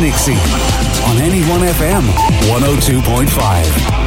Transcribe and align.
Nixie 0.00 0.34
on 1.08 1.16
NE1 1.16 1.72
FM 1.74 2.04
102.5. 2.50 3.97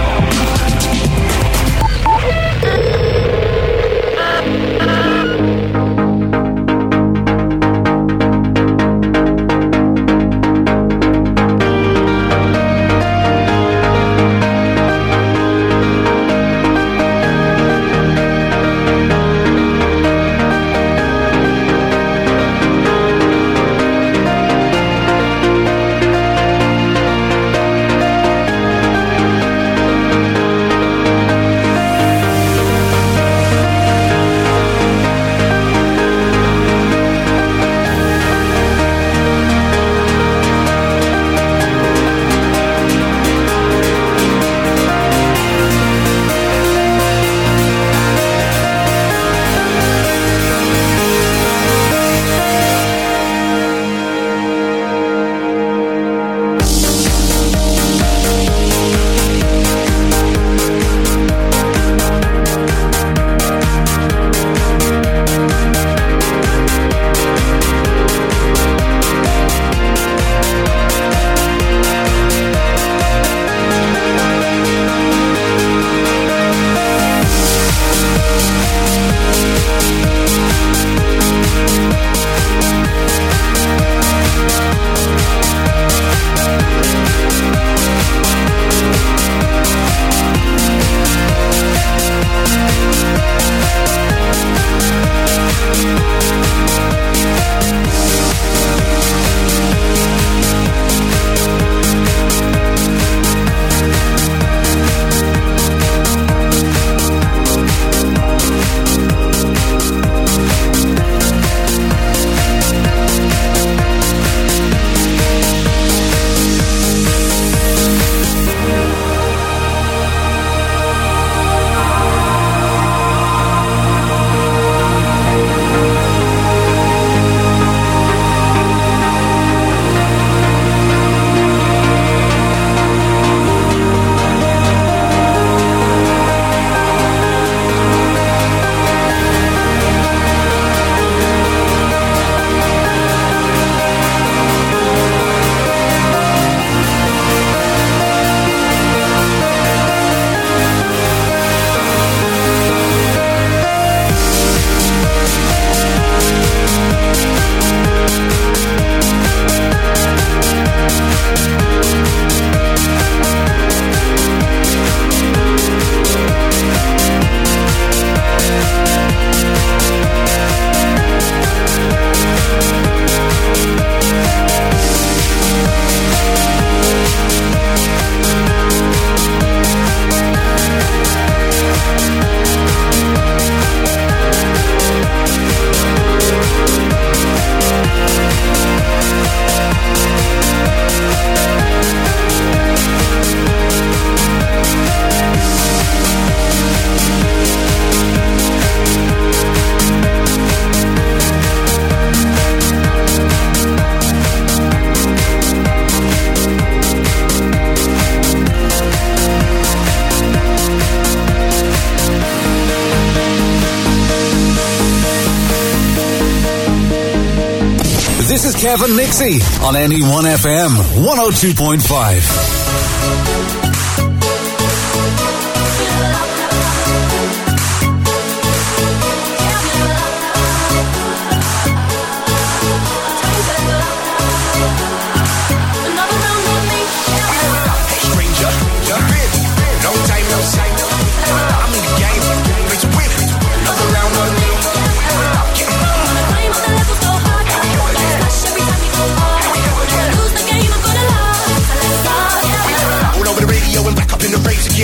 Kevin 218.62 218.96
Nixie 218.96 219.42
on 219.64 219.74
NE1 219.74 220.38
FM 220.38 220.70
102.5. 221.04 223.51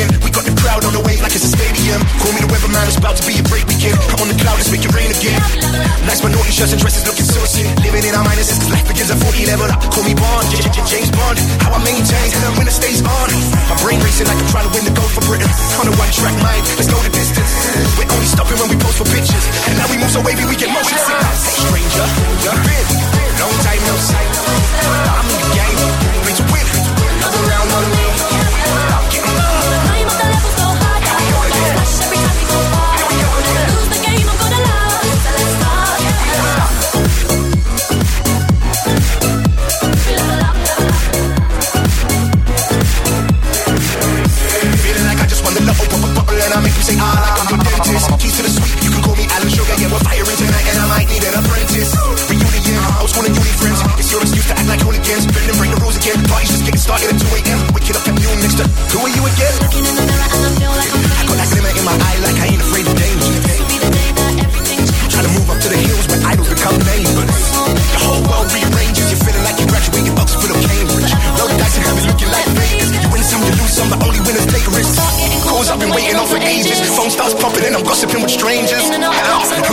man, 0.06 1.34
it's 1.34 1.44
a 1.44 1.52
stadium. 1.52 2.00
Call 2.22 2.32
me 2.34 2.42
the 2.46 2.52
weatherman, 2.52 2.86
it's 2.86 2.98
about 2.98 3.18
to 3.18 3.24
be 3.26 3.36
a 3.40 3.46
great 3.50 3.66
weekend. 3.66 3.98
I'm 4.14 4.22
on 4.22 4.30
the 4.30 4.38
cloud, 4.38 4.58
let's 4.58 4.72
make 4.72 4.86
it 4.86 4.94
rain 4.94 5.10
again. 5.10 5.38
Nice 6.06 6.22
naughty 6.22 6.54
shirts 6.54 6.72
and 6.72 6.82
dresses 6.82 7.04
looking 7.08 7.26
so 7.26 7.42
sick. 7.46 7.68
Living 7.82 8.06
in 8.06 8.14
our 8.14 8.24
minuses, 8.24 8.62
cause 8.62 8.72
life 8.72 8.86
begins 8.88 9.10
at 9.10 9.18
40 9.18 9.46
level 9.50 9.68
up. 9.68 9.80
Call 9.90 10.04
me 10.06 10.14
Bond, 10.14 10.48
James 10.88 11.10
Bond. 11.12 11.38
How 11.64 11.74
I 11.74 11.80
maintain, 11.82 12.30
and 12.32 12.56
when 12.58 12.68
it 12.68 12.76
stays 12.76 13.02
on. 13.02 13.28
My 13.70 13.78
brain 13.82 14.00
racing 14.00 14.28
like 14.28 14.38
I'm 14.38 14.50
trying 14.54 14.68
to 14.70 14.74
win 14.74 14.84
the 14.86 14.94
gold 14.94 15.12
for 15.12 15.24
Britain. 15.26 15.50
On 15.82 15.86
a 15.88 15.94
one 15.98 16.12
track 16.14 16.36
mind, 16.40 16.64
let's 16.78 16.90
go 16.90 16.98
the 17.02 17.12
distance. 17.12 17.52
We're 17.98 18.10
only 18.12 18.30
stopping 18.30 18.58
when 18.62 18.70
we 18.70 18.78
post 18.78 19.02
for 19.02 19.08
pictures. 19.10 19.46
And 19.68 19.76
now 19.82 19.88
we 19.90 19.98
move 19.98 20.14
so 20.14 20.22
wavy, 20.22 20.46
we 20.46 20.56
get 20.56 20.70
motion. 20.70 20.98
Hey, 20.98 21.26
stranger, 21.34 22.06
you're 22.46 22.62
in. 22.62 22.86
Long 23.42 23.56
time 23.66 23.82
no 23.88 23.96
sight. 23.98 24.32
I'm 24.86 25.28
in 25.28 25.38
the 25.38 25.50
game, 25.54 25.80
ready 26.24 26.36
to 26.38 26.46
win. 26.54 26.68
Another 27.18 27.42
round 27.50 27.70
on 27.72 27.86
me. 27.94 28.06
I'm 28.94 29.06
getting 29.12 29.36
Love, 29.38 29.87
and 46.48 46.56
I 46.56 46.60
make 46.64 46.76
you 46.80 46.86
say 46.88 46.96
ah 46.96 47.12
la. 47.12 47.30
I'm 47.44 47.48
your 47.52 47.60
dentist, 47.60 48.08
keys 48.24 48.36
to 48.40 48.44
the 48.48 48.52
suite. 48.52 48.80
You 48.80 48.92
can 48.96 49.04
call 49.04 49.16
me 49.20 49.28
Alan 49.28 49.52
Sugar. 49.52 49.76
Yeah, 49.76 49.92
we're 49.92 50.00
firing 50.08 50.38
tonight, 50.40 50.68
and 50.72 50.80
I 50.80 50.86
might 50.88 51.08
need 51.12 51.24
an 51.28 51.36
apprentice. 51.36 51.92
Reunion, 52.32 52.80
I 52.80 53.04
was 53.04 53.12
and 53.20 53.36
uni 53.36 53.54
friends. 53.60 53.80
It's 54.00 54.10
your 54.12 54.24
excuse 54.24 54.48
to 54.48 54.56
act 54.56 54.68
like 54.72 54.82
hooligans. 54.82 55.28
Bend 55.28 55.52
and 55.52 55.58
break 55.60 55.72
the 55.76 55.80
rules 55.84 56.00
again. 56.00 56.18
Party's 56.32 56.56
just 56.56 56.64
getting 56.64 56.80
started 56.80 57.12
at 57.12 57.20
2 57.20 57.28
a.m. 57.44 57.60
Wake 57.76 57.92
it 57.92 58.00
up 58.00 58.08
at 58.08 58.16
noon 58.16 58.38
next 58.40 58.58
to 58.64 58.66
who 58.96 59.04
are 59.04 59.12
you 59.12 59.24
again? 59.28 59.54
Looking 59.60 59.86
in 59.92 59.96
the 60.00 60.06
mirror 60.08 60.28
and 60.32 60.44
I 60.48 60.52
feel 60.56 60.72
like 60.72 60.92
I'm 60.96 61.04
famous. 61.04 61.20
I 61.20 61.24
got 61.28 61.38
that 61.38 61.50
glimmer 61.52 61.74
in 61.76 61.86
my 61.86 61.96
eye, 62.00 62.20
like 62.24 62.38
I 62.40 62.46
ain't 62.56 62.64
afraid 62.64 62.86
of 62.88 62.96
danger. 62.96 63.36
This 63.44 63.60
will 63.60 63.68
be 63.68 63.78
the 63.84 63.92
day 63.92 64.10
that 64.16 64.34
every 64.48 64.57
Try 65.18 65.26
to 65.26 65.34
move 65.34 65.50
up 65.50 65.58
to 65.58 65.70
the 65.74 65.82
hills 65.82 66.06
where 66.14 66.22
idols 66.30 66.46
become 66.46 66.78
neighbors. 66.78 67.42
Your 67.90 68.02
whole 68.06 68.22
world 68.30 68.54
rearranges. 68.54 69.10
You're 69.10 69.18
feeling 69.26 69.42
like 69.50 69.58
you 69.58 69.66
graduated 69.66 70.14
Oxford 70.14 70.54
or 70.54 70.62
Cambridge. 70.62 71.10
Roll 71.42 71.50
dice 71.58 71.74
and 71.74 71.86
have 71.90 71.98
it 71.98 72.06
looking 72.06 72.30
like 72.30 72.46
Vegas. 72.54 72.94
You 72.94 73.10
win 73.10 73.26
some, 73.26 73.42
you 73.42 73.50
lose 73.58 73.74
some. 73.74 73.90
The 73.90 73.98
only 73.98 74.22
winners 74.22 74.46
take 74.46 74.70
risks. 74.70 75.02
Calls 75.42 75.74
I've 75.74 75.82
been 75.82 75.90
waiting 75.90 76.22
on 76.22 76.30
for 76.30 76.38
ages. 76.38 76.78
Phone 76.94 77.10
starts 77.10 77.34
popping 77.34 77.66
and 77.66 77.74
I'm 77.74 77.82
gossiping 77.82 78.22
with 78.22 78.30
strangers. 78.30 78.86
I'm 78.94 79.10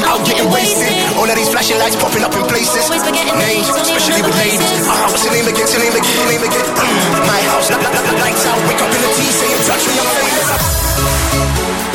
out 0.08 0.24
getting 0.24 0.48
wasted. 0.48 0.96
All 1.20 1.28
of 1.28 1.36
these 1.36 1.52
flashing 1.52 1.76
lights 1.76 2.00
popping 2.00 2.24
up 2.24 2.32
in 2.32 2.40
places. 2.48 2.88
Names, 2.88 3.68
especially 3.68 4.24
with 4.24 4.40
ladies. 4.40 4.64
Ah, 4.88 5.12
what's 5.12 5.28
your 5.28 5.36
name 5.36 5.44
again? 5.44 5.68
Your 5.68 5.84
name 5.84 5.92
again? 5.92 6.16
Your 6.24 6.40
name 6.40 6.44
again? 6.48 6.64
Mm, 6.72 7.20
my 7.28 7.40
house, 7.52 7.68
lights 8.16 8.48
out. 8.48 8.56
Wake 8.64 8.80
up 8.80 8.88
in 8.96 8.96
the 8.96 9.12
tea, 9.12 9.28
saying 9.28 9.60
touch 9.68 9.84
me, 9.92 9.92
I'm 9.92 10.08
famous. 10.08 11.93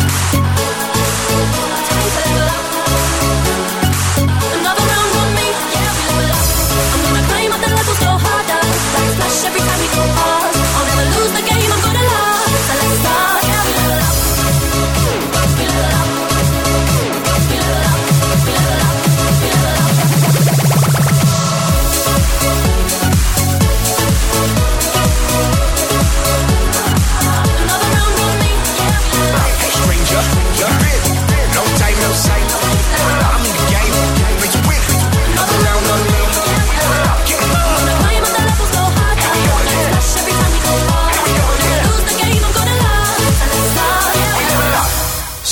Every 9.46 9.62
time 9.62 9.80
we 9.80 9.88
go 9.96 10.04
past. 10.20 10.58
I'll 10.76 10.86
never 10.90 11.06
lose 11.16 11.32
the 11.32 11.44
game, 11.48 11.72
I'm 11.72 11.82
gonna 11.82 12.06
love. 12.12 12.52
So 12.68 12.74
let's 12.76 13.00
start, 13.00 13.39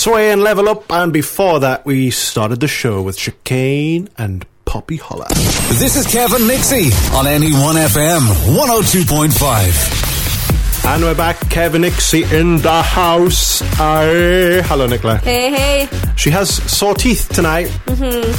Sway 0.08 0.32
and 0.32 0.40
level 0.42 0.70
up, 0.70 0.90
and 0.90 1.12
before 1.12 1.60
that, 1.60 1.86
we 1.86 2.12
started 2.12 2.62
the 2.62 2.68
show 2.70 3.02
with 3.02 3.18
Chicane 3.18 4.08
and 4.18 4.46
Poppy 4.64 4.96
Holler. 4.96 5.28
This 5.28 5.98
is 5.98 6.08
Kevin 6.08 6.48
Nixie 6.48 6.94
on 7.14 7.26
NE1 7.26 7.76
FM 7.76 8.22
102.5. 8.56 10.86
And 10.86 11.04
we're 11.04 11.14
back, 11.14 11.38
Kevin 11.50 11.82
Nixie 11.82 12.24
in 12.24 12.56
the 12.60 12.82
house. 12.82 13.62
Aye. 13.82 14.62
Hello, 14.64 14.88
Nicola. 14.88 15.18
Hey, 15.18 15.52
hey, 15.52 15.90
She 16.16 16.30
has 16.30 16.52
sore 16.72 16.96
teeth 16.96 17.28
tonight. 17.28 17.68
Mm-hmm. 17.88 18.32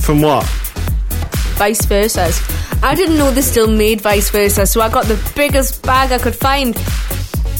From 0.00 0.22
what? 0.22 0.44
vice 1.54 1.84
versa. 1.84 2.32
I 2.82 2.96
didn't 2.96 3.16
know 3.16 3.30
they 3.30 3.42
still 3.42 3.68
made 3.70 4.00
vice 4.00 4.28
versa, 4.30 4.66
so 4.66 4.80
I 4.80 4.88
got 4.88 5.04
the 5.04 5.16
biggest 5.36 5.84
bag 5.84 6.10
I 6.10 6.18
could 6.18 6.34
find. 6.34 6.76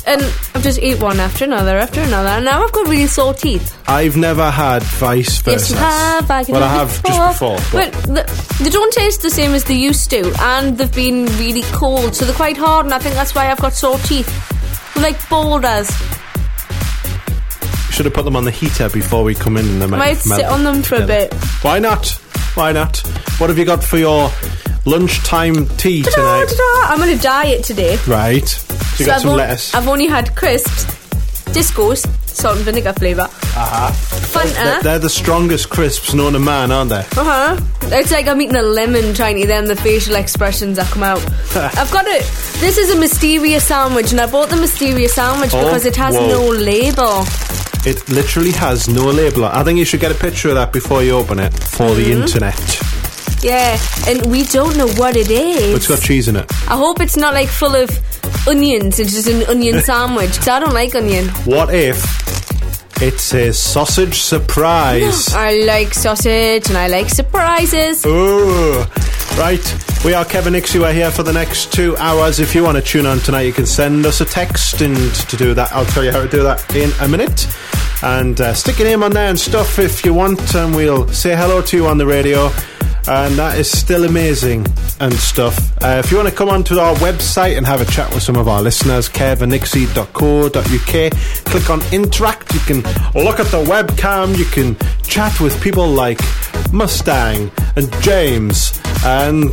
And 0.05 0.21
I've 0.63 0.67
just 0.67 0.79
ate 0.79 1.03
one 1.03 1.19
after 1.19 1.45
another 1.45 1.77
after 1.77 2.01
another, 2.01 2.29
and 2.29 2.45
now 2.45 2.63
I've 2.63 2.71
got 2.71 2.87
really 2.87 3.09
sore 3.09 3.35
teeth. 3.35 3.77
I've 3.89 4.17
never 4.17 4.49
had 4.49 4.85
vice 4.85 5.41
versa. 5.41 5.51
Yes, 5.51 5.71
you 5.71 5.77
have. 5.77 6.31
I 6.31 6.45
well, 6.49 6.63
I 6.63 6.69
have 6.69 6.89
have 6.99 7.03
just 7.05 7.33
before. 7.33 7.59
But 7.73 7.93
the, 8.05 8.57
they 8.63 8.71
don't 8.71 8.93
taste 8.93 9.23
the 9.23 9.31
same 9.31 9.55
as 9.55 9.65
they 9.65 9.75
used 9.75 10.09
to, 10.11 10.33
and 10.39 10.79
they've 10.79 10.95
been 10.95 11.27
really 11.37 11.63
cold, 11.73 12.15
so 12.15 12.25
they're 12.25 12.35
quite 12.37 12.57
hard, 12.57 12.87
and 12.87 12.95
I 12.95 13.01
think 13.01 13.17
that's 13.17 13.35
why 13.35 13.51
I've 13.51 13.59
got 13.59 13.73
sore 13.73 13.99
teeth. 13.99 14.29
They're 14.95 15.03
like 15.03 15.29
boulders. 15.29 15.91
you 17.89 17.93
should 17.93 18.05
have 18.07 18.15
put 18.15 18.25
them 18.25 18.37
on 18.37 18.45
the 18.45 18.53
heater 18.53 18.89
before 18.89 19.25
we 19.25 19.35
come 19.35 19.57
in, 19.57 19.67
and 19.67 19.83
they 19.83 19.87
might, 19.89 19.99
Might 19.99 20.19
sit 20.19 20.45
on 20.45 20.63
them 20.63 20.85
for 20.85 20.95
a 20.95 21.05
bit. 21.05 21.35
Why 21.63 21.81
not? 21.81 22.09
Why 22.55 22.71
not? 22.71 22.99
What 23.39 23.51
have 23.51 23.59
you 23.59 23.65
got 23.65 23.83
for 23.83 23.99
your 23.99 24.31
lunchtime 24.87 25.67
tea 25.77 26.05
Ta-da, 26.05 26.15
tonight? 26.15 26.47
ta-da. 26.57 26.95
I'm 26.95 27.03
on 27.03 27.09
a 27.09 27.19
diet 27.19 27.65
today. 27.65 27.99
Right. 28.07 28.47
So 28.97 29.07
got 29.07 29.25
I've, 29.25 29.27
on-. 29.27 29.41
I've 29.83 29.89
only 29.89 30.07
had 30.07 30.35
crisps, 30.37 30.85
discos, 31.55 32.07
salt 32.29 32.57
and 32.57 32.65
vinegar 32.65 32.93
flavour, 32.95 33.23
Uh-huh. 33.23 33.91
Fanta. 34.33 34.55
They're, 34.55 34.83
they're 34.83 34.99
the 34.99 35.11
strongest 35.11 35.69
crisps 35.71 36.15
known 36.15 36.33
to 36.33 36.39
man, 36.39 36.71
aren't 36.73 36.91
they? 36.91 37.01
Uh 37.17 37.25
huh. 37.25 37.61
It's 37.83 38.11
like 38.11 38.27
I'm 38.27 38.41
eating 38.41 38.57
a 38.57 38.63
lemon 38.63 39.13
trying 39.15 39.37
to 39.37 39.43
eat 39.43 39.47
them, 39.47 39.67
the 39.67 39.77
facial 39.77 40.15
expressions 40.17 40.77
that 40.79 40.87
come 40.91 41.03
out. 41.03 41.21
I've 41.55 41.91
got 41.91 42.07
it. 42.07 42.23
This 42.61 42.79
is 42.79 42.91
a 42.91 42.99
mysterious 42.99 43.65
sandwich, 43.67 44.13
and 44.13 44.21
I 44.21 44.31
bought 44.31 44.49
the 44.49 44.57
mysterious 44.57 45.15
sandwich 45.15 45.51
Oh, 45.53 45.65
because 45.65 45.85
it 45.85 45.97
has 45.97 46.15
whoa. 46.15 46.29
no 46.29 46.49
label. 46.49 47.25
It 47.85 48.09
literally 48.09 48.53
has 48.53 48.89
no 48.89 49.07
label. 49.11 49.45
I 49.45 49.63
think 49.65 49.79
you 49.79 49.85
should 49.85 50.01
get 50.01 50.13
a 50.13 50.15
picture 50.15 50.49
of 50.51 50.55
that 50.55 50.73
before 50.73 51.03
you 51.03 51.13
open 51.13 51.39
it 51.41 51.53
for 51.53 51.87
Mm-hmm. 51.89 51.97
the 52.03 52.13
internet. 52.13 52.81
Yeah, 53.43 53.77
and 54.07 54.25
we 54.31 54.45
don't 54.45 54.77
know 54.77 54.87
what 54.95 55.17
it 55.17 55.29
is. 55.31 55.75
It's 55.75 55.89
got 55.89 56.01
cheese 56.01 56.29
in 56.29 56.37
it. 56.37 56.47
I 56.69 56.77
hope 56.77 57.01
it's 57.01 57.17
not 57.17 57.35
like 57.35 57.49
full 57.49 57.75
of 57.75 57.91
onions. 58.47 58.99
It's 58.99 59.13
just 59.13 59.29
an 59.29 59.45
onion 59.49 59.81
sandwich 59.85 60.33
because 60.33 60.49
I 60.49 60.61
don't 60.61 60.75
like 60.75 60.95
onion. 60.95 61.29
What 61.45 61.75
if 61.75 62.23
it's 63.03 63.35
a 63.35 63.53
sausage 63.53 64.21
surprise? 64.21 65.29
I 65.35 65.63
like 65.65 65.95
sausage 65.95 66.69
and 66.69 66.79
I 66.79 66.87
like 66.89 67.09
surprises. 67.09 68.05
Oh, 68.07 68.87
right. 69.39 70.05
We 70.05 70.15
are 70.15 70.25
Kevin 70.25 70.53
Nixie. 70.53 70.79
We're 70.79 70.93
here 70.93 71.11
for 71.11 71.23
the 71.23 71.33
next 71.33 71.73
two 71.73 71.97
hours. 71.97 72.41
If 72.41 72.55
you 72.55 72.63
want 72.65 72.77
to 72.77 72.83
tune 72.83 73.07
on 73.07 73.19
tonight, 73.21 73.43
you 73.43 73.53
can 73.53 73.67
send 73.67 74.05
us 74.05 74.21
a 74.21 74.25
text, 74.25 74.81
and 74.81 74.97
to 74.97 75.37
do 75.37 75.55
that, 75.55 75.73
I'll 75.73 75.87
tell 75.87 76.05
you 76.05 76.11
how 76.11 76.23
to 76.23 76.29
do 76.29 76.43
that 76.43 76.75
in 76.75 76.91
a 77.01 77.09
minute. 77.09 77.47
And 78.03 78.41
uh, 78.41 78.53
stick 78.53 78.81
your 78.81 78.89
name 78.89 79.05
on 79.05 79.13
there 79.13 79.29
and 79.29 79.39
stuff 79.39 79.79
if 79.79 80.05
you 80.05 80.13
want, 80.13 80.57
and 80.57 80.75
we'll 80.75 81.07
say 81.09 81.37
hello 81.37 81.63
to 81.63 81.77
you 81.77 81.87
on 81.87 81.99
the 81.99 82.07
radio. 82.07 82.51
And 83.09 83.35
that 83.37 83.59
is 83.59 83.71
still 83.71 84.05
amazing 84.05 84.65
and 85.01 85.13
stuff. 85.15 85.59
Uh, 85.83 86.01
if 86.05 86.11
you 86.11 86.17
want 86.17 86.29
to 86.29 86.35
come 86.35 86.49
onto 86.49 86.79
our 86.79 86.95
website 86.97 87.57
and 87.57 87.67
have 87.67 87.81
a 87.81 87.85
chat 87.85 88.13
with 88.15 88.23
some 88.23 88.37
of 88.37 88.47
our 88.47 88.63
listeners, 88.63 89.09
kevinixie.co.uk, 89.09 91.45
click 91.45 91.71
on 91.71 91.83
interact. 91.93 92.55
You 92.55 92.61
can 92.61 92.77
look 93.15 93.41
at 93.41 93.47
the 93.47 93.63
webcam. 93.65 94.39
You 94.39 94.45
can 94.45 94.77
chat 95.03 95.41
with 95.41 95.61
people 95.61 95.89
like 95.89 96.21
Mustang 96.73 97.51
and 97.77 97.93
James 98.03 98.81
and 99.05 99.53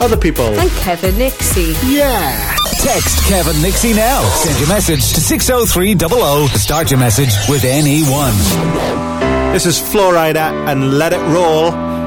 other 0.00 0.16
people. 0.16 0.46
And 0.46 0.70
Kevin 0.70 1.18
Nixie. 1.18 1.74
Yeah. 1.86 2.56
Text 2.80 3.28
Kevin 3.28 3.60
Nixie 3.60 3.92
now. 3.92 4.22
Send 4.22 4.58
your 4.58 4.68
message 4.68 5.12
to 5.12 5.20
60300. 5.20 6.48
Start 6.58 6.90
your 6.90 6.98
message 6.98 7.28
with 7.46 7.62
NE1. 7.62 9.52
This 9.52 9.66
is 9.66 9.78
Flo 9.78 10.12
Rida 10.12 10.66
and 10.66 10.96
Let 10.96 11.12
It 11.12 11.20
Roll. 11.20 11.99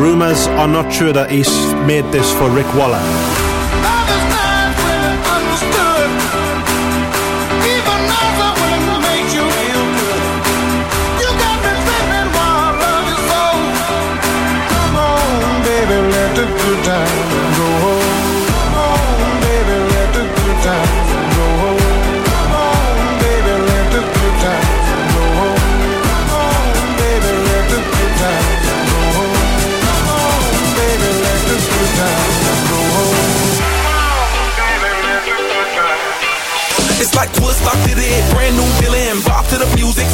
Rumours 0.00 0.46
are 0.46 0.66
not 0.66 0.90
true 0.90 1.12
that 1.12 1.30
he's 1.30 1.52
made 1.86 2.06
this 2.10 2.32
for 2.32 2.48
Rick 2.48 2.72
Waller. 2.74 3.49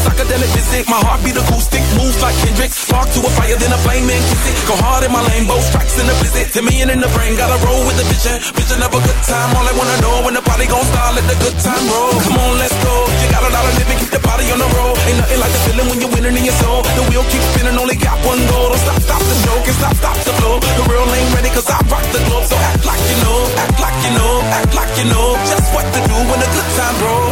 Psychedelic 0.07 0.51
visit. 0.55 0.85
My 0.87 1.01
heartbeat 1.03 1.37
acoustic, 1.37 1.83
moves 1.99 2.19
like 2.23 2.37
Kendrick. 2.47 2.71
Spark 2.71 3.11
to 3.11 3.21
a 3.27 3.31
fire, 3.35 3.59
then 3.59 3.73
a 3.75 3.81
flame 3.83 4.07
and 4.07 4.23
kiss 4.31 4.45
it. 4.47 4.57
Go 4.71 4.75
hard 4.79 5.03
in 5.03 5.11
my 5.11 5.23
lane, 5.27 5.47
both 5.51 5.65
strikes 5.67 5.99
in 5.99 6.07
the 6.07 6.15
blizzard. 6.23 6.49
To 6.55 6.61
me 6.63 6.75
in 6.83 6.89
the 6.89 7.11
brain, 7.11 7.35
gotta 7.35 7.59
roll 7.67 7.83
with 7.83 7.99
the 7.99 8.07
vision. 8.07 8.39
Vision 8.55 8.79
of 8.87 8.91
a 8.95 9.01
good 9.03 9.21
time, 9.27 9.51
all 9.59 9.67
I 9.67 9.75
wanna 9.75 9.99
know 10.01 10.17
when 10.23 10.35
the 10.39 10.45
party 10.47 10.67
gon' 10.71 10.87
start, 10.87 11.19
let 11.19 11.27
the 11.27 11.37
good 11.43 11.57
time 11.59 11.85
roll. 11.91 12.15
Come 12.23 12.39
on, 12.39 12.55
let's 12.63 12.77
go. 12.79 12.95
You 13.21 13.29
got 13.35 13.43
a 13.43 13.51
lot 13.51 13.65
of 13.67 13.75
living, 13.83 13.99
keep 13.99 14.13
the 14.15 14.23
body 14.23 14.47
on 14.55 14.59
the 14.63 14.71
road. 14.79 14.95
Ain't 15.11 15.19
nothing 15.19 15.41
like 15.43 15.53
the 15.53 15.63
feeling 15.67 15.87
when 15.91 15.99
you're 15.99 16.15
winning 16.15 16.37
in 16.39 16.45
your 16.47 16.59
soul. 16.63 16.81
The 16.87 17.03
wheel 17.11 17.25
keeps 17.27 17.47
spinning, 17.51 17.77
only 17.77 17.99
got 17.99 18.17
one 18.23 18.41
goal. 18.47 18.71
Don't 18.71 18.83
stop, 18.87 18.99
stop 19.03 19.23
the 19.27 19.37
show, 19.43 19.57
can 19.67 19.75
stop, 19.75 19.95
stop 19.99 20.17
the 20.23 20.35
flow. 20.39 20.55
The 20.63 20.85
real 20.87 21.07
ain't 21.11 21.31
ready, 21.35 21.51
cause 21.51 21.67
I 21.67 21.79
rock 21.91 22.07
the 22.15 22.23
globe. 22.31 22.47
So 22.47 22.57
act 22.57 22.85
like 22.87 23.03
you 23.11 23.19
know, 23.27 23.39
act 23.59 23.79
like 23.83 23.99
you 24.07 24.13
know, 24.15 24.33
act 24.55 24.73
like 24.79 24.93
you 25.03 25.07
know. 25.11 25.27
Just 25.51 25.67
what 25.75 25.87
to 25.87 26.01
do 26.07 26.17
when 26.31 26.39
the 26.39 26.51
good 26.55 26.71
time 26.79 26.97
roll. 27.03 27.31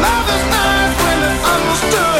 Love 0.00 0.28
is 0.32 0.75
nice 1.82 2.15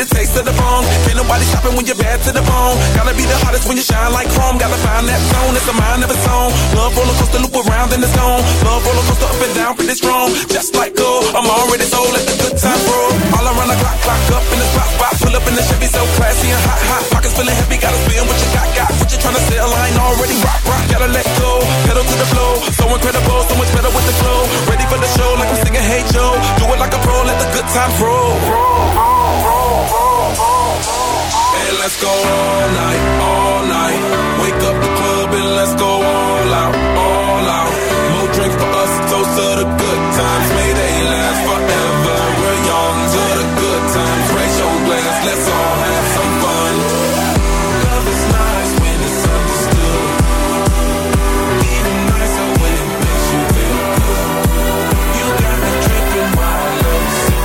wrong. 0.00 0.82
Can't 1.04 1.18
nobody 1.20 1.44
stopping 1.44 1.76
when 1.76 1.84
you're 1.84 1.98
bad 2.00 2.16
to 2.24 2.32
the 2.32 2.40
bone. 2.40 2.76
Gotta 2.96 3.12
be 3.12 3.24
the 3.28 3.36
hottest 3.44 3.68
when 3.68 3.76
you 3.76 3.84
shine 3.84 4.12
like 4.12 4.28
chrome. 4.32 4.56
Gotta 4.56 4.78
find 4.80 5.04
that 5.04 5.20
zone. 5.20 5.52
It's 5.56 5.68
a 5.68 5.76
mind 5.76 6.00
of 6.04 6.10
its 6.10 6.24
own. 6.24 6.48
Love 6.72 6.96
roller 6.96 7.16
coaster 7.20 7.40
loop 7.44 7.56
around 7.60 7.92
in 7.92 8.00
the 8.00 8.08
zone. 8.08 8.40
Love 8.64 8.80
roller 8.80 9.04
coaster 9.04 9.28
up 9.28 9.40
and 9.44 9.52
down 9.52 9.72
pretty 9.76 9.96
strong. 9.96 10.32
Just 10.48 10.72
like 10.76 10.96
gold. 10.96 11.24
I'm 11.36 11.44
already 11.44 11.84
sold. 11.84 12.08
Let 12.16 12.24
the 12.24 12.36
good 12.40 12.56
time 12.56 12.80
roll. 12.88 13.12
All 13.36 13.44
around 13.44 13.68
the 13.68 13.76
clock, 13.76 13.98
clock 14.08 14.40
up 14.40 14.44
in 14.48 14.58
the 14.60 14.68
spot, 14.72 14.88
spot. 14.96 15.12
Pull 15.20 15.34
up 15.36 15.44
in 15.44 15.54
the 15.58 15.64
Chevy 15.68 15.88
so 15.90 16.02
classy 16.16 16.48
and 16.48 16.62
hot, 16.64 16.80
hot. 16.88 17.02
Pockets 17.12 17.34
feeling 17.36 17.56
heavy. 17.60 17.76
Gotta 17.76 17.98
spin 18.00 18.24
what 18.24 18.38
you 18.40 18.48
got, 18.56 18.68
got. 18.72 18.90
What 18.96 19.08
you 19.12 19.18
tryna 19.20 19.42
sell? 19.52 19.68
I 19.68 19.80
ain't 19.92 20.00
already 20.00 20.36
rock, 20.40 20.60
rock. 20.64 20.84
Gotta 20.88 21.08
let 21.12 21.26
go. 21.36 21.50
Pedal 21.84 22.04
to 22.08 22.16
the 22.16 22.28
flow. 22.32 22.52
So 22.72 22.84
incredible. 22.88 23.40
So 23.52 23.54
much 23.60 23.70
better 23.76 23.92
with 23.92 24.06
the 24.08 24.16
flow. 24.16 24.40
Ready 24.64 24.84
for 24.88 24.96
the 24.96 25.10
show 25.12 25.28
like 25.36 25.50
I'm 25.52 25.60
singing 25.60 25.84
Hey 25.84 26.02
Joe. 26.08 26.32
Do 26.56 26.64
it 26.72 26.80
like 26.80 26.94
a 26.96 27.00
pro. 27.04 27.16
Let 27.28 27.36
the 27.36 27.48
good 27.52 27.68
times 27.68 27.96
roll. 28.00 28.49
Go 32.00 32.08
all 32.08 32.66
night, 32.80 33.02
all 33.20 33.60
night. 33.68 34.00
Wake 34.40 34.62
up 34.68 34.76
the 34.84 34.90
club 34.98 35.28
and 35.38 35.48
let's 35.56 35.74
go 35.76 35.90
all 36.00 36.50
out, 36.62 36.74
all 36.96 37.46
out. 37.60 37.72
More 38.12 38.30
drinks 38.32 38.56
for 38.56 38.70
us, 38.82 38.92
toast 39.10 39.32
to 39.36 39.46
the 39.60 39.66
good 39.82 40.02
times. 40.16 40.48
May 40.56 40.70
they 40.80 40.94
last 41.12 41.40
forever. 41.48 42.16
We're 42.40 42.60
young 42.72 42.96
to 43.14 43.22
the 43.40 43.46
good 43.60 43.84
times. 43.96 44.26
Raise 44.36 44.56
your 44.62 44.76
glass, 44.86 45.16
let's 45.28 45.46
all 45.56 45.76
have 45.90 46.06
some 46.16 46.32
fun. 46.42 46.72
Love 47.84 48.06
is 48.14 48.22
nice 48.40 48.72
when 48.80 48.98
it's 49.08 49.22
understood. 49.36 50.04
Even 51.68 51.96
nicer 52.10 52.48
when 52.60 52.80
it 52.80 52.88
makes 53.04 53.26
you 53.32 53.42
feel 53.54 53.80
good. 54.08 54.28
You 55.20 55.26
got 55.42 55.56
me 55.64 55.72
dripping 55.84 56.32
while 56.38 56.64
I 56.64 56.74
love 56.80 57.08
you. 57.28 57.44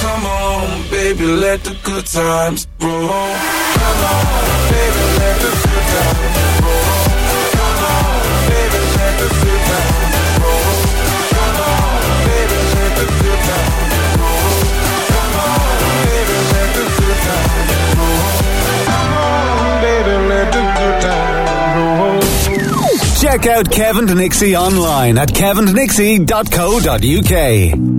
Come 0.00 0.24
on, 0.24 0.64
baby, 0.90 1.26
let 1.44 1.58
the 1.64 1.74
good 1.84 2.06
times 2.06 2.66
Check 23.20 23.46
out 23.46 23.70
Kevin 23.70 24.06
Nixie 24.14 24.56
online 24.56 25.18
at 25.18 25.28
kevindnixie.co.uk. 25.28 27.97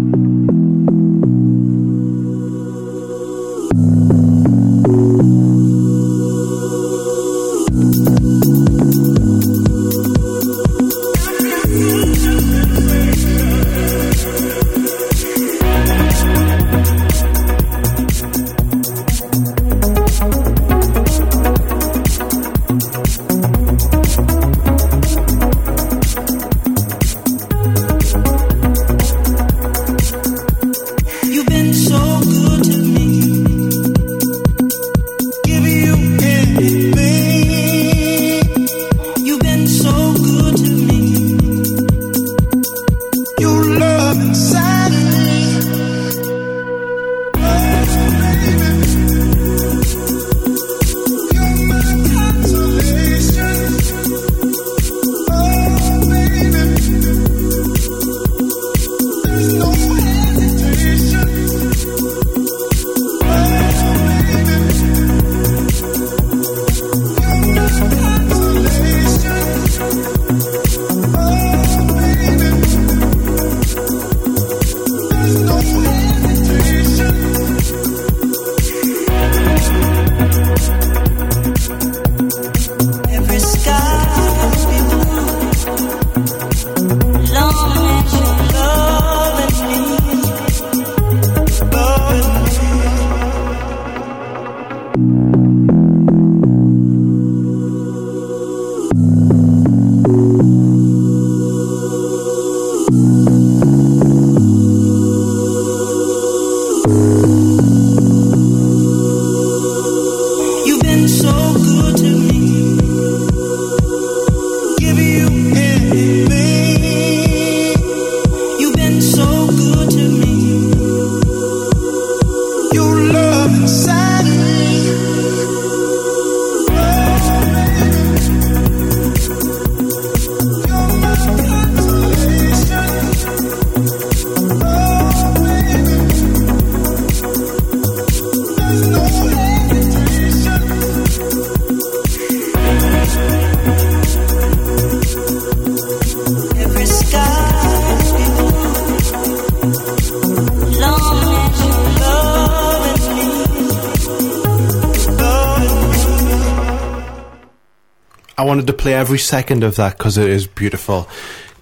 to 158.70 158.78
play 158.78 158.94
every 158.94 159.18
second 159.18 159.64
of 159.64 159.76
that 159.78 159.98
because 159.98 160.18
it 160.18 160.30
is 160.30 160.46
beautiful. 160.46 161.08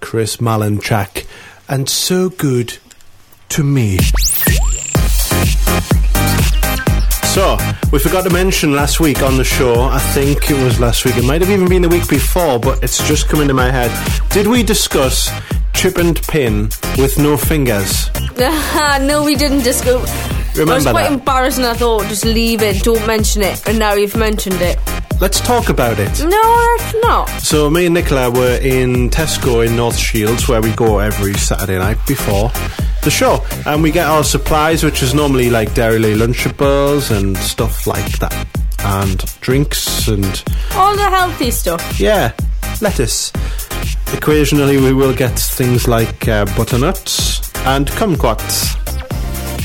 Chris 0.00 0.40
Mallon 0.40 0.78
track. 0.78 1.26
And 1.68 1.88
so 1.88 2.28
good 2.28 2.78
to 3.50 3.64
me. 3.64 3.98
So, 7.34 7.56
we 7.92 7.98
forgot 7.98 8.24
to 8.24 8.30
mention 8.30 8.72
last 8.72 9.00
week 9.00 9.22
on 9.22 9.36
the 9.36 9.44
show, 9.44 9.84
I 9.84 9.98
think 9.98 10.50
it 10.50 10.62
was 10.64 10.80
last 10.80 11.04
week, 11.04 11.16
it 11.16 11.24
might 11.24 11.40
have 11.40 11.50
even 11.50 11.68
been 11.68 11.82
the 11.82 11.88
week 11.88 12.08
before, 12.08 12.58
but 12.58 12.82
it's 12.82 13.06
just 13.06 13.28
come 13.28 13.40
into 13.40 13.54
my 13.54 13.70
head. 13.70 13.90
Did 14.30 14.46
we 14.46 14.62
discuss 14.62 15.30
chip 15.72 15.96
and 15.98 16.20
pin 16.22 16.68
with 16.98 17.18
no 17.18 17.36
fingers? 17.36 18.10
no, 18.38 19.22
we 19.24 19.34
didn't 19.36 19.62
just 19.62 19.84
go. 19.84 19.98
I 19.98 20.02
was 20.02 20.58
Remember 20.58 20.90
quite 20.90 21.02
that? 21.04 21.12
embarrassed 21.12 21.58
and 21.58 21.66
I 21.66 21.74
thought, 21.74 22.02
just 22.08 22.24
leave 22.24 22.62
it, 22.62 22.82
don't 22.82 23.06
mention 23.06 23.42
it. 23.42 23.66
And 23.68 23.78
now 23.78 23.94
you've 23.94 24.16
mentioned 24.16 24.60
it. 24.60 24.78
Let's 25.20 25.40
talk 25.40 25.68
about 25.68 25.98
it. 25.98 26.20
No, 26.24 26.76
that's 26.78 26.94
not. 27.02 27.28
So 27.40 27.68
me 27.68 27.86
and 27.86 27.94
Nicola 27.94 28.30
were 28.30 28.56
in 28.62 29.10
Tesco 29.10 29.66
in 29.66 29.74
North 29.74 29.98
Shields, 29.98 30.46
where 30.48 30.62
we 30.62 30.70
go 30.72 31.00
every 31.00 31.34
Saturday 31.34 31.76
night 31.76 31.98
before 32.06 32.50
the 33.02 33.10
show, 33.10 33.44
and 33.66 33.82
we 33.82 33.90
get 33.90 34.06
our 34.06 34.22
supplies, 34.22 34.84
which 34.84 35.02
is 35.02 35.14
normally 35.14 35.50
like 35.50 35.74
Dairy 35.74 35.98
Lunchables 35.98 37.10
and 37.10 37.36
stuff 37.38 37.86
like 37.86 38.18
that, 38.20 38.46
and 38.84 39.18
drinks 39.40 40.06
and 40.06 40.24
All 40.74 40.94
the 40.96 41.08
healthy 41.10 41.50
stuff. 41.50 41.98
yeah, 41.98 42.32
lettuce. 42.80 43.32
Occasionally, 44.14 44.76
we 44.78 44.92
will 44.92 45.14
get 45.14 45.36
things 45.36 45.88
like 45.88 46.28
uh, 46.28 46.44
butternuts 46.56 47.40
and 47.66 47.88
kumquats. 47.88 48.76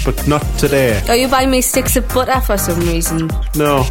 but 0.03 0.27
not 0.27 0.41
today. 0.57 0.99
Are 1.07 1.15
you 1.15 1.27
buying 1.27 1.51
me 1.51 1.61
sticks 1.61 1.95
of 1.95 2.11
butter 2.11 2.41
for 2.41 2.57
some 2.57 2.79
reason? 2.81 3.29
No. 3.55 3.85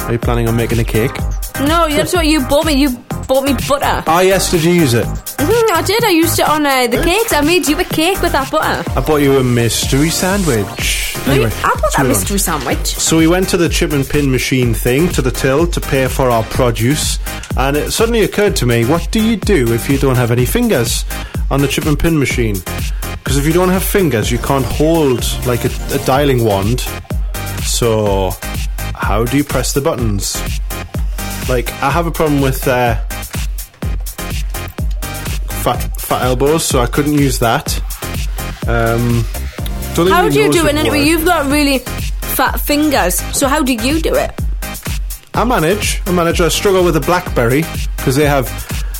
Are 0.00 0.12
you 0.12 0.18
planning 0.18 0.48
on 0.48 0.56
making 0.56 0.78
a 0.78 0.84
cake? 0.84 1.12
No, 1.60 1.88
that's 1.88 2.12
what 2.14 2.26
you 2.26 2.40
bought 2.46 2.66
me. 2.66 2.74
You 2.74 2.90
bought 3.26 3.44
me 3.44 3.52
butter. 3.68 4.02
Ah, 4.06 4.20
yes, 4.20 4.50
did 4.50 4.64
you 4.64 4.72
use 4.72 4.94
it? 4.94 5.04
Mhm, 5.06 5.70
I 5.72 5.82
did. 5.82 6.04
I 6.04 6.10
used 6.10 6.38
it 6.38 6.48
on 6.48 6.64
uh, 6.64 6.86
the 6.86 7.02
cakes. 7.02 7.32
I 7.32 7.40
made 7.40 7.66
you 7.68 7.78
a 7.78 7.84
cake 7.84 8.20
with 8.22 8.32
that 8.32 8.50
butter. 8.50 8.90
I 8.96 9.00
bought 9.00 9.20
you 9.22 9.38
a 9.38 9.42
mystery 9.44 10.10
sandwich. 10.10 11.16
Anyway, 11.26 11.50
I 11.52 11.68
bought 11.74 11.82
let's 11.82 11.96
that 11.96 12.02
move 12.02 12.04
on. 12.04 12.08
mystery 12.08 12.38
sandwich. 12.38 12.86
So 12.86 13.18
we 13.18 13.26
went 13.26 13.48
to 13.50 13.56
the 13.56 13.68
chip 13.68 13.92
and 13.92 14.08
pin 14.08 14.30
machine 14.30 14.72
thing, 14.72 15.08
to 15.10 15.20
the 15.20 15.30
till, 15.30 15.66
to 15.66 15.80
pay 15.80 16.06
for 16.08 16.30
our 16.30 16.42
produce, 16.44 17.18
and 17.56 17.76
it 17.76 17.90
suddenly 17.90 18.22
occurred 18.22 18.56
to 18.56 18.66
me, 18.66 18.84
what 18.86 19.08
do 19.10 19.20
you 19.22 19.36
do 19.36 19.72
if 19.74 19.90
you 19.90 19.98
don't 19.98 20.14
have 20.16 20.30
any 20.30 20.46
fingers 20.46 21.04
on 21.50 21.60
the 21.60 21.68
chip 21.68 21.84
and 21.86 21.98
pin 21.98 22.18
machine? 22.18 22.56
Because 23.18 23.36
if 23.36 23.44
you 23.46 23.52
don't 23.52 23.68
have 23.68 23.82
fingers, 23.82 24.30
you 24.30 24.38
can't 24.38 24.64
hold 24.64 25.22
like 25.46 25.64
a, 25.64 25.70
a 25.94 25.98
dialing 26.06 26.44
wand. 26.44 26.80
So, 27.64 28.30
how 29.00 29.24
do 29.24 29.36
you 29.36 29.44
press 29.44 29.72
the 29.72 29.80
buttons? 29.80 30.36
Like, 31.48 31.70
I 31.82 31.90
have 31.90 32.06
a 32.06 32.10
problem 32.10 32.40
with 32.40 32.66
uh, 32.68 32.96
fat 35.62 35.78
fat 35.98 36.22
elbows, 36.22 36.64
so 36.64 36.80
I 36.80 36.86
couldn't 36.86 37.14
use 37.14 37.38
that. 37.38 37.76
Um, 38.68 39.24
How 39.96 40.28
do 40.28 40.38
you 40.38 40.52
do 40.52 40.66
it 40.66 40.74
anyway? 40.74 41.04
You've 41.04 41.24
got 41.24 41.50
really 41.50 41.78
fat 42.38 42.60
fingers. 42.60 43.16
So 43.36 43.48
how 43.48 43.62
do 43.62 43.72
you 43.72 44.00
do 44.00 44.14
it? 44.14 44.30
I 45.34 45.44
manage. 45.44 46.02
I 46.06 46.12
manage. 46.12 46.40
I 46.40 46.48
struggle 46.48 46.84
with 46.84 46.96
a 46.96 47.00
BlackBerry 47.00 47.62
because 47.96 48.16
they 48.16 48.26
have 48.26 48.46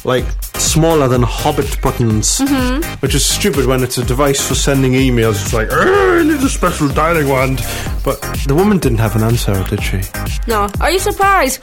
like 0.08 0.24
smaller 0.56 1.06
than 1.08 1.22
Hobbit 1.22 1.80
buttons, 1.82 2.38
Mhm. 2.40 2.84
which 3.02 3.14
is 3.14 3.24
stupid 3.24 3.66
when 3.66 3.82
it's 3.82 3.98
a 3.98 4.04
device 4.04 4.40
for 4.48 4.54
sending 4.54 4.92
emails. 4.94 5.36
It's 5.42 5.52
like, 5.52 5.70
"Arr, 5.72 6.18
I 6.20 6.22
need 6.24 6.42
a 6.42 6.48
special 6.48 6.88
dialing 6.88 7.28
wand. 7.28 7.62
But 8.04 8.20
the 8.46 8.54
woman 8.54 8.78
didn't 8.78 8.98
have 8.98 9.14
an 9.16 9.22
answer, 9.22 9.54
did 9.70 9.82
she? 9.82 10.00
No. 10.46 10.66
Are 10.80 10.90
you 10.90 10.98
surprised? 10.98 11.58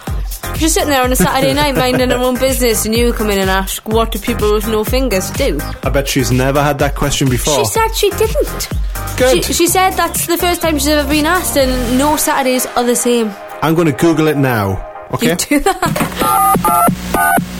Just 0.61 0.75
sitting 0.75 0.89
there 0.89 1.01
on 1.03 1.11
a 1.11 1.15
Saturday 1.15 1.53
night 1.53 1.75
minding 1.83 2.09
her 2.11 2.17
own 2.17 2.35
business 2.37 2.85
and 2.85 2.93
you 2.95 3.11
come 3.13 3.29
in 3.31 3.39
and 3.39 3.49
ask, 3.49 3.81
what 3.87 4.11
do 4.11 4.19
people 4.19 4.53
with 4.53 4.67
no 4.67 4.83
fingers 4.83 5.29
do? 5.31 5.59
I 5.83 5.89
bet 5.89 6.07
she's 6.07 6.31
never 6.31 6.61
had 6.63 6.77
that 6.79 6.93
question 6.95 7.27
before. 7.29 7.57
She 7.57 7.65
said 7.65 7.89
she 7.95 8.09
didn't. 8.11 8.69
Good. 9.17 9.43
She, 9.45 9.53
she 9.53 9.67
said 9.67 9.91
that's 9.97 10.27
the 10.27 10.37
first 10.37 10.61
time 10.61 10.77
she's 10.77 10.87
ever 10.89 11.07
been 11.09 11.25
asked 11.25 11.57
and 11.57 11.97
no 11.97 12.15
Saturdays 12.15 12.65
are 12.77 12.83
the 12.83 12.95
same. 12.95 13.31
I'm 13.63 13.73
going 13.75 13.87
to 13.87 13.93
Google 14.05 14.27
it 14.27 14.37
now. 14.37 14.85
Okay. 15.13 15.29
You 15.29 15.35
do 15.35 15.59
that. 15.61 17.41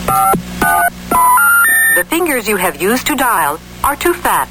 The 1.96 2.04
fingers 2.04 2.46
you 2.46 2.56
have 2.56 2.76
used 2.82 3.06
to 3.06 3.14
dial 3.14 3.58
are 3.82 3.96
too 3.96 4.12
fat. 4.12 4.50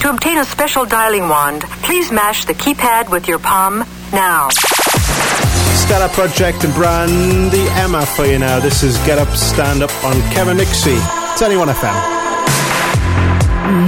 To 0.00 0.10
obtain 0.10 0.38
a 0.38 0.44
special 0.44 0.84
dialing 0.84 1.28
wand, 1.28 1.62
please 1.86 2.10
mash 2.10 2.46
the 2.46 2.52
keypad 2.52 3.08
with 3.08 3.28
your 3.28 3.38
palm 3.38 3.84
now. 4.12 4.48
Stellar 4.48 6.08
Project 6.08 6.64
and 6.64 6.72
Brandi 6.72 7.64
Emma 7.76 8.04
for 8.04 8.26
you 8.26 8.40
now. 8.40 8.58
This 8.58 8.82
is 8.82 8.96
Get 9.06 9.18
Up, 9.18 9.28
Stand 9.28 9.84
Up 9.84 10.04
on 10.04 10.20
Kevin 10.32 10.56
Nixie. 10.56 10.90
It's 10.90 11.40
NE1 11.40 11.72
FM. 11.72 11.94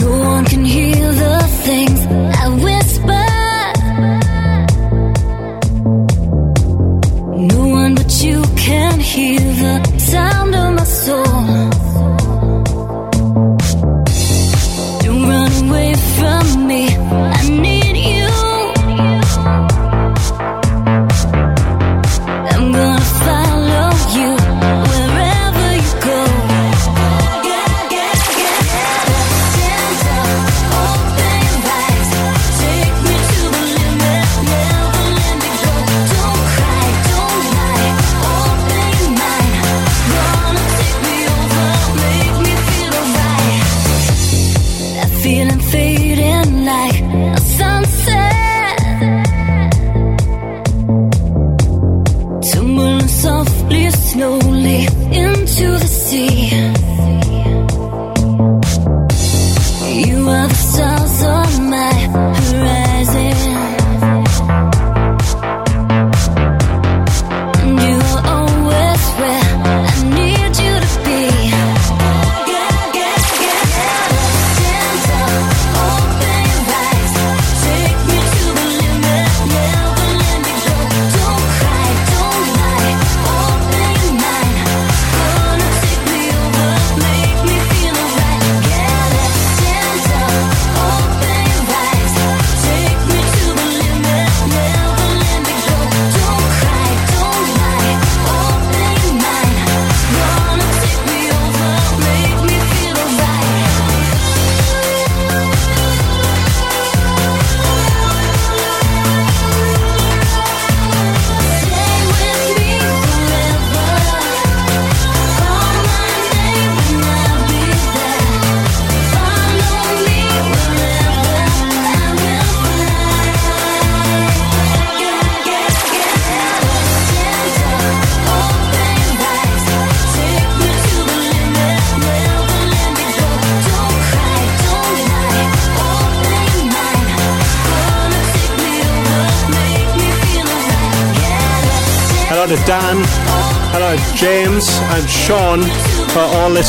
No 0.01 0.19
one 0.21 0.45
can 0.45 0.65
hear 0.65 1.13
the 1.13 1.41
things 1.65 2.07
I 2.07 2.49
whisper. 2.67 3.27
No 7.53 7.67
one 7.67 7.97
but 7.97 8.23
you 8.23 8.43
can 8.57 9.01
hear 9.01 9.41
the 9.41 9.99
sound 9.99 10.55
of 10.55 10.75
my 10.75 10.85
soul. 10.85 11.72
Me. 16.57 16.97
I 16.97 17.49
need 17.49 17.72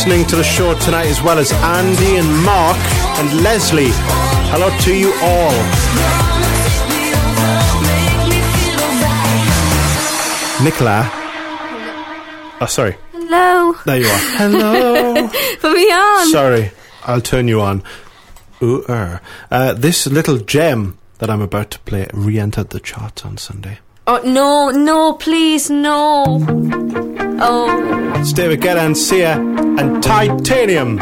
listening 0.05 0.27
to 0.27 0.35
the 0.35 0.43
show 0.43 0.77
tonight, 0.79 1.05
as 1.05 1.21
well 1.21 1.39
as 1.39 1.49
Andy 1.53 2.17
and 2.17 2.27
Mark 2.43 2.75
and 3.19 3.41
Leslie. 3.41 3.87
Hello 4.51 4.69
to 4.79 4.93
you 4.93 5.13
all. 5.21 5.53
Nicola. 10.61 11.09
Oh, 12.59 12.65
sorry. 12.67 12.97
Hello. 13.13 13.75
There 13.85 14.01
you 14.01 14.07
are. 14.07 14.19
Hello. 14.39 15.13
Put 15.61 15.71
me 15.71 15.85
on. 15.89 16.27
Sorry, 16.27 16.71
I'll 17.05 17.21
turn 17.21 17.47
you 17.47 17.61
on. 17.61 17.81
Ooh, 18.61 18.83
er. 18.89 19.21
Uh, 19.49 19.71
this 19.71 20.05
little 20.05 20.37
gem 20.37 20.97
that 21.19 21.29
I'm 21.29 21.41
about 21.41 21.71
to 21.71 21.79
play 21.79 22.07
re-entered 22.11 22.71
the 22.71 22.81
charts 22.81 23.23
on 23.23 23.37
Sunday. 23.37 23.79
Oh, 24.05 24.19
no, 24.25 24.69
no, 24.69 25.13
please, 25.13 25.69
no. 25.69 26.25
Oh. 27.39 28.19
It's 28.19 28.33
David 28.33 28.59
Guetta 28.59 28.85
and 28.85 28.97
Sia 28.97 29.62
and 29.79 30.03
Titanium. 30.03 30.99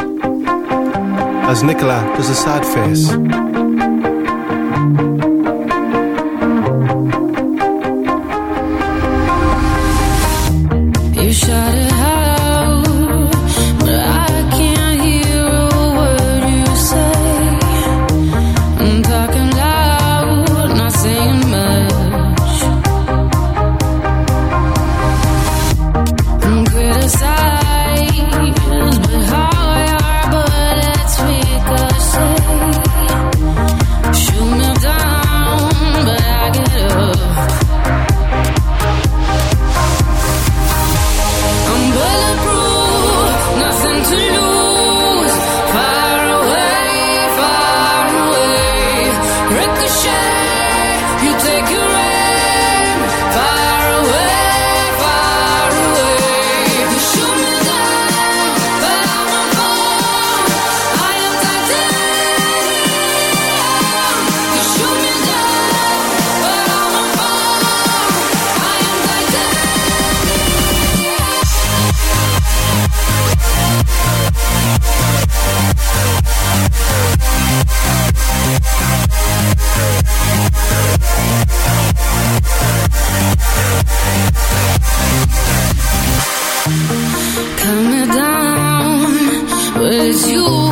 As 1.44 1.62
Nicola 1.62 2.02
does 2.16 2.30
a 2.30 2.34
sad 2.34 2.64
face. 2.64 3.51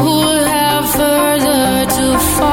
who'll 0.03 0.45
have 0.45 0.85
further 0.91 1.87
to 1.97 2.19
fall. 2.37 2.51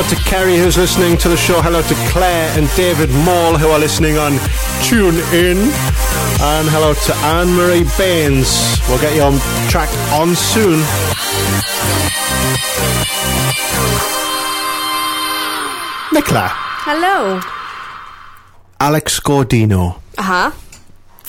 Hello 0.00 0.16
to 0.16 0.24
Kerry 0.24 0.56
who's 0.56 0.78
listening 0.78 1.18
to 1.18 1.28
the 1.28 1.36
show. 1.36 1.60
Hello 1.60 1.82
to 1.82 1.94
Claire 2.08 2.58
and 2.58 2.70
David 2.74 3.10
Mall 3.10 3.58
who 3.58 3.68
are 3.68 3.78
listening 3.78 4.16
on 4.16 4.32
Tune 4.82 5.16
In. 5.34 5.58
And 6.40 6.66
hello 6.72 6.94
to 6.94 7.14
Anne 7.16 7.52
Marie 7.52 7.84
Baines. 7.98 8.80
We'll 8.88 8.98
get 8.98 9.14
you 9.14 9.20
on 9.20 9.36
track 9.68 9.90
on 10.16 10.34
soon. 10.34 10.80
Nicola, 16.14 16.48
Hello. 16.88 17.38
Alex 18.80 19.20
Gaudino. 19.20 20.00
Uh 20.16 20.22
huh. 20.22 20.50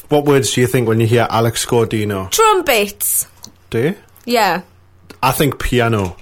What 0.08 0.24
words 0.24 0.54
do 0.54 0.62
you 0.62 0.68
think 0.68 0.88
when 0.88 1.02
you 1.02 1.08
hear 1.08 1.28
Alex 1.30 1.66
Gaudino? 1.66 2.32
Trumpets. 2.32 3.28
Do 3.70 3.84
you? 3.84 3.96
Yeah. 4.24 4.62
I 5.22 5.32
think 5.34 5.60
piano. 5.60 6.16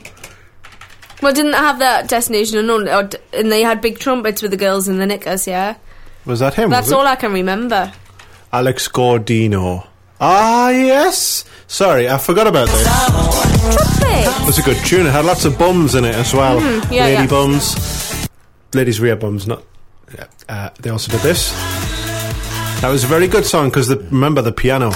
Well, 1.22 1.34
didn't 1.34 1.52
they 1.52 1.58
have 1.58 1.80
that 1.80 2.08
Destination 2.08 2.58
Unknown, 2.60 2.88
or 2.88 3.04
d- 3.04 3.18
and 3.34 3.52
they 3.52 3.62
had 3.62 3.82
big 3.82 4.00
trumpets 4.00 4.42
with 4.42 4.52
the 4.52 4.58
girls 4.58 4.88
in 4.88 4.98
the 5.00 5.06
knickers. 5.06 5.48
Yeah. 5.48 5.76
Was 6.26 6.40
that 6.40 6.54
him? 6.54 6.70
That's 6.70 6.86
was 6.88 6.92
it? 6.94 6.96
all 6.96 7.08
I 7.08 7.16
can 7.16 7.34
remember. 7.34 7.92
Alex 8.54 8.88
Gaudino. 8.88 9.86
Ah, 10.22 10.70
yes. 10.70 11.46
Sorry, 11.68 12.10
I 12.10 12.18
forgot 12.18 12.48
about 12.48 12.68
this. 12.68 12.84
Trumpets. 12.84 14.42
It 14.42 14.46
was 14.46 14.58
a 14.60 14.62
good 14.64 14.78
tune. 14.86 15.06
It 15.08 15.12
had 15.12 15.26
lots 15.26 15.46
of 15.46 15.58
bums 15.58 15.96
in 15.96 16.04
it 16.06 16.16
as 16.16 16.34
well. 16.34 16.60
Mhm, 16.60 16.92
yeah, 16.92 17.04
Lady 17.06 17.22
yeah. 17.24 17.28
bums. 17.28 18.28
Ladies' 18.74 19.00
rear 19.00 19.16
bums, 19.16 19.46
not. 19.48 19.64
yeah, 20.14 20.26
Uh, 20.48 20.70
they 20.82 20.90
also 20.90 21.12
did 21.12 21.22
this. 21.22 21.52
That 22.82 22.90
was 22.90 23.04
a 23.04 23.08
very 23.08 23.28
good 23.28 23.46
song 23.46 23.70
because 23.70 23.90
remember 23.94 24.42
the 24.42 24.52
piano. 24.52 24.90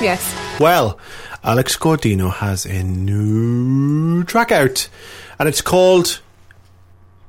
Yes. 0.00 0.34
Well, 0.60 0.98
Alex 1.46 1.76
Gaudino 1.76 2.32
has 2.32 2.66
a 2.66 2.82
new 2.82 4.24
track 4.24 4.50
out, 4.50 4.88
and 5.38 5.48
it's 5.48 5.62
called 5.62 6.20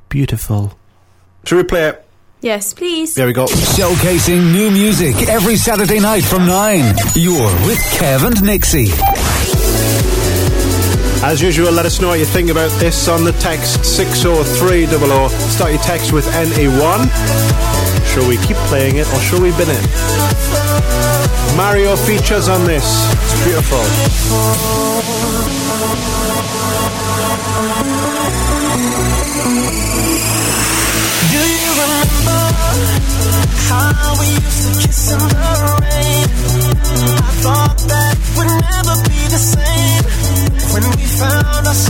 Beautiful. 0.09 0.75
Should 1.45 1.57
we 1.57 1.63
play 1.63 1.89
it? 1.89 2.03
Yes, 2.41 2.73
please. 2.73 3.13
There 3.13 3.27
we 3.27 3.33
go. 3.33 3.45
Showcasing 3.45 4.51
new 4.53 4.71
music 4.71 5.29
every 5.29 5.55
Saturday 5.55 5.99
night 5.99 6.23
from 6.23 6.47
9. 6.47 6.95
You're 7.13 7.53
with 7.67 7.77
Kev 7.99 8.25
and 8.25 8.41
Nixie. 8.41 8.89
As 11.23 11.39
usual, 11.39 11.71
let 11.71 11.85
us 11.85 12.01
know 12.01 12.07
what 12.07 12.19
you 12.19 12.25
think 12.25 12.49
about 12.49 12.71
this 12.79 13.07
on 13.07 13.23
the 13.23 13.33
text 13.33 13.85
60300. 13.85 15.29
Start 15.29 15.73
your 15.73 15.81
text 15.81 16.11
with 16.11 16.25
NE1. 16.25 17.07
Shall 18.07 18.27
we 18.27 18.37
keep 18.37 18.57
playing 18.65 18.95
it 18.95 19.07
or 19.13 19.19
shall 19.19 19.41
we 19.41 19.51
bin 19.51 19.67
it? 19.69 21.16
Mario 21.57 21.95
features 21.95 22.47
on 22.49 22.63
this. 22.65 22.85
It's 23.13 23.43
beautiful. 23.43 23.81
Do 31.33 31.41
you 31.41 31.71
remember 31.81 32.41
how 33.65 34.13
we 34.19 34.27
used 34.37 34.61
to 34.67 34.71
kiss 34.85 35.11
in 35.11 35.17
the 35.17 35.49
rain? 35.81 36.29
I 37.09 37.33
thought 37.41 37.77
that 37.89 38.15
would 38.37 38.51
never 38.69 38.95
be 39.09 39.21
the 39.33 39.41
same 39.41 40.03
when 40.73 40.83
we 40.95 41.05
found 41.07 41.65
ourselves 41.65 41.86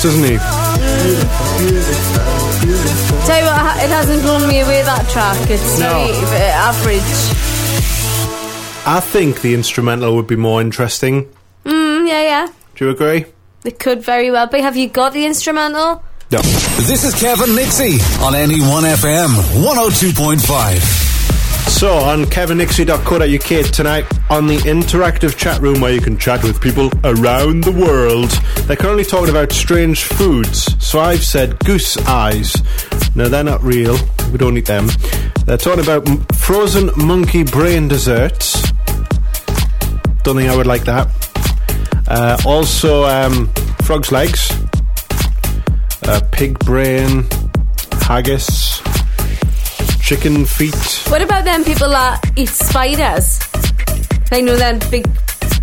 class, 0.00 0.02
doesn't 0.02 0.24
he? 0.24 0.38
Tell 3.26 3.38
you 3.38 3.44
what, 3.46 3.76
it 3.84 3.90
hasn't 3.90 4.22
blown 4.22 4.48
me 4.48 4.60
away 4.60 4.82
that 4.82 5.08
track. 5.08 5.50
It's 5.50 5.78
No. 5.78 6.06
very 6.28 6.50
average. 6.50 7.02
I 8.86 9.00
think 9.00 9.40
the 9.42 9.54
instrumental 9.54 10.16
would 10.16 10.26
be 10.26 10.36
more 10.36 10.60
interesting. 10.60 11.26
Mm, 11.64 12.08
yeah, 12.08 12.22
yeah. 12.22 12.46
Do 12.76 12.84
you 12.86 12.90
agree? 12.90 13.26
It 13.64 13.78
could 13.78 14.02
very 14.02 14.30
well 14.30 14.46
be. 14.46 14.60
Have 14.60 14.76
you 14.76 14.88
got 14.88 15.12
the 15.12 15.26
instrumental? 15.26 16.02
No. 16.32 16.38
This 16.40 17.04
is 17.04 17.14
Kevin 17.14 17.54
Nixie 17.54 18.00
on 18.22 18.32
NE1FM 18.34 19.28
102.5. 19.62 20.80
So, 21.68 21.92
on 21.98 22.24
kevinnixie.co.uk 22.24 23.70
tonight, 23.72 24.04
on 24.30 24.46
the 24.46 24.56
interactive 24.58 25.36
chat 25.36 25.60
room 25.60 25.80
where 25.80 25.92
you 25.92 26.00
can 26.00 26.16
chat 26.18 26.42
with 26.42 26.60
people 26.60 26.90
around 27.04 27.64
the 27.64 27.72
world, 27.72 28.30
they're 28.70 28.76
currently 28.76 29.02
talking 29.04 29.30
about 29.30 29.50
strange 29.50 30.04
foods. 30.04 30.76
So, 30.78 31.00
I've 31.00 31.24
said 31.24 31.58
goose 31.64 31.96
eyes. 32.06 32.54
Now, 33.16 33.26
they're 33.26 33.42
not 33.42 33.60
real, 33.64 33.98
we 34.30 34.38
don't 34.38 34.56
eat 34.56 34.66
them. 34.66 34.86
They're 35.44 35.56
talking 35.56 35.82
about 35.82 36.08
m- 36.08 36.24
frozen 36.36 36.88
monkey 36.96 37.42
brain 37.42 37.88
desserts. 37.88 38.62
Don't 40.22 40.36
think 40.36 40.48
I 40.48 40.54
would 40.54 40.68
like 40.68 40.84
that. 40.84 41.08
Uh, 42.06 42.38
also, 42.46 43.02
um, 43.06 43.50
frog's 43.82 44.12
legs, 44.12 44.52
uh, 46.04 46.20
pig 46.30 46.56
brain, 46.60 47.26
haggis, 48.02 48.80
chicken 50.00 50.44
feet. 50.44 51.02
What 51.08 51.22
about 51.22 51.44
them 51.44 51.64
people 51.64 51.90
that 51.90 52.20
eat 52.36 52.48
spiders? 52.48 53.40
I 54.30 54.40
know 54.40 54.54
them 54.54 54.78
big, 54.92 55.08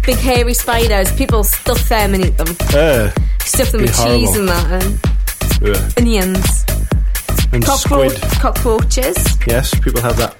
big 0.07 0.17
hairy 0.17 0.53
spiders. 0.55 1.11
People 1.15 1.43
stuff 1.43 1.87
them 1.89 2.15
and 2.15 2.25
eat 2.25 2.37
them. 2.37 2.55
Uh, 2.73 3.11
Stuff 3.45 3.71
them 3.71 3.81
with 3.81 3.95
cheese 3.95 4.35
and 4.35 4.47
that 4.49 4.83
and 4.83 5.75
uh, 5.75 5.89
onions. 5.97 6.65
and 7.53 7.63
Cockroach, 7.63 8.11
squid. 8.13 8.31
cockroaches. 8.41 9.37
Yes, 9.45 9.77
people 9.79 10.01
have 10.01 10.17
that. 10.17 10.35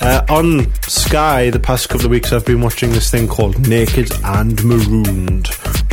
Uh, 0.00 0.24
on 0.28 0.72
Sky, 0.82 1.50
the 1.50 1.58
past 1.58 1.88
couple 1.88 2.04
of 2.06 2.10
weeks, 2.10 2.32
I've 2.32 2.44
been 2.44 2.60
watching 2.60 2.90
this 2.90 3.10
thing 3.10 3.26
called 3.28 3.66
Naked 3.68 4.12
and 4.24 4.62
Marooned. 4.64 5.48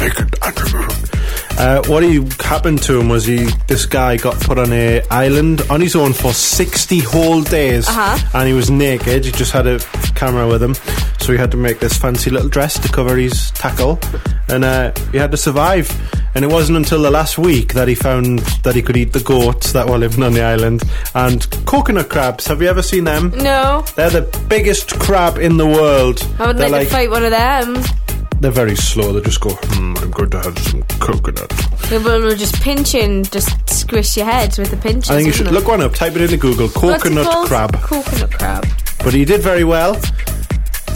Naked 0.00 0.34
and 0.42 0.72
Marooned. 0.72 1.09
Uh, 1.58 1.82
what 1.88 2.02
he 2.02 2.26
happened 2.40 2.82
to 2.82 2.98
him 2.98 3.08
was 3.10 3.26
he, 3.26 3.44
this 3.66 3.84
guy 3.84 4.16
got 4.16 4.34
put 4.40 4.58
on 4.58 4.72
a 4.72 5.02
island 5.10 5.60
on 5.68 5.80
his 5.80 5.94
own 5.94 6.12
for 6.14 6.32
sixty 6.32 7.00
whole 7.00 7.42
days, 7.42 7.86
Uh-huh. 7.86 8.18
and 8.38 8.48
he 8.48 8.54
was 8.54 8.70
naked. 8.70 9.24
He 9.26 9.30
just 9.32 9.52
had 9.52 9.66
a 9.66 9.78
camera 10.14 10.46
with 10.48 10.62
him, 10.62 10.74
so 11.18 11.32
he 11.32 11.38
had 11.38 11.50
to 11.50 11.58
make 11.58 11.78
this 11.80 11.98
fancy 11.98 12.30
little 12.30 12.48
dress 12.48 12.78
to 12.78 12.88
cover 12.88 13.16
his 13.16 13.50
tackle, 13.50 13.98
and 14.48 14.64
uh, 14.64 14.92
he 15.12 15.18
had 15.18 15.30
to 15.32 15.36
survive. 15.36 15.90
And 16.34 16.44
it 16.44 16.48
wasn't 16.48 16.76
until 16.78 17.02
the 17.02 17.10
last 17.10 17.38
week 17.38 17.74
that 17.74 17.88
he 17.88 17.96
found 17.96 18.38
that 18.62 18.76
he 18.76 18.82
could 18.82 18.96
eat 18.96 19.12
the 19.12 19.18
goats 19.20 19.72
that 19.72 19.88
were 19.88 19.98
living 19.98 20.22
on 20.22 20.32
the 20.32 20.42
island 20.42 20.80
and 21.16 21.44
coconut 21.66 22.08
crabs. 22.08 22.46
Have 22.46 22.62
you 22.62 22.68
ever 22.68 22.82
seen 22.82 23.02
them? 23.02 23.32
No, 23.36 23.84
They're 23.96 24.10
the 24.10 24.44
biggest 24.48 24.98
crab 25.00 25.38
in 25.38 25.56
the 25.56 25.66
world. 25.66 26.24
I 26.38 26.46
would 26.46 26.56
they're 26.56 26.68
like, 26.68 26.86
to 26.86 26.92
fight 26.94 27.10
one 27.10 27.24
of 27.24 27.32
them. 27.32 27.74
They're 28.40 28.50
very 28.50 28.74
slow. 28.74 29.12
They 29.12 29.20
just 29.20 29.40
go, 29.40 29.50
hmm, 29.50 29.94
I'm 29.98 30.10
going 30.10 30.30
to 30.30 30.40
have 30.40 30.58
some 30.58 30.82
coconut. 30.98 31.52
Yeah, 31.90 31.98
but 32.02 32.22
we'll 32.22 32.36
just 32.36 32.60
pinch 32.62 32.94
and 32.94 33.30
just 33.30 33.68
squish 33.68 34.16
your 34.16 34.24
head 34.26 34.56
with 34.56 34.70
the 34.70 34.78
pinches. 34.78 35.10
I 35.10 35.16
think 35.16 35.26
you 35.26 35.32
should 35.32 35.48
look 35.52 35.68
one 35.68 35.82
up. 35.82 35.92
Type 35.94 36.16
it 36.16 36.22
into 36.22 36.38
Google. 36.38 36.66
it? 36.66 36.74
What's 36.76 37.04
it 37.04 37.14
Coconut 37.14 37.46
crab. 37.48 37.74
Coconut 37.82 38.32
crab. 38.32 38.66
But 39.04 39.12
he 39.12 39.26
did 39.26 39.42
very 39.42 39.64
well. 39.64 40.00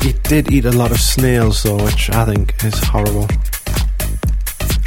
He 0.00 0.12
did 0.24 0.50
eat 0.52 0.64
a 0.64 0.72
lot 0.72 0.90
of 0.90 0.98
snails, 1.00 1.62
though, 1.62 1.82
which 1.84 2.10
I 2.10 2.24
think 2.24 2.54
is 2.64 2.78
horrible. 2.82 3.28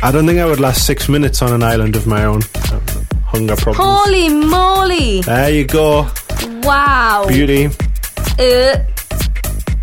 I 0.01 0.11
don't 0.11 0.25
think 0.25 0.39
I 0.39 0.45
would 0.45 0.59
last 0.59 0.85
six 0.85 1.07
minutes 1.09 1.41
on 1.41 1.53
an 1.53 1.61
island 1.63 1.95
of 1.95 2.07
my 2.07 2.23
own. 2.23 2.41
Hunger 3.25 3.55
problems. 3.55 3.77
Holy 3.79 4.29
moly! 4.29 5.21
There 5.21 5.49
you 5.49 5.65
go. 5.65 6.07
Wow. 6.63 7.25
Beauty. 7.27 7.67
Uh, 8.39 8.77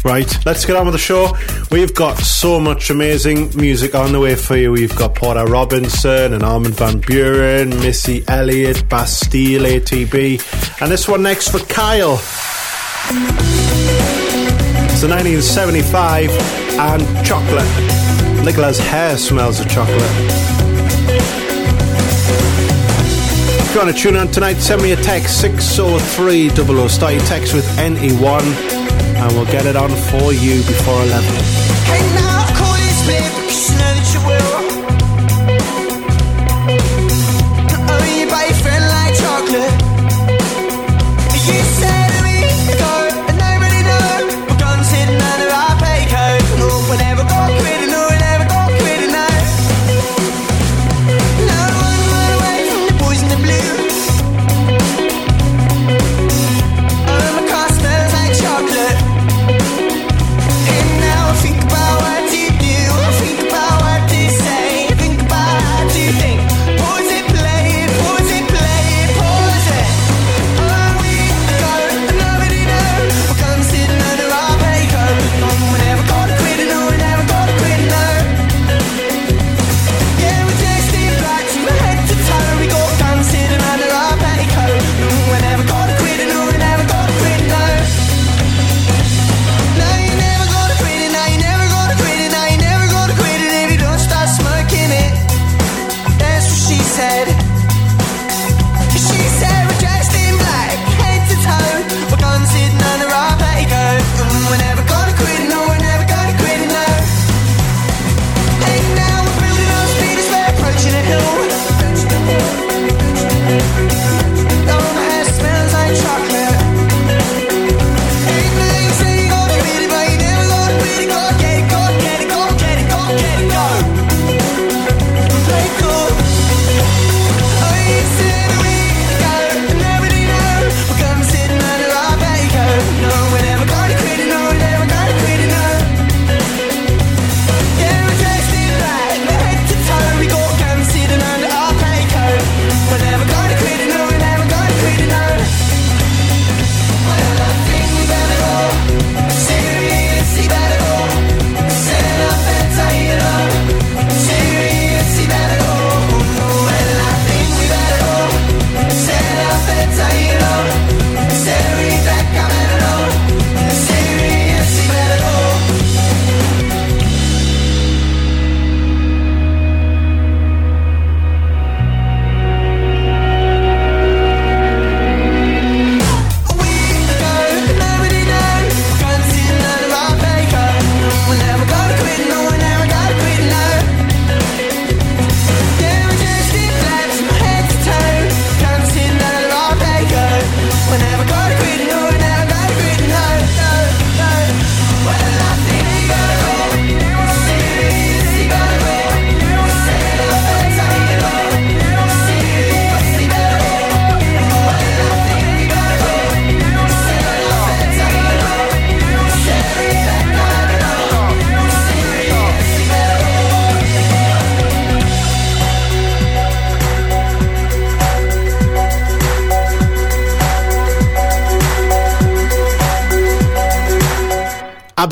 Right, 0.05 0.45
let's 0.45 0.67
get 0.67 0.77
on 0.77 0.85
with 0.85 0.93
the 0.93 0.99
show. 0.99 1.35
We've 1.71 1.95
got 1.95 2.19
so 2.19 2.61
much 2.61 2.91
amazing 2.91 3.57
music 3.57 3.95
on 3.95 4.13
the 4.13 4.21
way 4.21 4.35
for 4.35 4.55
you. 4.55 4.71
We've 4.71 4.95
got 4.95 5.15
Porter 5.15 5.47
Robinson 5.47 6.35
and 6.35 6.43
Armin 6.43 6.73
van 6.73 7.01
Buuren, 7.01 7.71
Missy 7.83 8.23
Elliott, 8.29 8.87
Bastille, 8.91 9.63
ATB, 9.63 10.83
and 10.83 10.93
this 10.93 11.09
one 11.09 11.23
next 11.23 11.49
for 11.49 11.59
Kyle. 11.61 12.21
It's 14.93 15.03
a 15.03 15.09
1975 15.09 16.29
and 16.79 17.27
chocolate. 17.27 17.65
Nicola's 18.45 18.79
hair 18.79 19.17
smells 19.17 19.59
of 19.59 19.71
chocolate. 19.71 20.03
If 23.59 23.75
you 23.75 23.81
want 23.81 23.97
to 23.97 24.03
tune 24.03 24.17
on 24.17 24.29
tonight, 24.29 24.59
send 24.59 24.83
me 24.83 24.93
a 24.93 24.97
text 24.97 25.41
60300. 25.41 26.91
Start 26.91 27.15
your 27.15 27.23
text 27.23 27.55
with 27.55 27.65
NE1 27.79 28.84
and 29.17 29.33
we'll 29.33 29.47
get 29.47 29.67
it 29.67 29.77
on 29.77 29.91
for 29.91 30.33
you 30.33 30.63
before 30.63 31.03
11. 31.03 32.34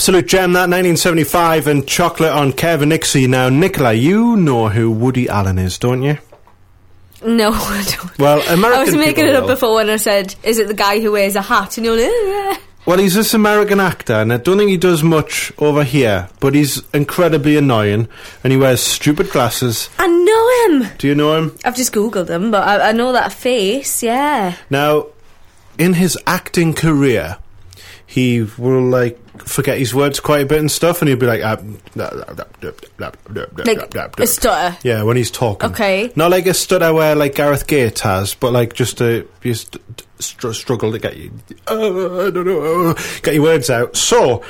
Absolute 0.03 0.27
gem 0.27 0.53
that 0.55 0.63
1975 0.63 1.69
and 1.69 1.87
chocolate 1.87 2.33
on 2.33 2.53
Kevin 2.53 2.89
Nixie. 2.89 3.29
Now, 3.29 3.49
Nicola, 3.49 3.93
you 3.93 4.37
know 4.37 4.69
who 4.69 4.91
Woody 4.91 5.29
Allen 5.29 5.61
is, 5.61 5.79
don't 5.79 6.03
you? 6.03 6.19
No, 7.25 7.53
I 7.55 7.85
don't. 7.87 8.19
Well, 8.19 8.41
American 8.53 8.81
I 8.81 8.85
was 8.85 8.97
making 8.97 9.29
it 9.29 9.37
up 9.37 9.43
will. 9.45 9.51
before 9.55 9.75
when 9.77 9.89
I 9.89 9.99
said, 9.99 10.35
"Is 10.43 10.59
it 10.59 10.67
the 10.67 10.75
guy 10.75 10.99
who 10.99 11.13
wears 11.13 11.37
a 11.37 11.41
hat?" 11.41 11.77
And 11.79 11.87
you're 11.87 11.95
like, 11.95 12.07
"Oh, 12.09 12.51
"Yeah." 12.51 12.59
Well, 12.85 12.99
he's 12.99 13.15
this 13.15 13.33
American 13.33 13.79
actor, 13.79 14.15
and 14.15 14.33
I 14.33 14.39
don't 14.39 14.59
think 14.59 14.71
he 14.71 14.77
does 14.77 15.05
much 15.05 15.53
over 15.59 15.85
here, 15.85 16.29
but 16.41 16.57
he's 16.57 16.83
incredibly 16.93 17.57
annoying, 17.57 18.09
and 18.43 18.53
he 18.53 18.57
wears 18.57 18.81
stupid 18.81 19.31
glasses. 19.31 19.89
I 20.01 20.09
know 20.09 20.81
him. 20.81 20.89
Do 20.99 21.07
you 21.07 21.15
know 21.15 21.37
him? 21.37 21.57
I've 21.65 21.77
just 21.77 21.93
googled 21.93 22.29
him, 22.29 22.51
but 22.51 22.67
I, 22.67 22.89
I 22.89 22.91
know 22.93 23.13
that 23.13 23.33
face. 23.33 24.03
Yeah. 24.03 24.57
Now, 24.69 25.07
in 25.79 25.93
his 25.93 26.19
acting 26.27 26.75
career, 26.75 27.37
he 28.13 28.43
will 28.59 28.83
like 28.83 29.19
forget 29.47 29.79
his 29.79 29.95
words 29.95 30.21
quite 30.21 30.43
a 30.43 30.47
bit 30.47 30.59
and 30.61 30.71
stuff, 30.71 31.01
and 31.01 31.09
he'll 31.09 31.17
be 31.19 31.27
like, 31.27 31.41
ah, 31.43 31.57
Like 33.57 34.19
a 34.21 34.27
stutter. 34.27 34.77
yeah, 34.83 35.03
when 35.03 35.17
he's 35.17 35.31
talking. 35.31 35.71
Okay. 35.71 36.13
Not 36.15 36.31
like 36.31 36.47
a 36.47 36.53
stutter 36.55 36.93
where 36.93 37.15
like 37.15 37.35
Gareth 37.35 37.67
Gates 37.67 38.03
has, 38.03 38.35
but 38.35 38.53
like 38.53 38.75
just 38.75 39.01
a 39.01 39.27
just 39.41 39.79
str- 40.19 40.53
struggle 40.53 40.93
to 40.93 40.99
get 40.99 41.17
you. 41.17 41.33
Uh, 41.67 42.27
I 42.27 42.31
don't 42.31 42.47
know. 42.47 42.95
Get 43.23 43.35
your 43.35 43.45
words 43.45 43.71
out. 43.71 43.97
So, 43.97 44.45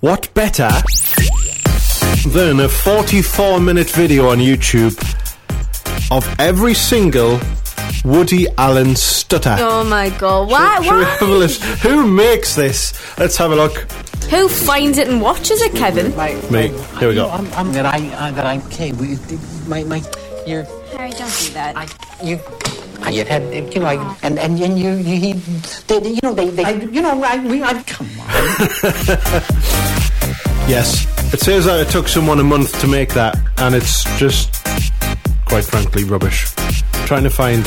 what 0.00 0.32
better 0.34 0.70
than 2.28 2.60
a 2.60 2.68
44 2.68 3.58
minute 3.60 3.90
video 3.90 4.28
on 4.28 4.38
YouTube 4.38 4.96
of 6.12 6.26
every 6.38 6.74
single 6.74 7.40
Woody 8.04 8.46
Allen 8.56 8.96
stutter? 8.96 9.56
Oh 9.58 9.84
my 9.84 10.10
god! 10.10 10.48
Why? 10.50 10.80
Should 10.82 10.96
we 10.96 11.04
have 11.04 11.20
Why? 11.20 11.60
Who 11.82 12.06
makes 12.06 12.54
this? 12.54 12.92
Let's 13.18 13.36
have 13.36 13.52
a 13.52 13.56
look. 13.56 13.76
Who 14.30 14.48
finds 14.48 14.98
it 14.98 15.08
and 15.08 15.20
watches 15.20 15.60
it, 15.62 15.72
Kevin? 15.74 16.14
Me. 16.52 16.68
Here 16.98 17.08
we 17.08 17.14
go. 17.14 17.28
I'm, 17.30 17.46
I'm 17.54 17.72
that 17.72 17.86
I 17.86 17.98
uh, 18.14 18.30
that 18.32 18.46
I'm 18.46 18.62
okay. 18.68 18.92
We, 18.92 19.18
my 19.66 19.84
my 19.84 20.02
you're 20.46 20.64
Harry, 20.96 21.10
don't 21.10 21.30
do 21.38 21.50
that. 21.54 21.76
I 21.76 21.86
you. 22.24 22.38
I 23.02 23.12
had 23.12 23.26
had 23.28 23.74
you 23.74 23.80
know 23.80 23.86
I, 23.86 24.16
and 24.22 24.38
and 24.38 24.60
and 24.60 24.78
you 24.78 24.92
you 24.94 25.16
he 25.18 25.32
they, 25.88 25.98
they- 26.00 26.10
you 26.10 26.20
know 26.22 26.34
they 26.34 26.50
they 26.50 26.64
I, 26.64 26.70
you 26.72 27.00
know 27.02 27.22
I 27.22 27.38
we 27.44 27.62
I 27.62 27.82
come 27.82 28.06
on 28.20 28.26
Yes. 30.68 31.06
It 31.32 31.40
says 31.40 31.64
that 31.64 31.80
it 31.80 31.88
took 31.90 32.08
someone 32.08 32.38
a 32.40 32.44
month 32.44 32.78
to 32.80 32.86
make 32.88 33.14
that, 33.14 33.38
and 33.58 33.74
it's 33.74 34.02
just, 34.18 34.50
quite 35.46 35.64
frankly, 35.64 36.02
rubbish. 36.04 36.44
Trying 37.10 37.24
to 37.24 37.30
find 37.30 37.66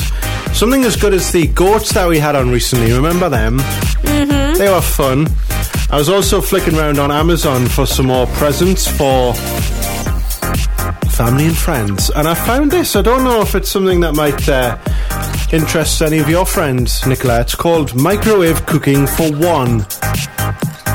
something 0.55 0.85
as 0.85 0.95
good 0.95 1.13
as 1.13 1.33
the 1.33 1.47
goats 1.47 1.91
that 1.95 2.07
we 2.07 2.17
had 2.17 2.33
on 2.33 2.49
recently. 2.49 2.93
Remember 2.93 3.27
them? 3.27 3.57
Mm-hmm. 3.57 4.57
They 4.57 4.69
were 4.69 4.79
fun. 4.79 5.27
I 5.91 5.97
was 5.97 6.07
also 6.07 6.39
flicking 6.39 6.75
around 6.75 6.97
on 6.97 7.11
Amazon 7.11 7.65
for 7.65 7.85
some 7.85 8.05
more 8.05 8.25
presents 8.25 8.87
for 8.87 9.33
family 11.11 11.47
and 11.47 11.57
friends, 11.57 12.09
and 12.09 12.25
I 12.25 12.35
found 12.35 12.71
this. 12.71 12.95
I 12.95 13.01
don't 13.01 13.25
know 13.25 13.41
if 13.41 13.53
it's 13.53 13.67
something 13.67 13.99
that 13.99 14.15
might 14.15 14.47
uh, 14.47 14.77
interest 15.51 16.01
any 16.01 16.19
of 16.19 16.29
your 16.29 16.45
friends, 16.45 17.05
Nicola. 17.05 17.41
It's 17.41 17.53
called 17.53 17.93
Microwave 17.95 18.65
Cooking 18.65 19.05
for 19.05 19.29
One. 19.29 19.79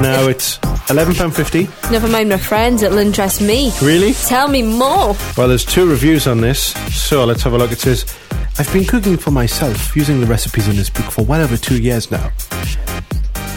Now 0.01 0.26
it's 0.26 0.59
eleven 0.91 1.14
pound 1.14 1.34
fifty. 1.34 1.68
Never 1.91 2.09
mind 2.09 2.28
my 2.28 2.39
friends; 2.39 2.82
it'll 2.82 2.99
interest 2.99 3.41
me. 3.41 3.72
Really? 3.82 4.12
Tell 4.14 4.49
me 4.49 4.62
more. 4.62 5.16
Well, 5.36 5.49
there's 5.49 5.64
two 5.64 5.89
reviews 5.89 6.26
on 6.26 6.41
this, 6.41 6.72
so 6.95 7.24
let's 7.24 7.43
have 7.43 7.53
a 7.53 7.59
look. 7.59 7.72
It 7.72 7.80
says, 7.80 8.05
I've 8.59 8.72
been 8.72 8.84
cooking 8.84 9.16
for 9.16 9.30
myself 9.30 9.95
using 9.95 10.20
the 10.20 10.26
recipes 10.26 10.66
in 10.68 10.76
this 10.76 10.91
book 10.91 11.11
for 11.11 11.22
well 11.24 11.43
over 11.43 11.57
two 11.57 11.80
years 11.80 12.11
now. 12.11 12.30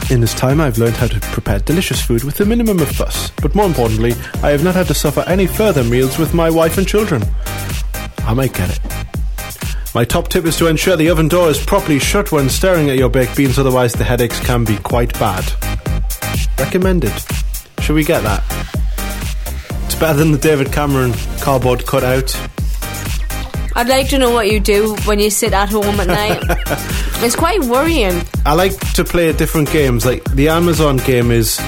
In 0.09 0.19
this 0.19 0.33
time, 0.33 0.59
I've 0.59 0.77
learned 0.77 0.97
how 0.97 1.07
to 1.07 1.19
prepare 1.19 1.59
delicious 1.59 2.01
food 2.01 2.23
with 2.23 2.39
a 2.41 2.45
minimum 2.45 2.79
of 2.79 2.89
fuss, 2.89 3.31
but 3.41 3.55
more 3.55 3.65
importantly, 3.65 4.13
I 4.43 4.49
have 4.49 4.63
not 4.63 4.75
had 4.75 4.87
to 4.87 4.93
suffer 4.93 5.23
any 5.25 5.47
further 5.47 5.83
meals 5.83 6.17
with 6.17 6.33
my 6.33 6.49
wife 6.49 6.77
and 6.77 6.85
children. 6.85 7.23
I 8.19 8.33
might 8.33 8.53
get 8.53 8.69
it. 8.69 8.79
My 9.95 10.03
top 10.05 10.27
tip 10.27 10.45
is 10.45 10.57
to 10.57 10.67
ensure 10.67 10.95
the 10.97 11.09
oven 11.09 11.27
door 11.29 11.49
is 11.49 11.65
properly 11.65 11.99
shut 11.99 12.31
when 12.31 12.49
staring 12.49 12.89
at 12.89 12.97
your 12.97 13.09
baked 13.09 13.35
beans, 13.37 13.57
otherwise, 13.57 13.93
the 13.93 14.03
headaches 14.03 14.39
can 14.39 14.65
be 14.65 14.77
quite 14.77 15.13
bad. 15.13 15.45
Recommended. 16.61 17.13
Should 17.81 17.95
we 17.95 18.03
get 18.03 18.21
that? 18.21 18.43
It's 19.85 19.95
better 19.95 20.19
than 20.19 20.31
the 20.31 20.37
David 20.37 20.71
Cameron 20.71 21.13
cardboard 21.39 21.87
cutout. 21.87 22.35
I'd 23.75 23.87
like 23.87 24.09
to 24.09 24.19
know 24.19 24.29
what 24.29 24.51
you 24.51 24.59
do 24.59 24.95
when 25.05 25.19
you 25.19 25.31
sit 25.31 25.53
at 25.53 25.69
home 25.69 25.99
at 25.99 26.05
night. 26.05 26.43
it's 27.23 27.35
quite 27.35 27.61
worrying. 27.63 28.21
I 28.45 28.53
like 28.53 28.77
to 28.93 29.03
play 29.03 29.33
different 29.33 29.71
games. 29.71 30.05
Like 30.05 30.23
the 30.35 30.49
Amazon 30.49 30.97
game 30.97 31.31
is 31.31 31.59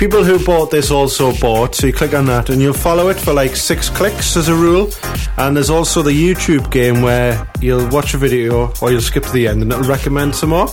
people 0.00 0.24
who 0.24 0.42
bought 0.46 0.70
this 0.70 0.90
also 0.90 1.30
bought. 1.40 1.74
So 1.74 1.86
you 1.86 1.92
click 1.92 2.14
on 2.14 2.24
that 2.26 2.48
and 2.48 2.60
you'll 2.62 2.72
follow 2.72 3.10
it 3.10 3.18
for 3.18 3.34
like 3.34 3.54
six 3.54 3.90
clicks 3.90 4.34
as 4.34 4.48
a 4.48 4.54
rule. 4.54 4.90
And 5.36 5.54
there's 5.54 5.68
also 5.68 6.00
the 6.02 6.10
YouTube 6.10 6.70
game 6.70 7.02
where 7.02 7.46
you'll 7.60 7.86
watch 7.90 8.14
a 8.14 8.16
video 8.16 8.72
or 8.80 8.90
you'll 8.90 9.02
skip 9.02 9.24
to 9.24 9.32
the 9.32 9.46
end 9.46 9.60
and 9.60 9.70
it'll 9.70 9.84
recommend 9.84 10.34
some 10.34 10.48
more. 10.50 10.68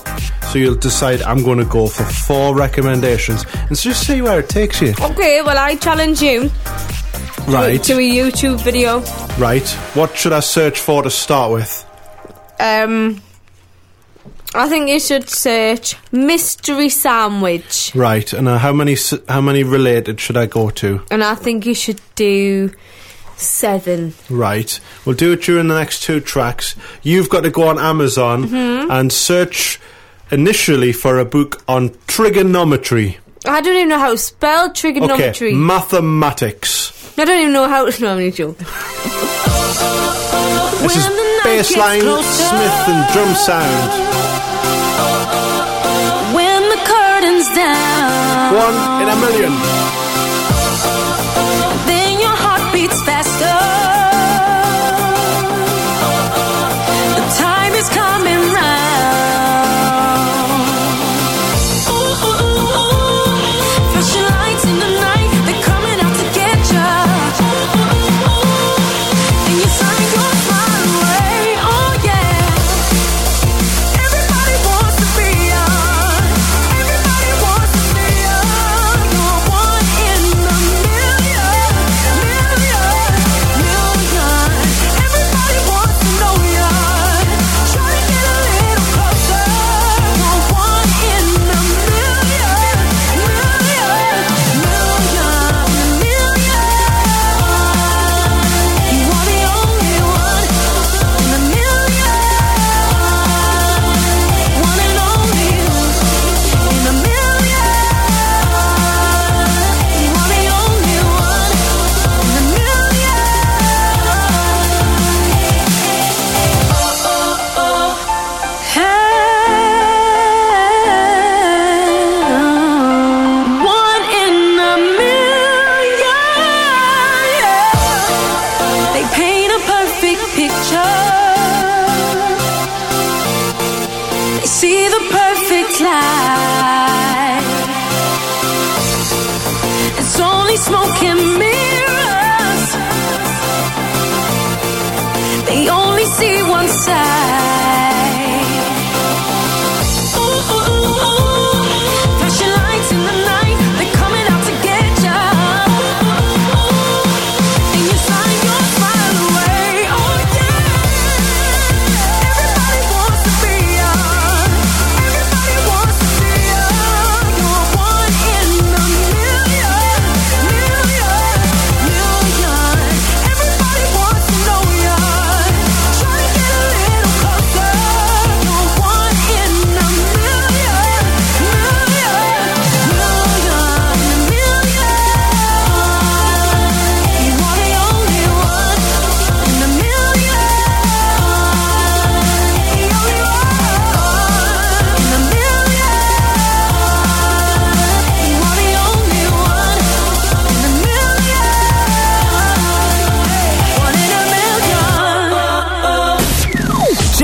So 0.52 0.60
you'll 0.60 0.76
decide 0.76 1.22
I'm 1.24 1.44
going 1.44 1.60
to 1.60 1.66
go 1.66 1.88
for 1.88 2.04
four 2.06 2.56
recommendations 2.56 3.46
and 3.68 3.78
so 3.78 3.90
just 3.90 4.08
see 4.08 4.22
where 4.22 4.40
it 4.40 4.48
takes 4.48 4.82
you. 4.82 4.94
Okay, 5.02 5.42
well, 5.42 5.58
I 5.58 5.76
challenge 5.76 6.22
you 6.22 6.50
Right, 7.50 7.82
to 7.84 7.94
a 7.94 7.98
YouTube 8.02 8.62
video. 8.62 9.02
right. 9.38 9.68
What 9.94 10.16
should 10.18 10.34
I 10.34 10.40
search 10.40 10.80
for 10.80 11.04
to 11.04 11.10
start 11.10 11.52
with? 11.52 11.86
Um, 12.60 13.22
I 14.56 14.70
think 14.70 14.90
you 14.90 15.00
should 15.00 15.30
search 15.30 15.96
mystery 16.12 16.90
sandwich, 16.90 17.92
Right, 17.94 18.32
and 18.34 18.48
uh, 18.48 18.58
how 18.58 18.74
many 18.74 18.94
s- 18.94 19.14
how 19.28 19.42
many 19.42 19.64
related 19.64 20.20
should 20.20 20.38
I 20.38 20.46
go 20.48 20.70
to? 20.72 21.02
and 21.12 21.24
I 21.24 21.36
think 21.36 21.66
you 21.66 21.74
should 21.76 22.00
do 22.16 22.72
seven. 23.36 24.14
Right. 24.30 24.80
We'll 25.06 25.16
do 25.16 25.34
it 25.34 25.42
during 25.44 25.68
the 25.68 25.76
next 25.78 26.02
two 26.04 26.20
tracks. 26.22 26.76
You've 27.04 27.30
got 27.30 27.42
to 27.44 27.52
go 27.52 27.68
on 27.68 27.78
Amazon 27.78 28.54
and 28.56 29.12
search 29.14 29.80
initially 30.32 30.92
for 30.94 31.20
a 31.20 31.26
book 31.26 31.62
on 31.68 31.96
trigonometry. 32.08 33.18
I 33.46 33.62
don't 33.62 33.76
even 33.76 33.90
know 33.90 34.00
how 34.00 34.12
to 34.12 34.18
spell 34.18 34.66
Okay, 34.70 34.74
trigonometry. 34.82 35.54
mathematics. 35.54 36.94
I 37.20 37.26
don't 37.26 37.40
even 37.42 37.54
know 37.54 37.68
how 37.68 37.86
to. 37.90 37.92
No, 38.02 38.08
I'm 38.10 38.18
only 38.18 38.32
joking. 38.32 38.66
This 40.82 40.96
is 40.96 41.06
bassline, 41.44 42.24
Smith, 42.24 42.88
and 42.90 43.04
Drumsound. 43.14 44.37
One 47.58 49.02
in 49.02 49.10
a 49.10 49.16
million. 49.16 49.87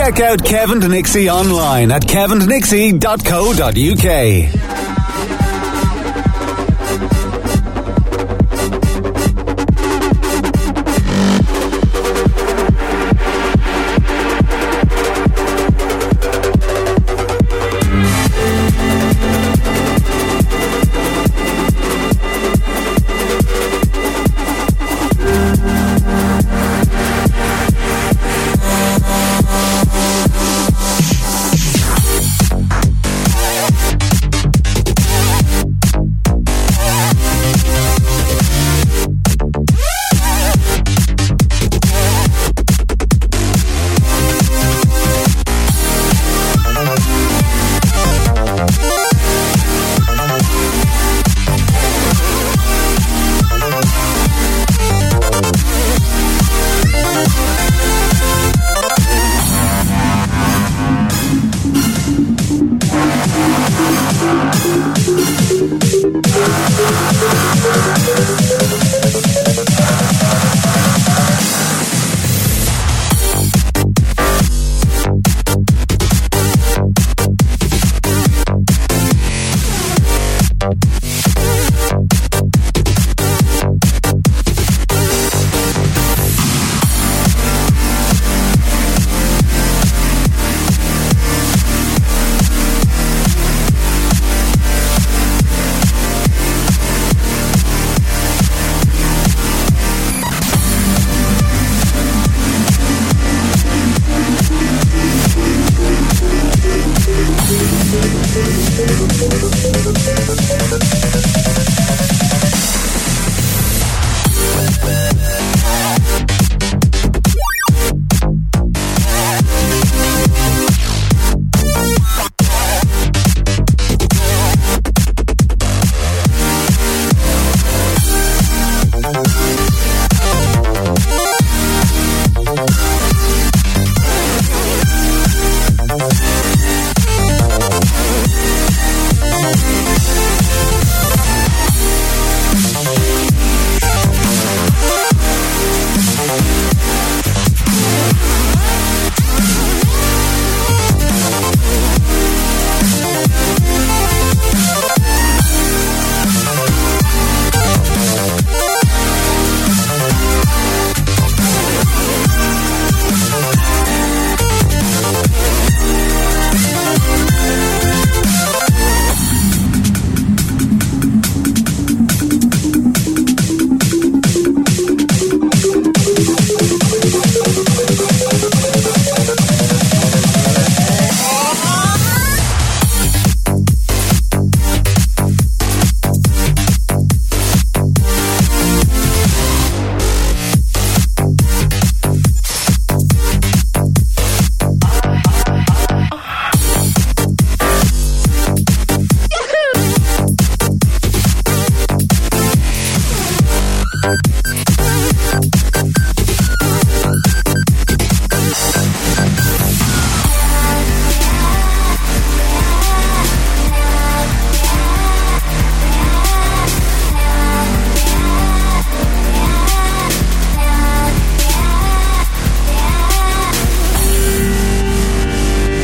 Check 0.03 0.19
out 0.19 0.43
Kevin 0.43 0.81
to 0.81 0.89
Nixie 0.89 1.29
online 1.29 1.89
at 1.89 2.01
kevintnixie.co.uk. 2.01 4.72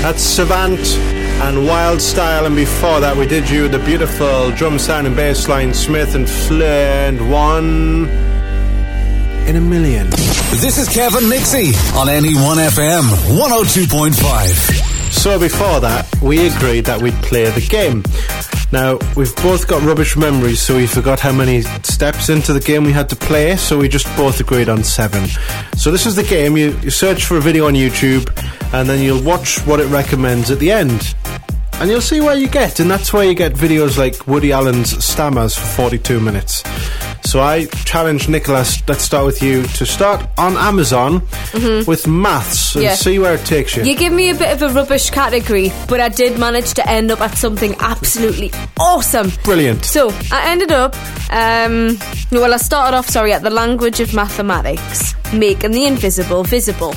That's 0.10 0.24
Savant 0.24 0.80
and 1.46 1.68
Wild 1.68 2.02
Style, 2.02 2.48
and 2.48 2.56
before 2.56 3.00
that 3.00 3.16
we 3.16 3.28
did 3.28 3.48
you 3.48 3.68
the 3.68 3.78
beautiful 3.78 4.50
Drumsound 4.58 5.06
and 5.06 5.16
Bassline 5.16 5.76
Smith 5.76 6.16
and 6.16 6.28
Fleur 6.28 6.66
and 6.66 7.32
one 7.32 8.08
in 9.48 9.56
a 9.56 9.62
million. 9.62 10.10
This 10.10 10.80
is 10.80 10.90
Kevin 10.90 11.30
Nixie 11.30 11.76
on 11.94 12.08
NE1FM 12.08 13.04
102.5. 13.38 15.12
So 15.12 15.38
before 15.38 15.80
that, 15.82 16.08
we 16.24 16.48
agreed 16.48 16.86
that 16.86 17.00
we'd 17.04 17.14
play 17.22 17.48
the 17.52 17.62
game. 17.62 18.02
Now, 18.72 19.00
we've 19.16 19.36
both 19.38 19.68
got 19.68 19.82
rubbish 19.82 20.16
memories, 20.16 20.62
so 20.62 20.76
we 20.76 20.86
forgot 20.86 21.20
how 21.20 21.32
many 21.32 21.62
steps 21.62 22.30
into 22.30 22.54
the 22.54 22.60
game 22.60 22.84
we 22.84 22.92
had 22.92 23.10
to 23.10 23.16
play, 23.16 23.56
so 23.56 23.80
we 23.80 23.90
just 23.90 24.06
both 24.16 24.40
agreed 24.40 24.70
on 24.70 24.84
seven. 24.84 25.28
So 25.76 25.92
this 25.92 26.06
is 26.06 26.16
the 26.16 26.24
game. 26.24 26.56
You, 26.56 26.78
you 26.82 26.92
search 26.92 27.26
for 27.26 27.38
a 27.38 27.42
video 27.42 27.66
on 27.66 27.74
YouTube, 27.74 28.30
and 28.74 28.88
then 28.88 29.02
you'll 29.02 29.24
watch 29.24 29.66
what 29.66 29.80
it 29.80 29.88
recommends 29.88 30.52
at 30.52 30.60
the 30.60 30.72
end. 30.72 31.16
And 31.74 31.90
you'll 31.90 32.02
see 32.02 32.22
where 32.22 32.36
you 32.36 32.48
get, 32.48 32.80
and 32.80 32.92
that's 32.92 33.12
where 33.12 33.24
you 33.24 33.34
get 33.34 33.54
videos 33.54 33.98
like 33.98 34.28
Woody 34.28 34.52
Allen's 34.52 34.92
Stammers 35.04 35.58
for 35.58 35.66
42 35.66 36.20
minutes. 36.20 36.64
So 37.24 37.40
I 37.42 37.66
challenge 37.86 38.28
Nicholas, 38.28 38.82
let's 38.88 39.04
start 39.04 39.26
with 39.26 39.44
you, 39.44 39.64
to 39.64 39.86
start 39.86 40.26
on 40.38 40.58
Amazon 40.58 41.22
with 41.86 42.08
maths 42.08 42.74
and 42.76 42.84
Yeah. 42.86 42.96
see 42.96 43.20
where 43.20 43.36
it 43.36 43.46
takes 43.46 43.76
you. 43.76 43.84
You 43.84 43.96
give 43.96 44.12
me 44.14 44.30
a 44.32 44.34
bit 44.36 44.52
of 44.52 44.62
a 44.64 44.70
rubbish 44.74 45.10
category, 45.12 45.72
but 45.88 46.00
I 46.00 46.10
did 46.10 46.40
manage 46.40 46.74
to 46.76 46.90
end 46.90 47.12
up 47.12 47.22
at 47.22 47.38
something 47.38 47.76
absolutely 47.80 48.52
awesome. 48.80 49.32
Brilliant. 49.44 49.86
So 49.86 50.12
I 50.32 50.50
ended 50.50 50.72
up, 50.72 50.96
um, 51.32 52.00
well, 52.32 52.54
I 52.54 52.58
started 52.58 52.98
off, 52.98 53.08
sorry, 53.10 53.32
at 53.34 53.44
the 53.44 53.50
language 53.52 54.00
of 54.00 54.14
mathematics, 54.14 55.14
making 55.32 55.72
the 55.72 55.86
invisible 55.86 56.44
visible. 56.44 56.96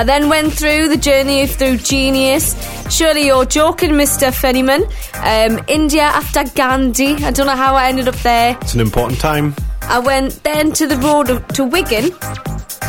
I 0.00 0.04
then 0.04 0.30
went 0.30 0.54
through 0.54 0.88
the 0.88 0.96
journey 0.96 1.46
through 1.46 1.76
genius. 1.76 2.54
Surely 2.88 3.26
you're 3.26 3.44
joking, 3.44 3.90
Mr. 3.90 4.30
Feynman. 4.32 4.82
Um, 5.30 5.62
India 5.68 6.04
after 6.04 6.42
Gandhi. 6.54 7.16
I 7.22 7.30
don't 7.30 7.44
know 7.46 7.54
how 7.54 7.74
I 7.74 7.88
ended 7.90 8.08
up 8.08 8.16
there. 8.22 8.56
It's 8.62 8.72
an 8.72 8.80
important 8.80 9.20
time. 9.20 9.54
I 9.82 9.98
went 9.98 10.42
then 10.42 10.72
to 10.72 10.86
the 10.86 10.96
road 10.96 11.28
of- 11.28 11.46
to 11.48 11.64
Wigan 11.64 12.12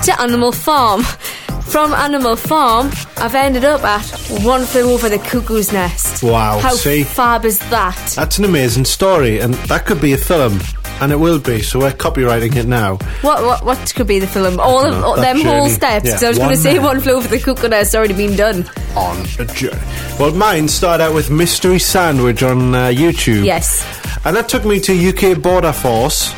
to 0.03 0.21
Animal 0.21 0.53
Farm. 0.53 1.03
From 1.73 1.93
Animal 1.93 2.37
Farm, 2.37 2.89
I've 3.17 3.35
ended 3.35 3.65
up 3.65 3.83
at 3.83 4.05
One 4.43 4.65
Flew 4.65 4.93
Over 4.93 5.09
the 5.09 5.19
Cuckoo's 5.19 5.73
Nest. 5.73 6.23
Wow, 6.23 6.59
How 6.59 6.75
see? 6.75 7.03
fab 7.03 7.43
is 7.45 7.59
that? 7.71 7.97
That's 8.15 8.37
an 8.39 8.45
amazing 8.45 8.85
story, 8.85 9.39
and 9.39 9.53
that 9.67 9.85
could 9.85 9.99
be 9.99 10.13
a 10.13 10.17
film, 10.17 10.59
and 11.01 11.11
it 11.11 11.17
will 11.17 11.39
be. 11.39 11.61
So 11.61 11.79
we're 11.79 11.91
copywriting 11.91 12.55
it 12.55 12.67
now. 12.67 12.97
What 13.21 13.43
what 13.43 13.65
what 13.65 13.93
could 13.95 14.07
be 14.07 14.19
the 14.19 14.27
film? 14.27 14.59
All 14.59 14.85
of 14.85 14.93
know, 14.93 15.03
all, 15.03 15.15
that 15.15 15.33
them 15.33 15.41
whole 15.41 15.63
journey. 15.65 15.69
steps. 15.69 16.05
Yeah, 16.21 16.27
I 16.27 16.29
was 16.29 16.37
going 16.37 16.49
to 16.51 16.57
say. 16.57 16.79
One 16.79 16.99
Flew 17.01 17.13
Over 17.13 17.27
the 17.27 17.39
Cuckoo's 17.39 17.69
Nest 17.69 17.95
already 17.95 18.13
been 18.13 18.35
done. 18.35 18.65
On 18.95 19.17
a 19.39 19.45
journey. 19.45 19.79
Well, 20.19 20.33
mine 20.33 20.67
started 20.67 21.03
out 21.03 21.13
with 21.13 21.29
Mystery 21.29 21.79
Sandwich 21.79 22.43
on 22.43 22.73
uh, 22.73 22.87
YouTube. 22.87 23.45
Yes. 23.45 23.85
And 24.25 24.35
that 24.35 24.47
took 24.47 24.63
me 24.65 24.79
to 24.81 24.93
UK 25.09 25.41
Border 25.41 25.73
Force, 25.73 26.33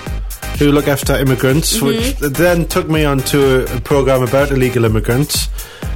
who 0.59 0.71
look 0.71 0.87
after 0.87 1.15
immigrants, 1.15 1.77
Mm-hmm. 1.77 1.85
which 1.87 2.33
then 2.33 2.65
took 2.67 2.87
me 2.89 3.05
on 3.05 3.19
to 3.19 3.65
a, 3.71 3.77
a 3.77 3.81
program 3.81 4.21
about 4.23 4.51
illegal 4.51 4.85
immigrants. 4.85 5.47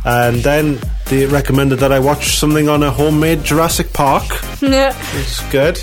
And 0.05 0.37
then 0.37 0.79
they 1.07 1.25
recommended 1.25 1.79
that 1.79 1.91
I 1.91 1.99
watch 1.99 2.37
something 2.37 2.69
on 2.69 2.81
a 2.83 2.91
homemade 2.91 3.43
Jurassic 3.43 3.91
Park. 3.93 4.23
Yeah. 4.61 4.95
It's 5.15 5.41
good. 5.51 5.77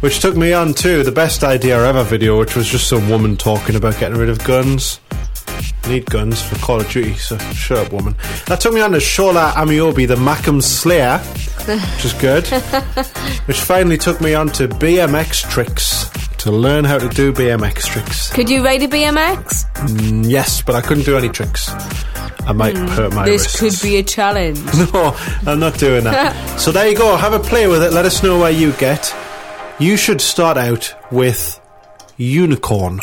Which 0.00 0.20
took 0.20 0.36
me 0.36 0.52
on 0.52 0.74
to 0.74 1.02
the 1.02 1.12
best 1.12 1.42
idea 1.42 1.82
ever 1.84 2.02
video, 2.04 2.38
which 2.38 2.54
was 2.56 2.68
just 2.68 2.88
some 2.88 3.08
woman 3.08 3.36
talking 3.36 3.76
about 3.76 3.98
getting 3.98 4.18
rid 4.18 4.28
of 4.28 4.42
guns. 4.44 5.00
Need 5.88 6.06
guns 6.06 6.42
for 6.42 6.56
Call 6.56 6.80
of 6.80 6.90
Duty, 6.90 7.14
so 7.14 7.36
shut 7.52 7.78
up, 7.86 7.92
woman. 7.92 8.14
That 8.46 8.60
took 8.60 8.72
me 8.74 8.80
on 8.80 8.92
to 8.92 8.98
Shola 8.98 9.52
Ameobi, 9.52 10.06
the 10.06 10.16
Mackem 10.16 10.62
Slayer, 10.62 11.18
which 11.18 12.04
is 12.04 12.12
good. 12.14 12.46
which 13.46 13.60
finally 13.60 13.96
took 13.98 14.20
me 14.20 14.34
on 14.34 14.48
to 14.50 14.68
BMX 14.68 15.48
tricks 15.50 16.08
to 16.38 16.50
learn 16.50 16.84
how 16.84 16.98
to 16.98 17.08
do 17.08 17.32
BMX 17.32 17.86
tricks. 17.86 18.30
Could 18.32 18.48
you 18.48 18.64
ride 18.64 18.82
a 18.82 18.88
BMX? 18.88 19.70
Mm, 19.74 20.28
yes, 20.30 20.62
but 20.62 20.74
I 20.74 20.80
couldn't 20.80 21.04
do 21.04 21.16
any 21.16 21.28
tricks. 21.28 21.68
I 22.46 22.52
might 22.52 22.76
hurt 22.76 23.12
my 23.14 23.24
this 23.26 23.60
wrists. 23.60 23.80
could 23.80 23.86
be 23.88 23.96
a 23.98 24.02
challenge. 24.02 24.58
No, 24.92 25.14
I'm 25.46 25.60
not 25.60 25.78
doing 25.78 26.04
that. 26.04 26.58
so 26.58 26.72
there 26.72 26.88
you 26.88 26.96
go. 26.96 27.16
Have 27.16 27.32
a 27.32 27.38
play 27.40 27.66
with 27.66 27.82
it. 27.82 27.92
Let 27.92 28.04
us 28.06 28.22
know 28.22 28.38
where 28.38 28.50
you 28.50 28.72
get. 28.72 29.14
You 29.78 29.96
should 29.96 30.20
start 30.20 30.56
out 30.56 30.94
with 31.10 31.60
unicorn. 32.16 33.00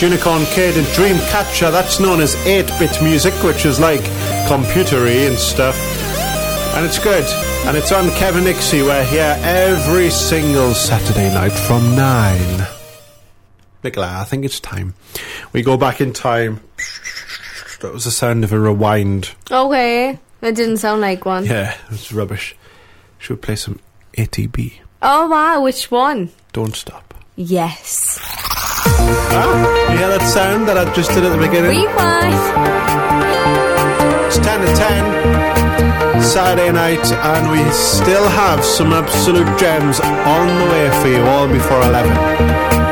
Unicorn 0.00 0.44
Kid 0.46 0.76
and 0.76 0.86
Dreamcatcher. 0.88 1.70
That's 1.70 2.00
known 2.00 2.20
as 2.20 2.34
8-bit 2.36 3.02
music, 3.02 3.34
which 3.42 3.66
is 3.66 3.78
like 3.78 4.00
computery 4.48 5.28
and 5.28 5.36
stuff. 5.36 5.76
And 6.74 6.86
it's 6.86 6.98
good. 6.98 7.24
And 7.66 7.76
it's 7.76 7.92
on 7.92 8.08
Kevin 8.12 8.44
Nixie. 8.44 8.82
We're 8.82 9.04
here 9.04 9.36
every 9.40 10.08
single 10.08 10.72
Saturday 10.72 11.32
night 11.34 11.52
from 11.52 11.94
9. 11.94 12.66
Nicola, 13.84 14.20
I 14.20 14.24
think 14.24 14.44
it's 14.44 14.60
time. 14.60 14.94
We 15.52 15.62
go 15.62 15.76
back 15.76 16.00
in 16.00 16.12
time. 16.12 16.60
That 17.80 17.92
was 17.92 18.04
the 18.04 18.10
sound 18.10 18.44
of 18.44 18.52
a 18.52 18.58
rewind. 18.58 19.30
Okay. 19.50 20.18
That 20.40 20.54
didn't 20.54 20.78
sound 20.78 21.02
like 21.02 21.26
one. 21.26 21.44
Yeah, 21.44 21.74
it 21.74 21.90
was 21.90 22.12
rubbish. 22.12 22.56
Should 23.18 23.36
we 23.36 23.40
play 23.40 23.56
some 23.56 23.80
ATB? 24.16 24.78
Oh 25.02 25.28
wow, 25.28 25.62
which 25.62 25.90
one? 25.90 26.30
Don't 26.52 26.74
stop. 26.74 27.14
Yes. 27.36 28.29
Ah, 28.86 29.90
you 29.92 29.98
hear 29.98 30.08
that 30.08 30.22
sound 30.26 30.68
that 30.68 30.78
I 30.78 30.84
just 30.94 31.10
did 31.12 31.24
at 31.24 31.30
the 31.30 31.38
beginning? 31.38 31.70
Rewind. 31.70 32.40
It's 34.26 34.38
10 34.38 34.60
to 34.60 34.66
10, 34.74 36.22
Saturday 36.22 36.72
night, 36.72 37.04
and 37.12 37.50
we 37.50 37.62
still 37.72 38.28
have 38.28 38.64
some 38.64 38.92
absolute 38.92 39.48
gems 39.58 40.00
on 40.00 40.46
the 40.46 40.66
way 40.72 40.86
for 41.02 41.08
you 41.08 41.22
all 41.26 41.48
before 41.48 41.82
11. 41.82 42.89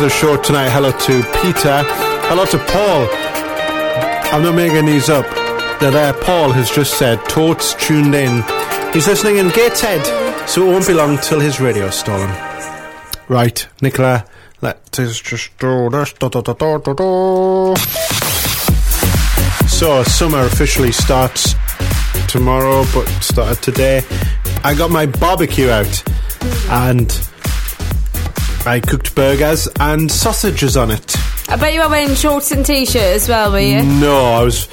To 0.00 0.04
the 0.04 0.10
show 0.10 0.36
tonight. 0.40 0.70
Hello 0.70 0.92
to 0.92 1.22
Peter. 1.42 1.82
Hello 2.28 2.46
to 2.46 2.58
Paul. 2.58 3.06
I'm 4.32 4.42
not 4.42 4.54
making 4.54 4.86
these 4.86 5.10
up. 5.10 5.26
That 5.80 5.94
uh, 5.94 6.24
Paul 6.24 6.52
has 6.52 6.70
just 6.70 6.96
said, 6.98 7.18
Totes 7.28 7.74
tuned 7.74 8.14
in. 8.14 8.42
He's 8.94 9.06
listening 9.06 9.36
in 9.36 9.48
Gateshead, 9.50 10.02
so 10.48 10.62
it 10.62 10.72
won't 10.72 10.86
be 10.86 10.94
long 10.94 11.18
till 11.18 11.38
his 11.38 11.60
radio's 11.60 11.98
stolen. 11.98 12.30
Right, 13.28 13.66
Nicola, 13.82 14.24
let 14.62 14.98
us 14.98 15.20
just 15.20 15.58
do 15.58 15.90
this. 15.90 16.14
Da, 16.14 16.28
da, 16.28 16.40
da. 16.40 17.74
So, 19.68 20.02
summer 20.04 20.40
officially 20.46 20.92
starts 20.92 21.54
tomorrow, 22.26 22.86
but 22.94 23.06
started 23.20 23.62
today. 23.62 24.00
I 24.64 24.74
got 24.74 24.90
my 24.90 25.04
barbecue 25.04 25.68
out, 25.68 26.02
and 26.70 27.10
I 28.70 28.78
cooked 28.78 29.16
burgers 29.16 29.66
and 29.80 30.08
sausages 30.10 30.76
on 30.76 30.92
it. 30.92 31.16
I 31.48 31.56
bet 31.56 31.74
you 31.74 31.80
were 31.80 31.88
wearing 31.88 32.14
shorts 32.14 32.52
and 32.52 32.64
t-shirt 32.64 33.02
as 33.02 33.28
well, 33.28 33.50
were 33.50 33.58
you? 33.58 33.82
No, 33.82 34.16
I 34.34 34.44
was 34.44 34.68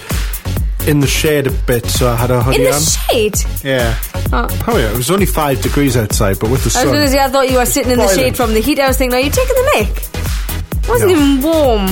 in 0.88 1.00
the 1.00 1.08
shade 1.08 1.48
a 1.48 1.52
bit, 1.52 1.84
so 1.88 2.08
I 2.08 2.16
had 2.16 2.30
a 2.30 2.44
hoodie 2.44 2.58
In 2.58 2.64
the 2.66 2.74
on. 2.76 2.82
shade. 2.82 3.36
yeah. 3.64 3.98
Oh. 4.32 4.48
Oh 4.68 4.78
yeah, 4.78 4.92
it 4.92 4.98
was 4.98 5.10
only 5.10 5.26
five 5.26 5.64
degrees 5.64 5.98
outside, 5.98 6.38
but 6.40 6.52
with 6.52 6.64
the 6.64 6.78
I 6.80 6.84
was 6.84 6.92
sun. 6.92 6.94
going 6.94 7.06
to 7.06 7.10
say, 7.10 7.20
I 7.20 7.28
thought 7.30 7.50
you 7.50 7.58
were 7.58 7.66
sitting 7.66 7.92
in 7.92 7.98
the 7.98 8.04
Boiling. 8.04 8.20
shade 8.20 8.38
from 8.38 8.54
the 8.54 8.60
heat. 8.60 8.80
I 8.80 8.88
was 8.88 8.98
thinking, 9.00 9.18
are 9.18 9.22
you 9.22 9.32
taking 9.32 9.56
the 9.56 9.72
mic? 9.74 10.84
It 10.84 10.90
wasn't 10.90 11.12
No. 11.12 11.18
even 11.18 11.42
warm. 11.42 11.88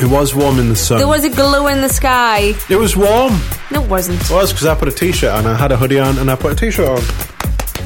It 0.00 0.10
was 0.10 0.34
warm 0.34 0.58
in 0.58 0.68
the 0.68 0.76
sun. 0.76 0.98
There 0.98 1.06
was 1.06 1.22
a 1.24 1.30
glow 1.30 1.68
in 1.68 1.80
the 1.80 1.88
sky. 1.88 2.54
it 2.68 2.76
was 2.76 2.96
warm. 2.96 3.40
No, 3.70 3.84
it 3.84 3.88
wasn't. 3.88 4.20
It 4.20 4.30
was 4.30 4.52
because 4.52 4.66
I 4.66 4.74
put 4.74 4.88
a 4.88 4.92
t-shirt 4.92 5.30
on. 5.32 5.46
I 5.46 5.54
had 5.54 5.70
a 5.70 5.76
hoodie 5.76 6.00
on, 6.00 6.18
and 6.18 6.28
I 6.28 6.34
put 6.34 6.52
a 6.52 6.56
t-shirt 6.56 6.88
on. 6.88 7.02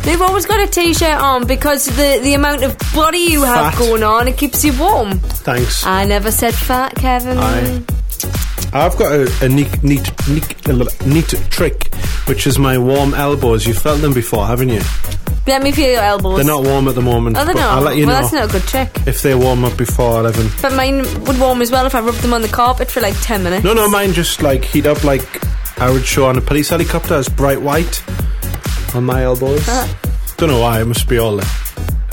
They've 0.02 0.22
always 0.22 0.46
got 0.46 0.58
a 0.60 0.66
t-shirt 0.66 1.12
on 1.20 1.46
because 1.46 1.84
the 1.84 2.20
the 2.22 2.32
amount 2.34 2.64
of 2.64 2.76
body 2.94 3.18
you 3.18 3.42
have 3.42 3.74
Fat. 3.74 3.78
going 3.78 4.02
on, 4.02 4.28
it 4.28 4.36
keeps 4.36 4.64
you 4.64 4.78
warm. 4.78 5.18
Thanks. 5.18 5.84
I 5.86 6.04
never 6.04 6.30
said 6.30 6.54
fat, 6.54 6.94
Kevin. 6.96 7.38
Aye. 7.38 7.82
I've 8.72 8.96
got 8.96 9.12
a, 9.12 9.32
a 9.42 9.48
neat, 9.48 9.82
neat, 9.82 10.10
neat, 10.28 11.06
neat 11.06 11.28
trick, 11.50 11.92
which 12.26 12.46
is 12.46 12.58
my 12.58 12.78
warm 12.78 13.14
elbows. 13.14 13.66
You've 13.66 13.78
felt 13.78 14.00
them 14.00 14.14
before, 14.14 14.46
haven't 14.46 14.68
you? 14.68 14.80
Let 15.46 15.62
me 15.62 15.72
feel 15.72 15.90
your 15.90 16.02
elbows. 16.02 16.36
They're 16.36 16.46
not 16.46 16.62
warm 16.62 16.86
at 16.86 16.94
the 16.94 17.02
moment. 17.02 17.36
Oh, 17.36 17.44
they're 17.44 17.54
not. 17.54 17.78
I'll 17.78 17.82
let 17.82 17.96
you 17.96 18.06
know. 18.06 18.12
well, 18.12 18.22
know 18.22 18.28
that's 18.28 18.32
not 18.32 18.48
a 18.48 18.52
good 18.52 18.68
trick. 18.68 19.08
if 19.08 19.22
they 19.22 19.34
warm 19.34 19.64
up 19.64 19.76
before 19.76 20.20
11. 20.20 20.48
But 20.62 20.74
mine 20.74 20.98
would 21.24 21.40
warm 21.40 21.62
as 21.62 21.72
well 21.72 21.86
if 21.86 21.94
I 21.94 22.00
rubbed 22.00 22.20
them 22.20 22.32
on 22.32 22.42
the 22.42 22.48
carpet 22.48 22.90
for 22.90 23.00
like 23.00 23.14
10 23.22 23.42
minutes. 23.42 23.64
No, 23.64 23.72
no, 23.72 23.88
mine 23.88 24.12
just 24.12 24.42
like 24.42 24.64
heat 24.64 24.86
up 24.86 25.02
like 25.02 25.26
I 25.80 25.90
would 25.90 26.04
show 26.04 26.26
on 26.26 26.38
a 26.38 26.40
police 26.40 26.68
helicopter 26.68 27.14
as 27.14 27.28
bright 27.28 27.60
white 27.60 28.04
on 28.94 29.04
my 29.04 29.24
elbows. 29.24 29.66
Uh. 29.68 29.88
Don't 30.36 30.50
know 30.50 30.60
why. 30.60 30.80
It 30.80 30.84
must 30.84 31.08
be 31.08 31.18
all 31.18 31.36
the 31.36 31.59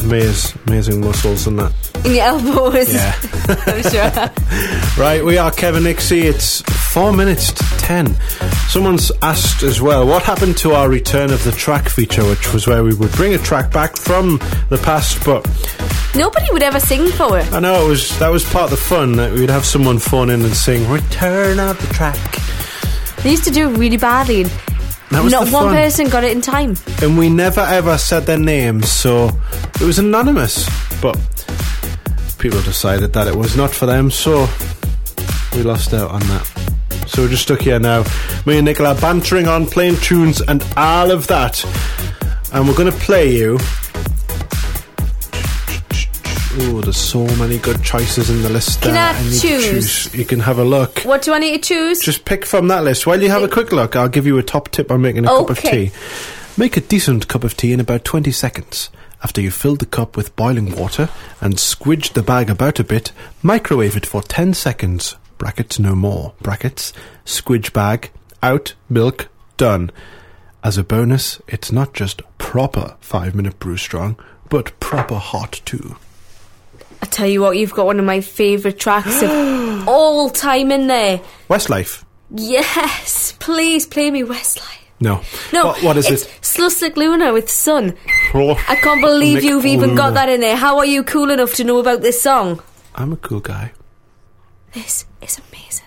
amaze, 0.01 0.55
amazing 0.67 1.01
muscles 1.01 1.47
and 1.47 1.59
that. 1.59 1.73
In 2.05 2.13
your 2.15 2.25
elbows. 2.25 2.93
Yeah. 2.93 3.15
I'm 3.67 3.83
sure. 3.83 4.31
Right, 5.03 5.23
we 5.23 5.37
are 5.37 5.51
Kevin 5.51 5.83
Nixie. 5.83 6.21
It's 6.21 6.61
four 6.91 7.13
minutes 7.13 7.51
to 7.53 7.63
ten. 7.77 8.15
Someone's 8.69 9.11
asked 9.21 9.61
as 9.61 9.79
well, 9.79 10.07
what 10.07 10.23
happened 10.23 10.57
to 10.57 10.71
our 10.71 10.89
return 10.89 11.31
of 11.31 11.43
the 11.43 11.51
track 11.51 11.87
feature, 11.87 12.23
which 12.25 12.51
was 12.51 12.65
where 12.65 12.83
we 12.83 12.95
would 12.95 13.11
bring 13.11 13.35
a 13.35 13.37
track 13.37 13.71
back 13.71 13.95
from 13.95 14.39
the 14.69 14.79
past, 14.83 15.23
but 15.23 15.45
Nobody 16.15 16.47
would 16.51 16.63
ever 16.63 16.79
sing 16.79 17.07
for 17.11 17.37
it. 17.37 17.51
I 17.53 17.59
know 17.59 17.85
it 17.85 17.89
was 17.89 18.17
that 18.17 18.29
was 18.29 18.43
part 18.43 18.65
of 18.65 18.69
the 18.71 18.77
fun 18.77 19.17
that 19.17 19.31
we'd 19.33 19.51
have 19.51 19.65
someone 19.65 19.99
phone 19.99 20.31
in 20.31 20.41
and 20.41 20.55
sing 20.55 20.89
"Return 20.89 21.59
of 21.59 21.79
the 21.79 21.93
Track," 21.93 22.17
They 23.23 23.29
used 23.31 23.43
to 23.43 23.51
do 23.51 23.69
it 23.69 23.77
really 23.77 23.97
badly. 23.97 24.45
And 25.09 25.17
That 25.17 25.23
was 25.23 25.31
Not 25.33 25.49
one 25.51 25.65
fun. 25.67 25.75
person 25.75 26.09
got 26.09 26.23
it 26.23 26.31
in 26.31 26.41
time. 26.41 26.75
and 27.01 27.17
we 27.17 27.29
never 27.29 27.61
ever 27.61 27.97
said 27.97 28.25
their 28.25 28.37
names, 28.39 28.91
so 28.91 29.29
it 29.79 29.85
was 29.85 29.99
anonymous. 29.99 30.67
But 31.01 31.17
people 32.39 32.61
decided 32.61 33.13
that 33.13 33.27
it 33.27 33.35
was 33.35 33.55
not 33.55 33.71
for 33.71 33.85
them, 33.85 34.11
so 34.11 34.47
we 35.55 35.63
lost 35.63 35.93
out 35.93 36.11
on 36.11 36.19
that. 36.21 36.45
So 37.07 37.21
we're 37.23 37.29
just 37.29 37.43
stuck 37.43 37.61
here 37.61 37.79
now. 37.79 38.03
Me 38.45 38.57
and 38.57 38.65
Nicola 38.65 38.93
bantering 38.95 39.47
on, 39.47 39.65
playing 39.65 39.95
tunes, 39.97 40.41
and 40.41 40.63
all 40.75 41.09
of 41.11 41.27
that. 41.27 41.63
And 42.53 42.67
we're 42.67 42.75
going 42.75 42.91
to 42.91 42.97
play 42.99 43.33
you. 43.35 43.57
Oh, 46.59 46.81
there's 46.81 46.97
so 46.97 47.23
many 47.37 47.59
good 47.59 47.83
choices 47.83 48.31
in 48.31 48.41
the 48.41 48.49
list. 48.49 48.81
Can 48.81 48.93
there. 48.93 49.13
I 49.13 49.21
need 49.21 49.39
to 49.39 49.39
choose? 49.39 50.13
You 50.15 50.25
can 50.25 50.39
have 50.39 50.57
a 50.57 50.63
look. 50.63 51.01
What 51.01 51.21
do 51.21 51.33
I 51.33 51.37
need 51.37 51.61
to 51.61 51.67
choose? 51.67 52.01
Just 52.01 52.25
pick 52.25 52.45
from 52.45 52.67
that 52.69 52.83
list. 52.83 53.05
While 53.05 53.21
you 53.21 53.29
have 53.29 53.43
a 53.43 53.47
quick 53.47 53.71
look, 53.71 53.95
I'll 53.95 54.09
give 54.09 54.25
you 54.25 54.39
a 54.39 54.43
top 54.43 54.69
tip 54.69 54.89
on 54.91 55.01
making 55.01 55.25
a 55.25 55.27
cup 55.27 55.51
of 55.51 55.59
tea. 55.59 55.91
Make 56.57 56.75
a 56.75 56.81
decent 56.81 57.27
cup 57.27 57.43
of 57.43 57.55
tea 57.55 57.73
in 57.73 57.79
about 57.79 58.03
20 58.03 58.31
seconds. 58.31 58.89
After 59.23 59.39
you've 59.39 59.53
filled 59.53 59.79
the 59.79 59.85
cup 59.85 60.17
with 60.17 60.35
boiling 60.35 60.75
water 60.75 61.09
and 61.41 61.55
squidged 61.57 62.13
the 62.13 62.23
bag 62.23 62.49
about 62.49 62.79
a 62.79 62.83
bit, 62.83 63.11
microwave 63.43 63.95
it 63.95 64.07
for 64.07 64.23
10 64.23 64.55
seconds. 64.55 65.15
Brackets 65.37 65.77
no 65.77 65.93
more. 65.93 66.33
Brackets. 66.41 66.91
Squidge 67.23 67.71
bag. 67.71 68.09
Out. 68.41 68.73
Milk. 68.89 69.27
Done. 69.57 69.91
As 70.63 70.79
a 70.79 70.83
bonus, 70.83 71.39
it's 71.47 71.71
not 71.71 71.93
just 71.93 72.23
proper 72.39 72.95
5 73.01 73.35
minute 73.35 73.59
brew 73.59 73.77
strong, 73.77 74.17
but 74.49 74.79
proper 74.79 75.17
hot 75.17 75.61
too. 75.63 75.97
I 77.01 77.05
tell 77.05 77.27
you 77.27 77.41
what, 77.41 77.57
you've 77.57 77.73
got 77.73 77.85
one 77.85 77.99
of 77.99 78.05
my 78.05 78.21
favourite 78.21 78.79
tracks 78.79 79.21
of 79.21 79.29
all 79.87 80.29
time 80.29 80.71
in 80.71 80.87
there. 80.87 81.21
Westlife. 81.49 82.03
Yes, 82.35 83.33
please 83.39 83.85
play 83.85 84.11
me 84.11 84.23
Westlife. 84.23 84.73
No. 84.99 85.21
No, 85.53 85.67
What, 85.67 85.83
what 85.83 85.97
is 85.97 86.09
it's 86.09 86.23
it? 86.23 86.39
Slusnik 86.41 86.95
Luna 86.97 87.31
with 87.31 87.49
Sun. 87.51 87.95
Oh, 88.33 88.55
I 88.67 88.75
can't 88.77 88.99
believe 89.01 89.35
Nick 89.35 89.43
you've 89.43 89.65
even 89.67 89.95
got 89.95 90.15
that 90.15 90.27
in 90.27 90.39
there. 90.41 90.55
How 90.55 90.77
are 90.79 90.85
you 90.85 91.03
cool 91.03 91.29
enough 91.29 91.53
to 91.55 91.63
know 91.63 91.77
about 91.77 92.01
this 92.01 92.19
song? 92.21 92.61
I'm 92.95 93.13
a 93.13 93.17
cool 93.17 93.39
guy. 93.39 93.73
This 94.73 95.05
is 95.21 95.39
amazing. 95.39 95.85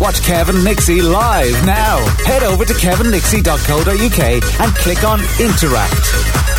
Watch 0.00 0.22
Kevin 0.22 0.64
Nixie 0.64 1.02
live 1.02 1.66
now. 1.66 1.98
Head 2.24 2.42
over 2.42 2.64
to 2.64 2.72
kevinnixie.co.uk 2.72 4.60
and 4.60 4.74
click 4.76 5.04
on 5.04 5.20
Interact. 5.38 6.49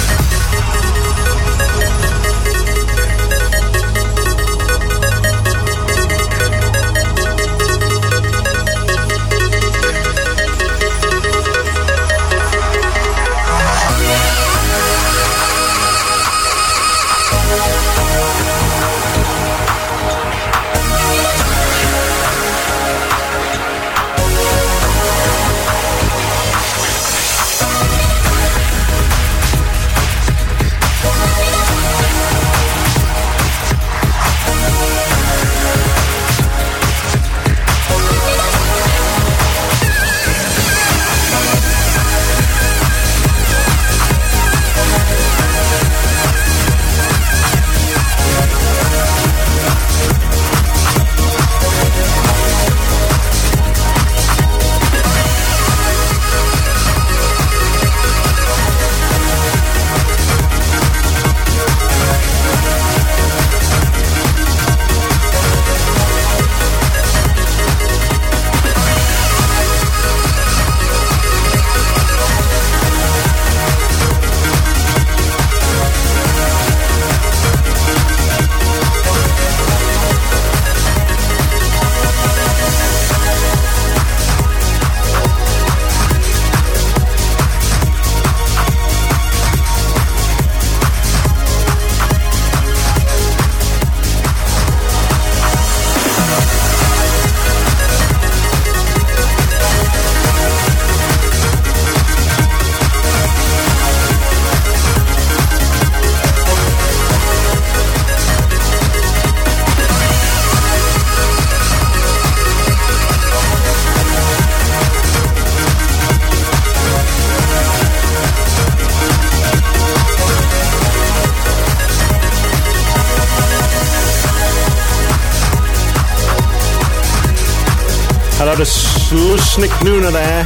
Slusnik 129.11 129.81
Luna 129.83 130.09
there. 130.09 130.45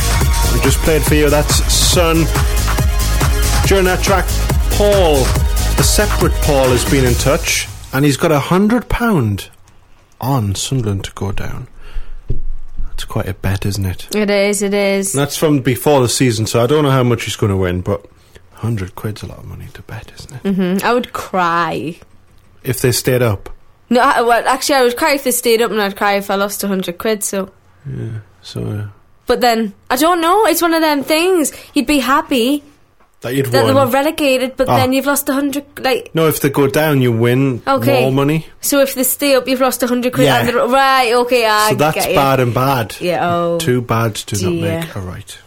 We 0.51 0.59
just 0.61 0.79
played 0.79 1.03
for 1.03 1.13
you. 1.13 1.29
That's 1.29 1.53
Sun. 1.71 2.15
During 3.67 3.85
that 3.85 3.99
track, 4.01 4.25
Paul, 4.71 5.17
a 5.79 5.83
separate 5.83 6.33
Paul, 6.41 6.69
has 6.69 6.83
been 6.89 7.05
in 7.05 7.13
touch, 7.13 7.67
and 7.93 8.03
he's 8.03 8.17
got 8.17 8.31
a 8.31 8.39
hundred 8.39 8.89
pound 8.89 9.49
on 10.19 10.55
Sunderland 10.55 11.03
to 11.03 11.11
go 11.11 11.31
down. 11.31 11.67
That's 12.87 13.05
quite 13.05 13.27
a 13.27 13.35
bet, 13.35 13.67
isn't 13.67 13.85
it? 13.85 14.15
It 14.15 14.31
is, 14.31 14.63
it 14.63 14.73
is. 14.73 15.13
That's 15.13 15.37
from 15.37 15.59
before 15.59 16.01
the 16.01 16.09
season, 16.09 16.47
so 16.47 16.63
I 16.63 16.65
don't 16.65 16.83
know 16.83 16.89
how 16.89 17.03
much 17.03 17.25
he's 17.25 17.35
going 17.35 17.51
to 17.51 17.57
win, 17.57 17.81
but 17.81 18.03
hundred 18.53 18.95
quid's 18.95 19.21
a 19.21 19.27
lot 19.27 19.37
of 19.37 19.45
money 19.45 19.67
to 19.75 19.83
bet, 19.83 20.11
isn't 20.17 20.43
it? 20.43 20.55
hmm 20.55 20.77
I 20.83 20.91
would 20.91 21.13
cry. 21.13 21.99
If 22.63 22.81
they 22.81 22.91
stayed 22.91 23.21
up. 23.21 23.51
No, 23.91 24.01
I, 24.01 24.21
well, 24.21 24.43
actually, 24.47 24.75
I 24.77 24.83
would 24.85 24.97
cry 24.97 25.13
if 25.13 25.23
they 25.23 25.29
stayed 25.31 25.61
up, 25.61 25.69
and 25.69 25.79
I'd 25.79 25.95
cry 25.95 26.13
if 26.13 26.31
I 26.31 26.35
lost 26.35 26.63
a 26.63 26.67
hundred 26.67 26.97
quid. 26.97 27.23
So 27.23 27.51
So 28.45 28.61
uh, 28.61 28.85
But 29.25 29.41
then 29.41 29.73
I 29.89 29.95
don't 29.97 30.21
know. 30.21 30.45
It's 30.45 30.61
one 30.61 30.73
of 30.77 30.81
them 30.81 31.03
things. 31.03 31.51
You'd 31.73 31.87
be 31.89 31.97
happy 31.99 32.61
that 33.21 33.33
you'd 33.33 33.47
that 33.47 33.65
they 33.65 33.73
were 33.73 33.87
relegated, 33.87 34.53
but 34.55 34.69
Ah. 34.69 34.77
then 34.77 34.93
you've 34.93 35.07
lost 35.07 35.27
a 35.29 35.33
hundred. 35.33 35.65
Like 35.81 36.13
no, 36.13 36.27
if 36.27 36.41
they 36.41 36.49
go 36.49 36.67
down, 36.67 37.01
you 37.01 37.11
win 37.11 37.63
Okay. 37.67 38.01
more 38.01 38.11
money. 38.11 38.45
so, 38.61 38.81
if 38.81 38.93
they 38.93 39.01
stay 39.03 39.33
up, 39.35 39.47
you've 39.47 39.61
lost 39.61 39.81
a 39.81 39.87
hundred 39.87 40.13
quid. 40.13 40.27
Yeah. 40.27 40.39
And 40.41 40.49
they're- 40.49 40.67
right? 40.67 41.11
Okay, 41.25 41.43
I 41.47 41.69
so 41.69 41.75
that's 41.75 41.95
get 41.95 42.09
you. 42.09 42.15
bad 42.15 42.39
and 42.39 42.53
bad. 42.53 42.95
Yeah. 42.99 43.25
Oh. 43.33 43.57
Two 43.57 43.81
bads 43.81 44.23
do 44.25 44.35
not 44.45 44.51
dear. 44.61 44.79
make 44.79 44.95
a 44.95 44.99
right. 45.01 45.37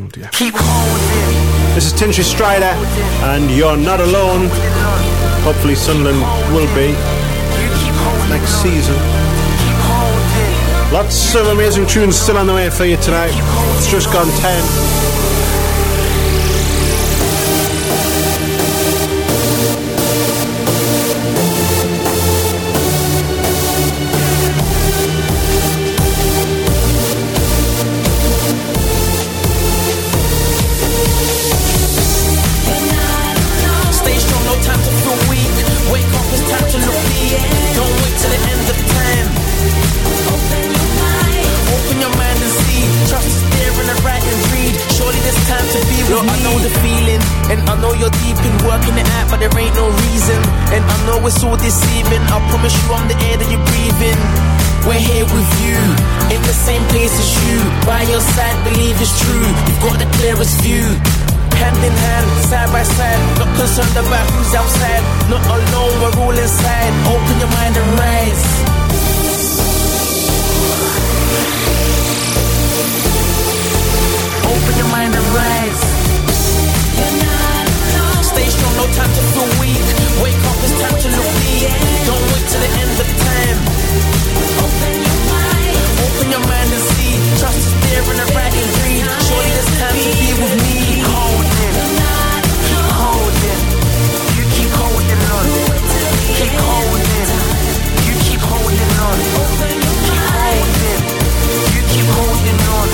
Oh 0.00 0.06
dear. 0.10 0.28
This 1.78 1.86
is 1.86 1.92
Tinchy 1.94 2.24
Stryder, 2.26 2.74
and 3.34 3.48
you're 3.50 3.76
not 3.76 4.00
alone. 4.00 4.48
Hopefully, 5.46 5.76
Sunderland 5.76 6.18
will 6.52 6.66
be 6.74 6.90
next 8.28 8.50
season. 8.62 8.98
Lots 10.94 11.34
of 11.34 11.48
amazing 11.48 11.88
tunes 11.88 12.14
still 12.14 12.38
on 12.38 12.46
the 12.46 12.54
way 12.54 12.70
for 12.70 12.84
you 12.84 12.96
tonight. 12.96 13.32
It's 13.78 13.90
just 13.90 14.12
gone 14.12 14.28
10. 14.28 15.13
It's 51.26 51.42
all 51.42 51.56
deceiving. 51.56 52.20
I 52.28 52.36
promise 52.52 52.74
you, 52.76 52.92
I'm 52.92 53.08
the 53.08 53.16
air 53.16 53.36
that 53.40 53.48
you're 53.48 53.64
breathing. 53.64 54.18
We're 54.84 55.00
here 55.00 55.24
with 55.24 55.50
you, 55.64 55.76
in 56.28 56.40
the 56.44 56.52
same 56.52 56.84
place 56.92 57.12
as 57.16 57.30
you. 57.40 57.56
By 57.88 58.04
your 58.04 58.20
side, 58.20 58.58
believe 58.68 59.00
it's 59.00 59.16
true. 59.24 59.48
You've 59.64 59.80
got 59.80 59.96
the 59.96 60.08
clearest 60.20 60.60
view. 60.60 60.84
Hand 61.56 61.80
in 61.80 61.94
hand, 61.96 62.28
side 62.50 62.68
by 62.68 62.84
side. 62.84 63.20
Not 63.40 63.48
concerned 63.56 63.96
about 63.96 64.26
who's 64.36 64.52
outside. 64.52 65.02
Not 65.32 65.44
alone, 65.48 65.94
we're 66.04 66.16
all 66.20 66.36
inside. 66.36 66.92
Open 67.08 67.36
your 67.40 67.52
mind 67.56 67.74
and 67.80 67.88
rise. 67.96 68.44
Open 74.44 74.74
your 74.76 74.90
mind 74.92 75.12
and 75.16 75.28
rise. 75.32 75.82
Stay 78.28 78.48
strong, 78.50 78.74
no 78.76 78.84
time 78.98 79.12
to 79.14 79.22
in 88.10 88.16
the 88.16 88.28
right 88.36 88.52
and 88.52 88.70
read. 88.84 89.04
Surely 89.24 89.50
there's 89.54 89.72
time 89.80 89.96
to 89.96 90.10
be 90.20 90.30
with 90.40 90.54
me. 90.60 91.00
Holding, 91.04 91.76
keep 92.68 92.88
holding. 93.00 93.60
You 94.36 94.44
keep 94.56 94.72
holding 94.72 95.22
on. 95.32 95.46
Keep 96.36 96.54
holding. 96.54 97.28
You 98.04 98.14
keep 98.26 98.42
holding 98.42 98.92
on. 99.04 99.16
Keep 99.20 100.24
holding. 100.34 101.00
You 101.74 101.82
keep 101.92 102.08
holding 102.08 102.60
on. 102.76 102.88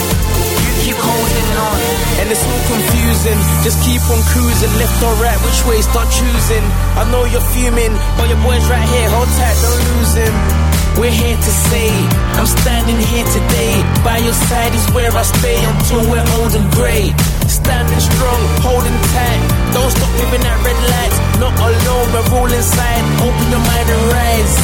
You 0.64 0.72
keep 0.84 0.98
holding 1.00 1.50
on. 1.58 1.78
And 2.20 2.26
it's 2.30 2.44
all 2.44 2.62
confusing. 2.68 3.38
Just 3.64 3.82
keep 3.82 4.02
on 4.12 4.20
cruising, 4.30 4.72
left 4.78 5.02
or 5.02 5.14
right, 5.18 5.38
which 5.42 5.60
way 5.66 5.80
start 5.82 6.08
choosing. 6.12 6.64
I 6.94 7.08
know 7.10 7.24
you're 7.24 7.44
fuming, 7.52 7.94
but 8.16 8.28
your 8.28 8.40
boy's 8.44 8.66
right 8.68 8.86
here. 8.88 9.08
Hold 9.10 9.28
tight, 9.34 9.56
don't 9.58 9.82
lose 9.96 10.14
him. 10.14 10.69
We're 11.00 11.08
here 11.08 11.34
to 11.34 11.52
say, 11.72 11.88
I'm 12.36 12.44
standing 12.44 13.00
here 13.00 13.24
today. 13.24 13.72
By 14.04 14.18
your 14.18 14.34
side 14.34 14.74
is 14.74 14.84
where 14.92 15.10
I 15.10 15.22
stay 15.22 15.56
until 15.56 16.04
we're 16.12 16.28
old 16.36 16.52
and 16.52 16.70
grey. 16.76 17.08
Standing 17.48 18.00
strong, 18.00 18.40
holding 18.60 18.92
tight. 19.08 19.40
Don't 19.72 19.88
stop 19.96 20.12
giving 20.20 20.44
that 20.44 20.60
red 20.60 20.76
light. 20.92 21.14
Not 21.40 21.56
alone, 21.56 22.12
we're 22.12 22.28
all 22.36 22.52
inside. 22.52 23.00
Open 23.16 23.46
your 23.48 23.64
mind 23.64 23.88
and 23.88 24.04
rise. 24.12 24.56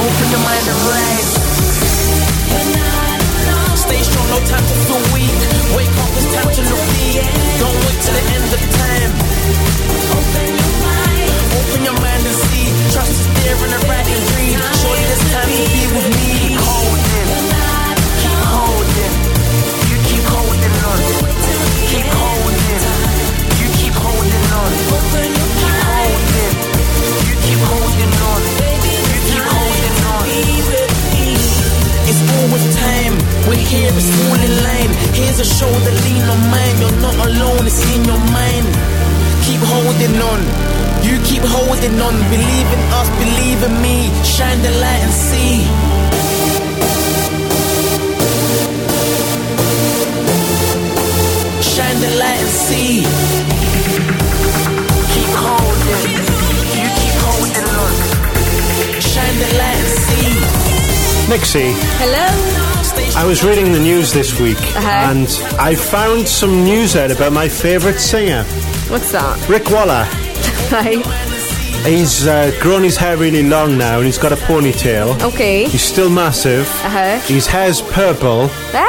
Open 0.00 0.26
your 0.32 0.40
mind 0.40 0.66
and 0.72 0.80
rise. 0.88 1.30
Stay 3.76 4.00
strong, 4.08 4.28
no 4.32 4.40
time 4.48 4.64
to 4.64 4.74
feel 4.88 5.04
weak. 5.12 5.79
Was 63.30 63.44
reading 63.44 63.70
the 63.72 63.78
news 63.78 64.12
this 64.12 64.40
week 64.40 64.58
Uh-huh. 64.58 64.88
and 65.12 65.28
I 65.60 65.76
found 65.76 66.26
some 66.26 66.64
news 66.64 66.96
out 66.96 67.12
about 67.12 67.32
my 67.32 67.48
favourite 67.48 67.98
singer, 68.00 68.42
What's 68.90 69.12
that? 69.12 69.48
Rick 69.48 69.70
Waller. 69.70 70.04
Right. 70.72 71.04
He's 71.84 72.26
uh, 72.28 72.52
grown 72.60 72.82
his 72.84 72.96
hair 72.96 73.16
really 73.16 73.42
long 73.42 73.76
now 73.78 73.96
and 73.98 74.06
he's 74.06 74.18
got 74.18 74.32
a 74.32 74.36
ponytail. 74.36 75.20
Okay. 75.32 75.64
He's 75.64 75.82
still 75.82 76.08
massive. 76.10 76.66
Uh-huh. 76.84 77.18
His 77.26 77.46
hair's 77.48 77.80
purple. 77.82 78.48
There. 78.70 78.86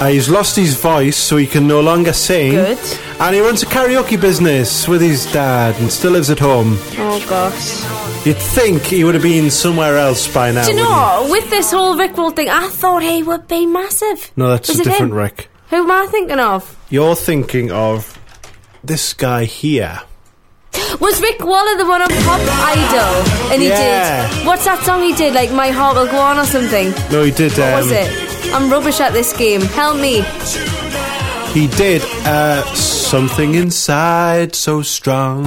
Uh, 0.00 0.08
he's 0.08 0.28
lost 0.28 0.56
his 0.56 0.74
voice, 0.74 1.16
so 1.16 1.36
he 1.36 1.46
can 1.46 1.66
no 1.66 1.80
longer 1.80 2.12
sing. 2.12 2.52
Good. 2.52 2.78
And 3.20 3.34
he 3.34 3.40
runs 3.40 3.62
a 3.62 3.66
karaoke 3.66 4.20
business 4.20 4.88
with 4.88 5.00
his 5.00 5.24
dad 5.32 5.74
and 5.80 5.90
still 5.92 6.12
lives 6.12 6.28
at 6.30 6.38
home. 6.40 6.76
Oh 6.98 7.24
gosh. 7.28 7.81
You'd 8.24 8.36
think 8.36 8.82
he 8.84 9.02
would 9.02 9.14
have 9.14 9.22
been 9.24 9.50
somewhere 9.50 9.98
else 9.98 10.32
by 10.32 10.52
now. 10.52 10.64
Do 10.64 10.70
you 10.70 10.76
wouldn't 10.76 10.90
know, 10.92 11.26
with 11.28 11.50
this 11.50 11.72
whole 11.72 11.96
Rick 11.96 12.16
Roll 12.16 12.30
thing, 12.30 12.48
I 12.48 12.68
thought 12.68 13.02
he 13.02 13.20
would 13.22 13.48
be 13.48 13.66
massive. 13.66 14.30
No, 14.36 14.48
that's 14.50 14.68
Was 14.68 14.78
a 14.80 14.84
different 14.84 15.12
him? 15.12 15.18
Rick. 15.18 15.48
Who 15.70 15.76
am 15.78 15.90
I 15.90 16.06
thinking 16.08 16.38
of? 16.38 16.78
You're 16.88 17.16
thinking 17.16 17.72
of 17.72 18.16
this 18.84 19.12
guy 19.12 19.44
here. 19.44 20.02
Was 21.00 21.20
Rick 21.20 21.40
Waller 21.44 21.76
the 21.76 21.84
one 21.86 22.00
on 22.00 22.08
Pop 22.08 22.40
Idol? 22.40 23.50
And 23.52 23.60
he 23.60 23.68
Yeah. 23.68 24.28
did. 24.38 24.46
What's 24.46 24.64
that 24.66 24.84
song 24.84 25.02
he 25.02 25.12
did? 25.14 25.34
Like 25.34 25.50
My 25.50 25.70
Heart 25.70 25.96
Will 25.96 26.06
Go 26.06 26.18
On 26.18 26.38
or 26.38 26.44
something? 26.46 26.94
No, 27.10 27.24
he 27.24 27.32
did. 27.32 27.58
Um, 27.58 27.72
What 27.72 27.82
was 27.82 27.90
it? 27.92 28.54
I'm 28.54 28.70
rubbish 28.70 29.00
at 29.00 29.12
this 29.14 29.32
game. 29.32 29.62
Help 29.62 29.96
me. 29.96 30.24
He 31.54 31.66
did 31.66 32.02
uh, 32.24 32.62
something 32.74 33.54
inside 33.56 34.54
so 34.54 34.80
strong. 34.82 35.44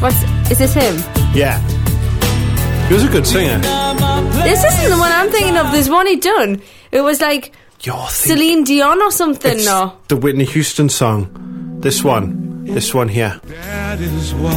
What's 0.00 0.24
is 0.50 0.58
this 0.58 0.74
him? 0.74 0.96
Yeah, 1.34 1.58
he 2.88 2.94
was 2.94 3.04
a 3.04 3.08
good 3.08 3.26
singer. 3.26 3.58
This 4.42 4.62
isn't 4.64 4.90
the 4.90 4.98
one 4.98 5.10
I'm 5.12 5.30
thinking 5.30 5.56
of. 5.56 5.70
There's 5.72 5.88
one 5.88 6.06
he 6.06 6.16
done. 6.16 6.60
It 6.90 7.00
was 7.00 7.20
like 7.20 7.52
You're 7.82 8.08
Celine 8.08 8.64
Dion 8.64 9.00
or 9.00 9.10
something. 9.10 9.52
it's 9.56 9.64
No. 9.66 9.96
the 10.08 10.16
Whitney 10.16 10.44
Houston 10.44 10.88
song. 10.88 11.28
This 11.80 12.02
one, 12.04 12.64
this 12.64 12.92
one 12.94 13.08
here. 13.08 13.40
That 13.44 14.00
is 14.00 14.34
why 14.34 14.52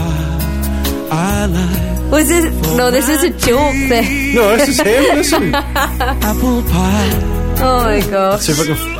I 1.12 1.46
like 1.48 2.12
Was 2.12 2.28
this? 2.30 2.46
No, 2.78 2.92
this 2.92 3.10
is 3.10 3.24
a 3.24 3.30
joke. 3.32 3.74
Thing. 3.90 4.36
No, 4.36 4.56
this 4.58 4.70
is 4.70 4.80
him. 4.80 5.16
Listen. 5.16 5.56
apple 5.56 6.62
pie. 6.64 7.20
Oh 7.58 7.84
my 7.86 8.00
gosh. 8.12 8.42
See 8.42 8.52
if 8.52 8.60
I 8.60 8.66
can. 8.66 8.96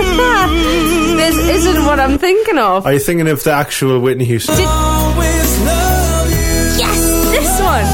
Always 0.00 0.18
love 0.18 0.52
you. 0.52 1.16
this 1.16 1.36
isn't 1.36 1.84
what 1.84 2.00
I'm 2.00 2.18
thinking 2.18 2.58
of. 2.58 2.86
Are 2.86 2.92
you 2.92 2.98
thinking 2.98 3.28
of 3.28 3.42
the 3.44 3.52
actual 3.52 4.00
Whitney 4.00 4.24
Houston? 4.24 4.56
Did- 4.56 4.64
yes, 6.78 7.00
this 7.30 7.60
one. 7.60 7.84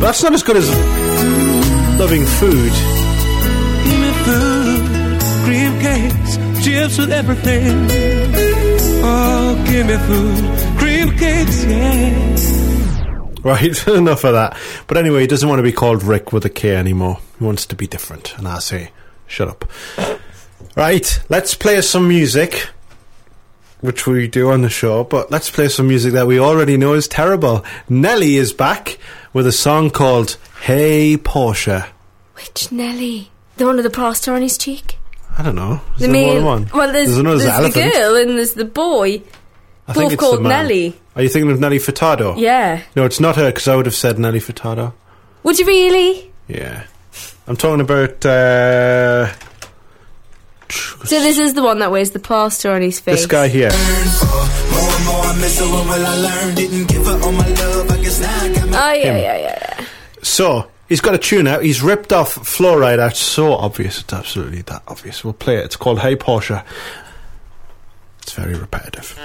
That's 0.00 0.22
not 0.22 0.32
as 0.34 0.42
good 0.42 0.56
as 0.56 0.68
loving 1.98 2.24
food. 2.24 2.72
Give 3.84 4.00
me 4.00 4.12
food, 4.24 4.82
cream 5.44 5.80
cakes, 5.80 6.36
chips 6.64 6.98
with 6.98 7.10
everything. 7.12 7.88
Oh, 9.08 9.64
give 9.66 9.86
me 9.86 9.96
food, 9.96 10.78
cream 10.78 11.10
cakes, 11.18 11.64
yeah. 11.64 12.36
Right, 13.42 13.86
enough 13.88 14.24
of 14.24 14.32
that. 14.34 14.56
But 14.86 14.96
anyway, 14.98 15.20
he 15.22 15.26
doesn't 15.26 15.48
want 15.48 15.58
to 15.60 15.62
be 15.64 15.72
called 15.72 16.02
Rick 16.02 16.32
with 16.32 16.44
a 16.44 16.50
K 16.50 16.74
anymore. 16.76 17.18
He 17.38 17.44
wants 17.44 17.66
to 17.66 17.76
be 17.76 17.86
different. 17.86 18.36
And 18.38 18.46
I 18.48 18.58
say, 18.58 18.90
shut 19.26 19.48
up. 19.48 19.64
Right, 20.74 21.20
let's 21.28 21.54
play 21.54 21.80
some 21.80 22.06
music, 22.08 22.68
which 23.80 24.06
we 24.06 24.28
do 24.28 24.50
on 24.50 24.62
the 24.62 24.68
show, 24.68 25.04
but 25.04 25.30
let's 25.30 25.50
play 25.50 25.68
some 25.68 25.88
music 25.88 26.12
that 26.12 26.26
we 26.26 26.38
already 26.38 26.76
know 26.76 26.94
is 26.94 27.08
terrible. 27.08 27.64
Nelly 27.88 28.36
is 28.36 28.52
back 28.52 28.98
with 29.32 29.46
a 29.46 29.52
song 29.52 29.90
called 29.90 30.36
Hey 30.62 31.16
Porsche. 31.16 31.86
Which 32.34 32.70
Nelly? 32.70 33.30
The 33.56 33.64
one 33.64 33.76
with 33.76 33.84
the 33.84 33.90
plaster 33.90 34.34
on 34.34 34.42
his 34.42 34.58
cheek? 34.58 34.98
I 35.38 35.42
don't 35.42 35.54
know. 35.54 35.80
Is 35.94 36.02
The 36.02 36.08
there 36.08 36.12
more 36.12 36.26
main- 36.26 36.34
than 36.36 36.44
one? 36.44 36.70
Well, 36.74 36.92
there's, 36.92 37.14
there's 37.16 37.42
there's 37.42 37.74
the 37.74 37.90
girl 37.92 38.16
and 38.16 38.30
there's 38.38 38.54
the 38.54 38.64
boy. 38.66 39.22
I 39.88 39.92
both 39.94 40.12
it's 40.12 40.20
called 40.20 40.38
the 40.38 40.42
man. 40.42 40.64
Nelly. 40.66 40.94
Are 41.14 41.22
you 41.22 41.28
thinking 41.28 41.50
of 41.50 41.60
Nelly 41.60 41.78
Furtado? 41.78 42.36
Yeah. 42.38 42.82
No, 42.96 43.04
it's 43.04 43.20
not 43.20 43.36
her 43.36 43.46
because 43.50 43.68
I 43.68 43.76
would 43.76 43.86
have 43.86 43.94
said 43.94 44.18
Nelly 44.18 44.40
Furtado. 44.40 44.92
Would 45.44 45.58
you 45.58 45.64
really? 45.66 46.30
Yeah. 46.48 46.84
I'm 47.48 47.56
talking 47.56 47.80
about 47.80 48.24
uh, 48.26 49.32
So 50.68 51.20
this 51.20 51.38
is 51.38 51.54
the 51.54 51.62
one 51.62 51.78
that 51.78 51.90
wears 51.90 52.10
the 52.10 52.18
plaster 52.18 52.72
on 52.72 52.82
his 52.82 52.98
face. 53.00 53.20
this 53.20 53.26
guy 53.26 53.48
here. 53.48 53.70
More 53.70 53.78
and 53.78 55.04
more 55.06 55.22
I 55.24 55.36
miss 55.40 55.58
her, 55.60 55.66
what 55.66 55.84
will 55.84 56.06
I 56.06 56.16
learn? 56.16 56.54
Didn't 56.56 56.88
give 56.88 57.06
her 57.06 57.20
all 57.22 57.32
my 57.32 57.48
love, 57.48 57.90
I 57.90 57.96
guess 58.02 58.20
now 58.20 58.40
I 58.40 58.48
got 58.52 58.68
my 58.68 58.90
Oh 58.90 58.92
yeah, 58.94 59.16
yeah, 59.16 59.36
yeah, 59.38 59.76
yeah. 59.78 59.86
So 60.22 60.68
he's 60.88 61.00
got 61.00 61.14
a 61.14 61.18
tune 61.18 61.46
out. 61.46 61.62
He's 61.62 61.82
ripped 61.82 62.12
off 62.12 62.32
Flo 62.32 62.76
Rida 62.76 62.98
out. 62.98 63.16
So 63.16 63.52
obvious. 63.52 64.00
It's 64.00 64.12
absolutely 64.12 64.62
that 64.62 64.82
obvious. 64.88 65.22
We'll 65.22 65.32
play 65.34 65.56
it. 65.56 65.64
It's 65.66 65.76
called 65.76 66.00
Hey 66.00 66.16
Porsche. 66.16 66.64
It's 68.22 68.32
very 68.32 68.54
repetitive. 68.56 69.16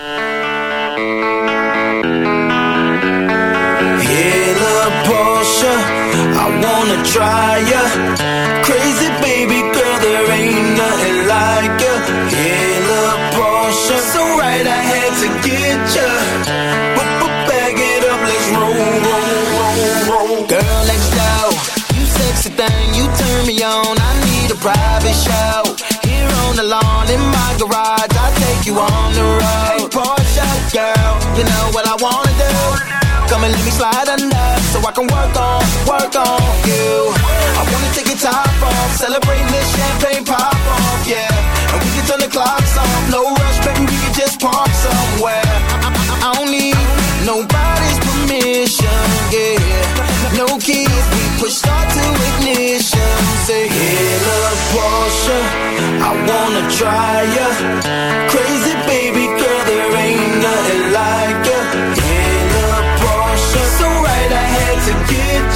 Hey, 4.03 4.53
little 5.61 6.01
I 6.41 6.45
wanna 6.63 6.99
try 7.05 7.61
ya. 7.71 7.81
Crazy 8.65 9.09
baby 9.21 9.61
girl, 9.75 9.97
there 10.01 10.25
ain't 10.31 10.77
nothing 10.77 11.19
like 11.29 11.75
ya. 11.83 11.93
Hey, 12.33 12.81
little 12.89 13.19
Portia, 13.35 13.97
so 14.13 14.21
right 14.41 14.65
I 14.65 14.81
had 14.93 15.13
to 15.21 15.29
get 15.45 15.79
ya. 15.95 16.09
But, 16.97 17.31
bag 17.47 17.75
it 17.77 18.03
up, 18.09 18.21
let's 18.29 18.47
roll, 18.57 18.73
roll, 19.05 19.41
roll, 19.53 19.89
roll. 20.09 20.37
Girl 20.49 20.79
next 20.89 21.09
door, 21.13 21.49
you 21.95 22.05
sexy 22.05 22.49
thing, 22.49 22.87
you 22.97 23.05
turn 23.21 23.41
me 23.45 23.55
on. 23.61 23.95
I 24.09 24.11
need 24.25 24.49
a 24.51 24.59
private 24.67 25.17
show. 25.27 25.61
Here 26.07 26.31
on 26.45 26.55
the 26.55 26.65
lawn 26.65 27.05
in 27.09 27.21
my 27.37 27.51
garage, 27.61 28.13
I'll 28.23 28.35
take 28.45 28.65
you 28.65 28.75
on 28.79 29.07
the 29.13 29.25
road. 29.41 29.77
Hey, 29.77 29.81
Portia, 29.93 30.47
girl, 30.73 31.13
you 31.37 31.43
know 31.45 31.65
what 31.75 31.85
I 31.85 31.95
wanna 32.01 32.33
do. 32.45 32.53
Come 33.29 33.43
and 33.45 33.53
let 33.53 33.63
me 33.63 33.71
slide 33.71 34.09
under 34.09 34.40
I 34.81 34.91
can 34.91 35.07
work 35.07 35.35
on, 35.37 35.61
work 35.87 36.15
on 36.17 36.41
you. 36.67 37.13
I 37.55 37.61
wanna 37.69 37.89
take 37.93 38.09
your 38.09 38.17
top 38.17 38.49
off, 38.65 38.91
celebrating 38.97 39.47
this 39.53 39.67
champagne 39.77 40.25
pop 40.25 40.51
off, 40.51 41.07
yeah. 41.07 41.29
And 41.71 41.79
we 41.79 41.89
can 41.95 42.03
turn 42.09 42.19
the 42.19 42.27
clocks 42.27 42.75
off, 42.77 43.01
no 43.13 43.29
rush, 43.31 43.59
baby, 43.63 43.85
we 43.87 43.97
can 44.03 44.13
just 44.13 44.41
park 44.41 44.67
somewhere. 44.73 45.45
I, 45.45 45.77
I, 45.85 45.89
I 46.27 46.29
don't 46.35 46.51
need 46.51 46.75
nobody's 47.23 47.99
permission, 48.03 48.99
yeah. 49.31 50.35
No 50.35 50.47
keys, 50.57 51.05
we 51.13 51.23
push 51.39 51.55
start 51.61 51.87
to 51.87 52.03
ignition. 52.35 53.11
Say, 53.47 53.69
hey, 53.69 54.17
love 54.27 54.61
Porsche, 54.73 55.39
I 56.03 56.11
wanna 56.25 56.63
try 56.73 57.15
ya. 57.37 57.47
Crazy 58.33 58.75
baby 58.89 59.25
girl, 59.39 59.61
there 59.69 59.93
ain't 59.93 60.41
nothing 60.41 60.83
like 60.91 61.39
ya. 61.47 61.50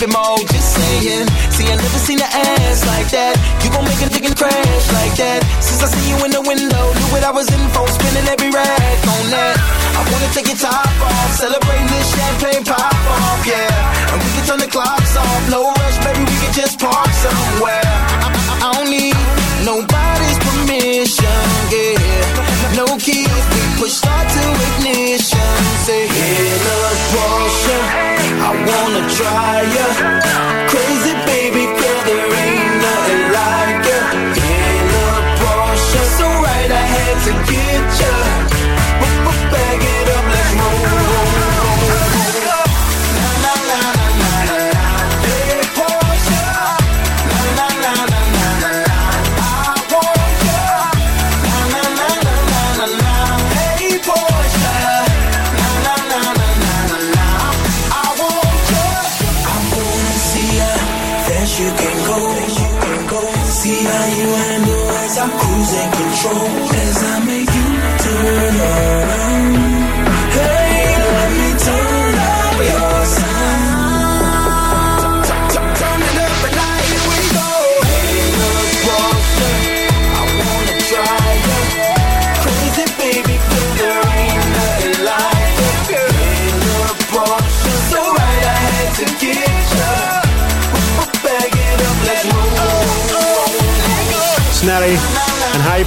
Maybe 0.00 0.16
more. 0.16 0.38
Just 0.48 0.80
saying. 0.80 1.28
See, 1.52 1.68
I 1.68 1.76
never 1.76 2.00
seen 2.00 2.20
an 2.24 2.32
ass 2.32 2.80
like 2.88 3.12
that. 3.12 3.36
You 3.60 3.68
gon' 3.68 3.84
make 3.84 4.00
a 4.00 4.08
nigga 4.08 4.32
crash 4.32 4.86
like 4.96 5.12
that. 5.20 5.44
Since 5.60 5.84
I 5.84 5.88
seen 5.92 6.06
you 6.08 6.16
in 6.24 6.32
the 6.32 6.40
window, 6.40 6.84
knew 6.96 7.08
what 7.12 7.20
I 7.20 7.28
was 7.28 7.44
in 7.52 7.60
for. 7.68 7.84
Spinning 7.84 8.24
every 8.32 8.48
rag 8.48 8.96
on 9.04 9.24
that. 9.28 9.60
I 9.60 10.00
wanna 10.08 10.32
take 10.32 10.48
your 10.48 10.56
top 10.56 10.88
off, 11.04 11.30
celebrating 11.36 11.84
this 11.92 12.08
champagne 12.16 12.64
pop 12.64 12.80
off, 13.12 13.44
yeah. 13.44 14.16
And 14.16 14.18
we 14.24 14.28
can 14.40 14.44
turn 14.48 14.60
the 14.64 14.72
clocks 14.72 15.16
off, 15.20 15.42
no 15.52 15.68
rush, 15.68 15.98
baby, 16.00 16.24
we 16.24 16.36
can 16.48 16.52
just 16.56 16.80
park 16.80 17.12
somewhere. 17.20 17.84
I, 17.84 18.28
I, 18.32 18.56
I 18.56 18.68
don't 18.80 18.88
need 18.88 19.20
nobody's 19.68 20.38
permission, 20.40 21.44
yeah. 21.76 22.72
No 22.72 22.88
keys, 22.96 23.44
we 23.52 23.60
push 23.76 24.00
start 24.00 24.24
to 24.32 24.42
ignition. 24.80 25.52
Say, 25.84 26.08
hey, 26.08 26.56
look, 26.64 28.19
I 28.50 28.52
wanna 28.66 29.02
try 29.08 29.62
ya. 29.76 29.86
Crazy 30.70 30.99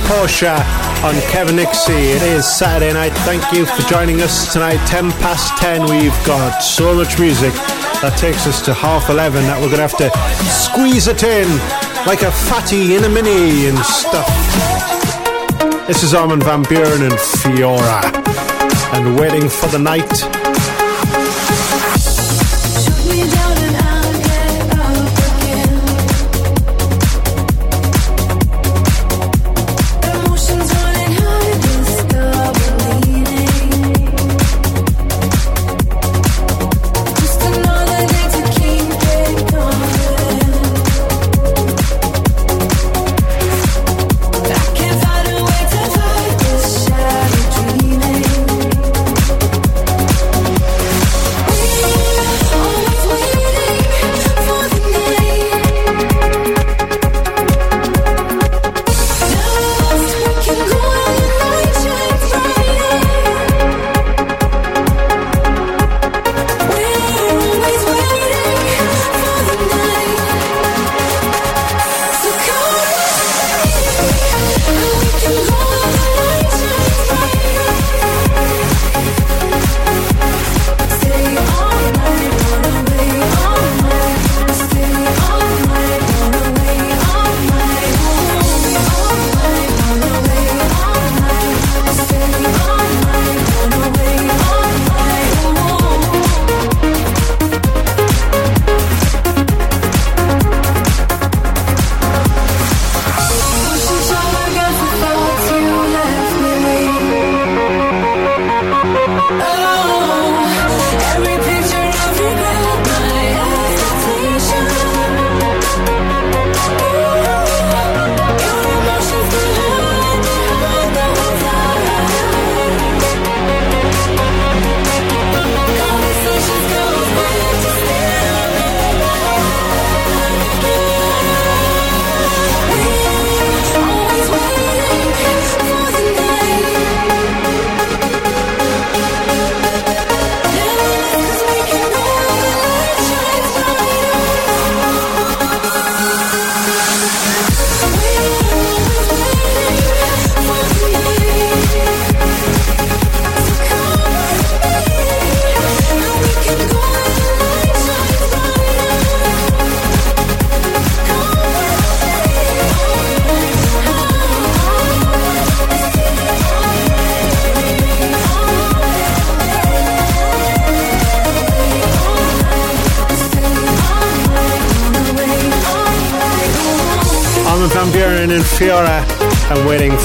Portia 0.05 0.55
on 1.03 1.15
Kev 1.31 1.49
and 1.49 1.59
Nixxi. 1.59 2.15
It 2.15 2.21
is 2.21 2.45
Saturday 2.45 2.93
night. 2.93 3.13
Thank 3.25 3.51
you 3.53 3.65
for 3.65 3.81
joining 3.83 4.21
us 4.21 4.51
tonight. 4.51 4.77
10 4.87 5.11
past 5.13 5.57
10. 5.57 5.83
We've 5.85 6.25
got 6.25 6.59
so 6.59 6.93
much 6.93 7.19
music 7.19 7.53
that 8.01 8.15
takes 8.17 8.45
us 8.47 8.61
to 8.63 8.73
half 8.73 9.09
11 9.09 9.43
that 9.43 9.55
we're 9.55 9.71
going 9.71 9.81
to 9.81 9.87
have 9.87 9.97
to 9.97 10.09
squeeze 10.49 11.07
it 11.07 11.23
in 11.23 11.47
like 12.05 12.21
a 12.21 12.31
fatty 12.31 12.95
in 12.95 13.03
a 13.05 13.09
mini 13.09 13.67
and 13.67 13.77
stuff. 13.79 14.27
This 15.87 16.03
is 16.03 16.13
Armin 16.13 16.41
van 16.41 16.63
Buuren 16.63 17.01
and 17.01 17.13
Fiora 17.13 18.03
and 18.95 19.19
Waiting 19.19 19.49
for 19.49 19.67
the 19.67 19.79
Night. 19.79 20.42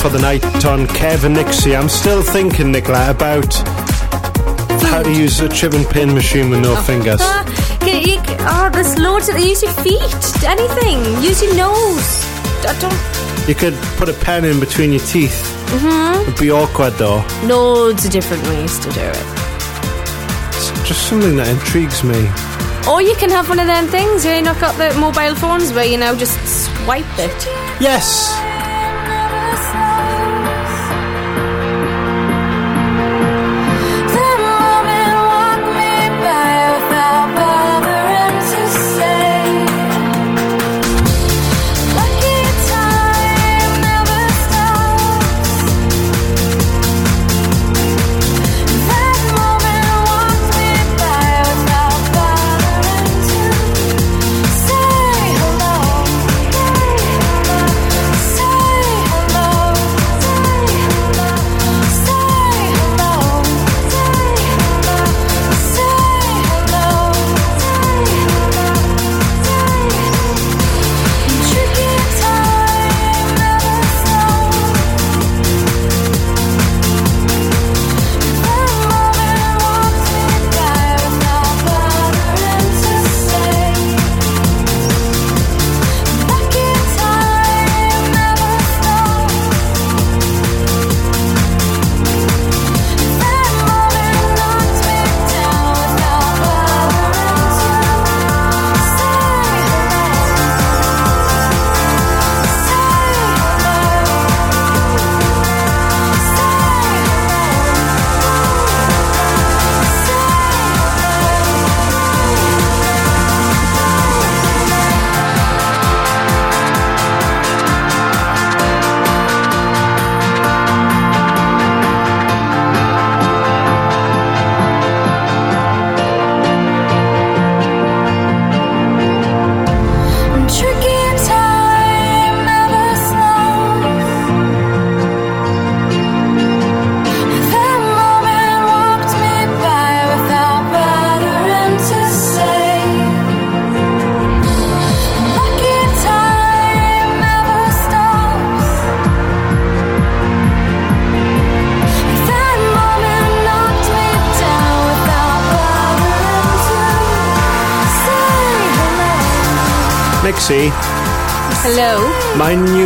For 0.02 0.10
the 0.10 0.20
night 0.20 0.44
on 0.64 0.86
Kev 0.86 1.24
and 1.24 1.36
Nixxi. 1.36 1.76
I'm 1.76 1.88
still 1.88 2.22
thinking, 2.22 2.70
Nicola, 2.70 3.10
about 3.10 3.52
how 4.82 5.02
to 5.02 5.12
use 5.12 5.40
a 5.40 5.48
chip 5.48 5.72
and 5.72 5.84
pin 5.86 6.14
machine 6.14 6.50
with 6.50 6.60
no 6.60 6.76
fingers. 6.82 7.20
Ah, 7.80 7.86
you, 7.86 8.20
oh, 8.40 8.70
there's 8.72 8.98
loads 8.98 9.28
of 9.28 9.38
Use 9.38 9.62
your 9.62 9.72
feet. 9.72 10.44
Anything. 10.44 11.00
Use 11.22 11.42
your 11.42 11.54
nose. 11.56 12.24
I 12.64 12.76
don't. 12.80 13.48
You 13.48 13.54
could 13.54 13.74
put 13.96 14.08
a 14.08 14.12
pen 14.12 14.44
in 14.44 14.60
between 14.60 14.92
your 14.92 15.00
teeth. 15.00 15.42
Mm-hmm. 15.66 16.28
It'd 16.28 16.38
be 16.38 16.50
awkward 16.50 16.92
though. 16.94 17.24
Loads 17.44 18.04
of 18.04 18.12
different 18.12 18.42
ways 18.44 18.78
to 18.80 18.90
do 18.90 19.00
it. 19.00 19.24
It's 20.54 20.70
just 20.86 21.08
something 21.08 21.36
that 21.36 21.48
intrigues 21.48 22.04
me. 22.04 22.28
Or 22.88 23.02
you 23.02 23.16
can 23.16 23.30
have 23.30 23.48
one 23.48 23.58
of 23.58 23.66
them 23.66 23.88
things. 23.88 24.24
You 24.24 24.42
know, 24.42 24.54
got 24.60 24.76
the 24.78 24.94
mobile 25.00 25.34
phones 25.34 25.72
where 25.72 25.86
you 25.86 25.98
now 25.98 26.14
just 26.14 26.38
swipe 26.46 27.18
it. 27.18 27.46
Yes. 27.80 28.37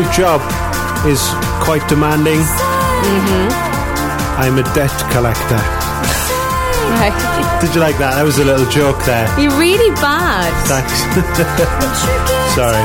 New 0.02 0.10
job 0.10 0.42
is 1.06 1.22
quite 1.62 1.86
demanding. 1.88 2.42
Mm-hmm. 2.42 3.46
I'm 4.34 4.58
a 4.58 4.66
debt 4.74 4.90
collector. 5.14 5.62
Right. 6.98 7.14
Did 7.62 7.70
you 7.70 7.80
like 7.80 8.02
that? 8.02 8.18
That 8.18 8.26
was 8.26 8.42
a 8.42 8.44
little 8.44 8.66
joke 8.66 8.98
there. 9.06 9.30
You're 9.38 9.54
really 9.54 9.94
bad. 10.02 10.50
Thanks. 10.66 11.06
Sorry. 12.58 12.82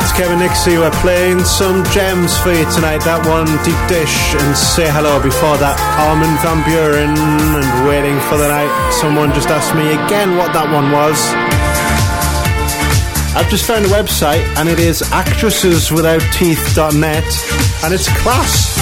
It's 0.00 0.14
Kev 0.16 0.32
and 0.32 0.40
Nixxi. 0.40 0.80
We're 0.80 0.94
playing 1.04 1.44
some 1.44 1.84
gems 1.92 2.32
for 2.40 2.56
you 2.56 2.64
tonight. 2.72 3.04
That 3.04 3.20
one, 3.28 3.44
Deep 3.60 3.76
Dish, 3.92 4.32
and 4.40 4.56
Say 4.56 4.88
Hello. 4.88 5.20
Before 5.20 5.60
that, 5.60 5.76
Armin 6.00 6.32
van 6.40 6.64
Buuren 6.64 7.12
and 7.12 7.68
Waiting 7.84 8.16
for 8.32 8.40
the 8.40 8.48
Night. 8.48 8.72
Someone 9.04 9.36
just 9.36 9.52
asked 9.52 9.76
me 9.76 9.84
again 9.92 10.40
what 10.40 10.56
that 10.56 10.72
one 10.72 10.88
was. 10.96 11.20
I've 13.38 13.48
just 13.48 13.66
found 13.66 13.86
a 13.86 13.88
website 13.88 14.44
and 14.56 14.68
it 14.68 14.80
is 14.80 15.00
actresseswithoutteeth.net 15.00 17.84
and 17.84 17.94
it's 17.94 18.08
class. 18.20 18.77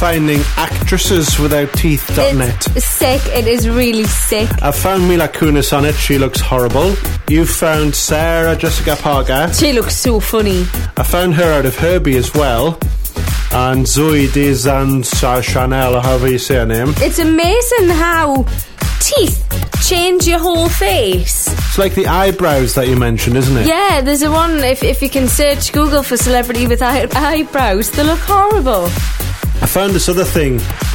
Finding 0.00 0.38
actresseswithoutteeth.net? 0.56 2.74
It's 2.74 2.86
sick. 2.86 3.20
It 3.26 3.46
is 3.46 3.68
really 3.68 4.04
sick. 4.04 4.48
I 4.62 4.70
found 4.72 5.06
Mila 5.06 5.28
Kunis 5.28 5.76
on 5.76 5.84
it. 5.84 5.94
She 5.94 6.16
looks 6.16 6.40
horrible. 6.40 6.94
You 7.28 7.44
found 7.44 7.94
Sarah 7.94 8.56
Jessica 8.56 8.96
Parker. 8.96 9.52
She 9.52 9.74
looks 9.74 9.94
so 9.96 10.18
funny. 10.18 10.62
I 10.96 11.02
found 11.02 11.34
her 11.34 11.52
out 11.52 11.66
of 11.66 11.76
Herbie 11.76 12.16
as 12.16 12.32
well. 12.32 12.78
And 13.52 13.86
Zoe 13.86 14.26
Dezan 14.28 15.02
Chanel, 15.02 15.96
or 15.96 16.00
however 16.00 16.30
you 16.30 16.38
say 16.38 16.54
her 16.54 16.64
name. 16.64 16.94
It's 16.96 17.18
amazing 17.18 17.90
how 17.90 18.46
teeth 19.00 19.44
change 19.86 20.26
your 20.26 20.38
whole 20.38 20.70
face. 20.70 21.46
It's 21.52 21.76
like 21.78 21.94
the 21.94 22.06
eyebrows 22.06 22.74
that 22.74 22.88
you 22.88 22.96
mentioned, 22.96 23.36
isn't 23.36 23.54
it? 23.56 23.66
Yeah, 23.66 24.00
there's 24.00 24.22
a 24.22 24.30
one. 24.30 24.64
If, 24.64 24.82
if 24.82 25.02
you 25.02 25.10
can 25.10 25.28
search 25.28 25.72
Google 25.72 26.02
for 26.02 26.16
celebrity 26.16 26.66
with 26.66 26.80
eye- 26.80 27.06
eyebrows, 27.12 27.90
they 27.90 28.02
look 28.04 28.20
horrible. 28.20 28.88
Found 29.70 29.92
this 29.92 30.08
other 30.08 30.24
thing 30.24 30.54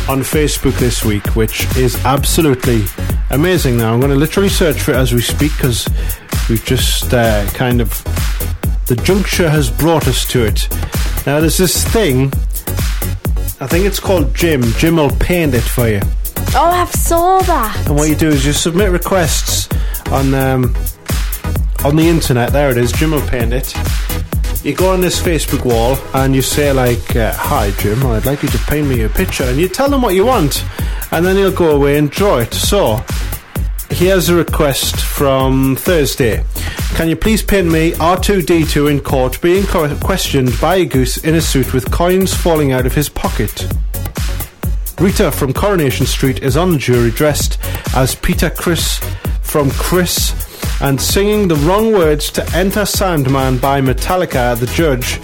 on 0.10 0.20
Facebook 0.20 0.78
this 0.80 1.06
week, 1.06 1.26
which 1.36 1.66
is 1.78 1.96
absolutely 2.04 2.84
amazing. 3.30 3.78
Now 3.78 3.94
I'm 3.94 4.02
going 4.02 4.12
to 4.12 4.18
literally 4.18 4.50
search 4.50 4.82
for 4.82 4.92
it 4.92 4.98
as 4.98 5.14
we 5.14 5.22
speak 5.22 5.54
because 5.54 5.88
we've 6.50 6.64
just 6.66 7.14
uh, 7.14 7.48
kind 7.54 7.80
of 7.80 7.90
the 8.88 8.98
juncture 8.98 9.50
has 9.50 9.72
brought 9.72 10.10
us 10.10 10.26
to 10.26 10.44
it. 10.44 10.68
Now 11.26 11.40
there's 11.40 11.58
this 11.58 11.86
thing. 11.86 12.28
I 13.62 13.66
think 13.66 13.86
it's 13.86 14.02
called 14.02 14.36
Jim. 14.36 14.62
Jim 14.74 14.98
will 14.98 15.10
paint 15.10 15.54
it 15.54 15.62
for 15.64 15.88
you. 15.88 16.02
Oh, 16.54 16.70
I've 16.70 16.92
saw 16.92 17.40
that. 17.44 17.88
And 17.88 17.96
what 17.96 18.10
you 18.10 18.16
do 18.16 18.28
is 18.28 18.46
you 18.46 18.52
submit 18.52 18.92
requests 18.92 19.70
on 20.12 20.34
um, 20.34 20.76
on 21.86 21.96
the 21.96 22.10
internet. 22.10 22.52
There 22.52 22.70
it 22.72 22.78
is. 22.78 22.92
Jim 22.92 23.12
will 23.12 23.28
paint 23.28 23.54
it. 23.54 23.74
You 24.66 24.74
go 24.74 24.92
on 24.92 25.00
this 25.00 25.22
Facebook 25.22 25.64
wall 25.64 25.96
and 26.16 26.34
you 26.34 26.42
say 26.42 26.72
like, 26.72 27.16
uh, 27.16 27.32
"Hi 27.34 27.70
Jim, 27.78 28.04
I'd 28.04 28.26
like 28.26 28.42
you 28.42 28.50
to 28.50 28.58
paint 28.58 28.88
me 28.88 29.04
a 29.04 29.10
picture," 29.10 29.44
and 29.44 29.60
you 29.60 29.68
tell 29.68 29.92
them 29.92 30.02
what 30.02 30.16
you 30.16 30.26
want, 30.26 30.66
and 31.12 31.24
then 31.24 31.36
he'll 31.36 31.52
go 31.52 31.70
away 31.70 32.00
and 32.00 32.10
draw 32.10 32.40
it. 32.40 32.52
So 32.52 33.06
here's 33.92 34.28
a 34.28 34.34
request 34.34 34.96
from 34.96 35.76
Thursday. 35.76 36.44
Can 36.96 37.10
you 37.10 37.16
please 37.16 37.44
paint 37.44 37.72
me 37.72 37.92
R2D2 37.92 38.90
in 38.90 39.02
court 39.02 39.40
being 39.40 39.68
co- 39.68 39.96
questioned 39.98 40.60
by 40.60 40.78
a 40.78 40.86
goose 40.86 41.18
in 41.18 41.36
a 41.36 41.42
suit 41.42 41.72
with 41.72 41.92
coins 41.92 42.34
falling 42.34 42.72
out 42.72 42.88
of 42.88 42.96
his 42.96 43.08
pocket? 43.08 43.68
Rita 45.00 45.32
from 45.32 45.54
Coronation 45.54 46.08
Street 46.08 46.42
is 46.42 46.58
on 46.58 46.72
the 46.72 46.80
jury 46.80 47.12
dressed 47.12 47.60
as 47.96 48.16
Peter 48.16 48.50
Criss 48.50 49.00
from 49.44 49.70
Chris 49.70 50.34
and 50.82 51.00
singing 51.00 51.48
the 51.48 51.56
wrong 51.56 51.92
words 51.92 52.30
to 52.32 52.46
Enter 52.54 52.86
Sandman 52.86 53.58
by 53.58 53.82
Metallica. 53.82 54.60
The 54.60 54.68
judge, 54.68 55.16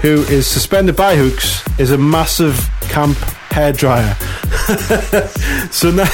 who 0.00 0.22
is 0.32 0.46
suspended 0.46 0.96
by 0.96 1.16
hooks, 1.16 1.62
is 1.78 1.90
a 1.90 1.98
massive 1.98 2.56
camp 2.82 3.16
hairdryer. 3.50 4.14
so 5.72 5.90
now, 5.90 6.04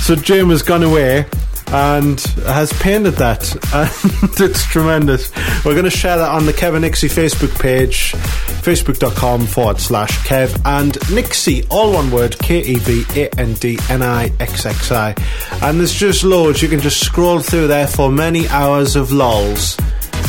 so 0.00 0.14
Jim 0.14 0.50
has 0.50 0.62
gone 0.62 0.82
away 0.82 1.26
and 1.68 2.20
has 2.46 2.72
painted 2.74 3.12
that, 3.14 3.52
and 3.74 4.40
it's 4.40 4.64
tremendous. 4.66 5.30
We're 5.64 5.74
going 5.74 5.84
to 5.84 5.90
share 5.90 6.16
that 6.16 6.30
on 6.30 6.46
the 6.46 6.52
Kev 6.52 6.74
and 6.74 6.84
Nixxi 6.84 7.08
Facebook 7.08 7.58
page, 7.60 8.12
facebook.com 8.62 9.46
forward 9.46 9.80
slash 9.80 10.18
Kev 10.26 10.54
and 10.64 10.94
Nixxi, 10.94 11.66
all 11.70 11.92
one 11.92 12.10
word, 12.10 12.38
K 12.38 12.60
E 12.60 12.76
V 12.76 13.04
A 13.20 13.28
N 13.38 13.54
D 13.54 13.78
N 13.90 14.02
I 14.02 14.32
X 14.40 14.66
X 14.66 14.92
I. 14.92 15.14
And 15.62 15.80
there's 15.80 15.94
just 15.94 16.24
loads. 16.24 16.62
You 16.62 16.68
can 16.68 16.80
just 16.80 17.00
scroll 17.00 17.40
through 17.40 17.66
there 17.68 17.86
for 17.86 18.10
many 18.10 18.48
hours 18.48 18.96
of 18.96 19.12
lols. 19.12 19.76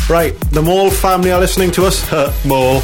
Right, 0.09 0.39
the 0.51 0.61
Mole 0.61 0.89
family 0.89 1.31
are 1.31 1.39
listening 1.39 1.71
to 1.71 1.85
us. 1.85 2.05
Mole. 2.45 2.81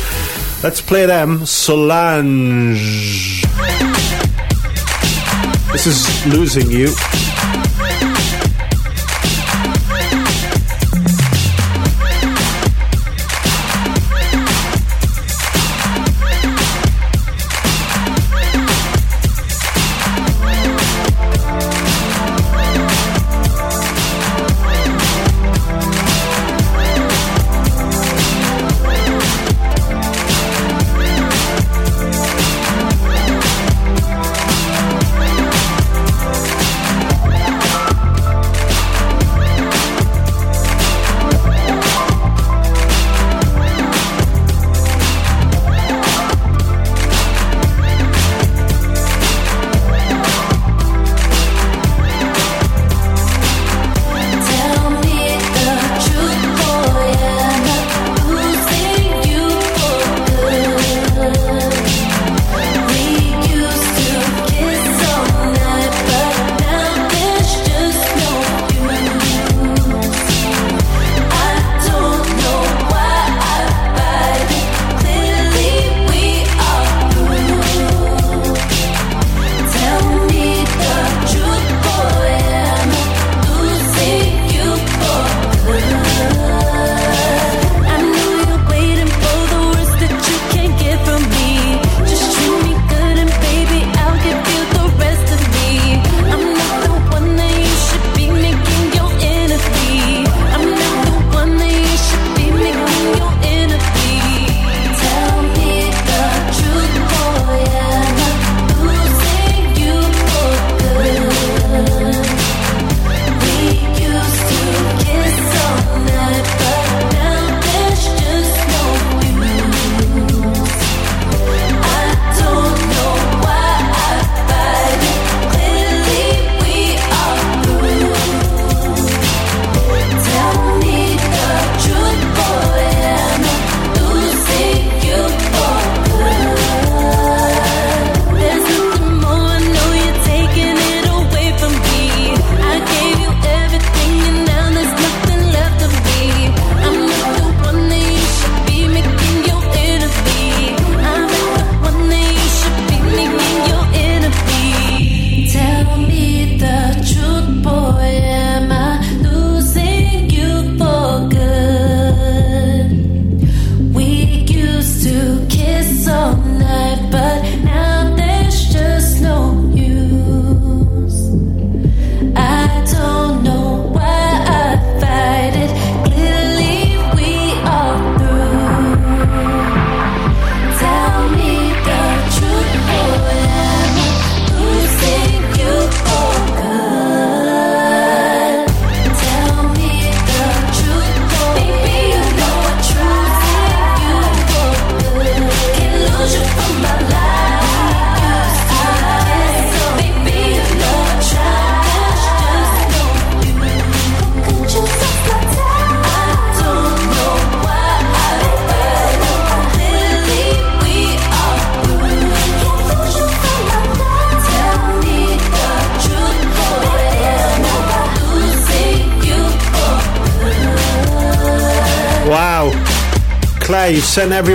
Let's 0.64 0.80
play 0.80 1.06
them. 1.06 1.46
Solange. 1.46 3.44
This 5.74 5.88
is 5.88 6.28
losing 6.28 6.72
you. 6.72 6.94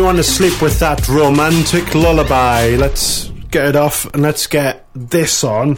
Everyone 0.09 0.25
to 0.25 0.33
sleep 0.33 0.63
with 0.63 0.79
that 0.79 1.07
romantic 1.07 1.95
lullaby. 1.95 2.77
Let's 2.77 3.29
get 3.51 3.67
it 3.67 3.77
off 3.77 4.07
and 4.15 4.23
let's 4.23 4.47
get 4.47 4.87
this 4.95 5.45
on. 5.45 5.77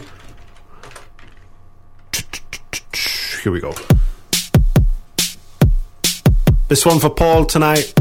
Here 3.43 3.51
we 3.51 3.59
go. 3.59 3.73
This 6.69 6.85
one 6.85 6.99
for 6.99 7.09
Paul 7.09 7.43
tonight. 7.43 7.93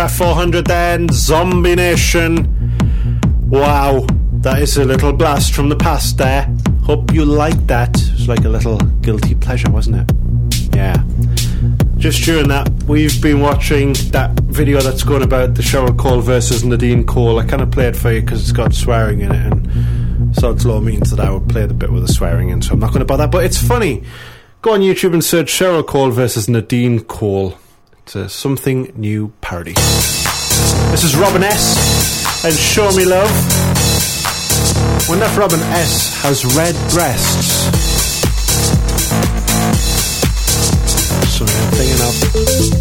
Kernkraft 0.00 0.16
400 0.16 0.66
then, 0.66 1.08
Zombie 1.10 1.74
Nation. 1.74 2.48
Wow, 3.50 4.06
that 4.40 4.62
is 4.62 4.78
a 4.78 4.84
little 4.84 5.12
blast 5.12 5.52
from 5.52 5.68
the 5.68 5.76
past 5.76 6.16
there. 6.16 6.48
Hope 6.84 7.12
you 7.12 7.26
like 7.26 7.66
that. 7.66 7.90
It's 8.14 8.26
like 8.26 8.46
a 8.46 8.48
little 8.48 8.78
guilty 9.02 9.34
pleasure, 9.34 9.70
wasn't 9.70 9.96
it? 9.96 10.74
Yeah. 10.74 11.04
Just 11.98 12.24
during 12.24 12.48
that, 12.48 12.72
we've 12.84 13.20
been 13.20 13.40
watching 13.40 13.92
that 14.12 14.40
video 14.44 14.80
that's 14.80 15.02
going 15.02 15.22
about 15.22 15.54
the 15.54 15.62
Cheryl 15.62 15.98
Cole 15.98 16.22
versus 16.22 16.64
Nadine 16.64 17.04
Coyle. 17.04 17.38
I 17.38 17.44
kind 17.44 17.60
of 17.60 17.70
play 17.70 17.88
it 17.88 17.96
for 17.96 18.10
you 18.10 18.22
because 18.22 18.40
it's 18.40 18.52
got 18.52 18.72
swearing 18.72 19.20
in 19.20 19.32
it, 19.32 19.52
and 19.52 20.34
Sod's 20.34 20.64
Law 20.64 20.80
means 20.80 21.10
that 21.10 21.20
I 21.20 21.30
would 21.30 21.46
play 21.46 21.66
the 21.66 21.74
bit 21.74 21.92
with 21.92 22.06
the 22.06 22.12
swearing 22.12 22.48
in, 22.48 22.62
so 22.62 22.72
I'm 22.72 22.80
not 22.80 22.88
going 22.88 23.00
to 23.00 23.04
bother. 23.04 23.26
But 23.26 23.44
it's 23.44 23.58
funny. 23.58 24.02
Go 24.62 24.72
on 24.72 24.80
YouTube 24.80 25.12
and 25.12 25.22
search 25.22 25.52
Cheryl 25.52 25.86
Cole 25.86 26.10
versus 26.10 26.48
Nadine 26.48 27.00
Coyle. 27.00 27.58
It's 28.10 28.16
a 28.16 28.28
something 28.28 28.92
new 28.96 29.32
parody. 29.40 29.74
This 29.74 31.04
is 31.04 31.14
Robin 31.14 31.44
S. 31.44 32.44
and 32.44 32.52
Show 32.52 32.90
Me 32.96 33.04
Love. 33.04 33.30
Wonder 35.08 35.26
if 35.26 35.38
Robin 35.38 35.60
S. 35.60 36.20
has 36.20 36.44
red 36.56 36.74
breasts. 36.90 37.70
Something 41.30 41.56
I'm 41.56 41.70
thinking 41.70 42.74
of. 42.74 42.79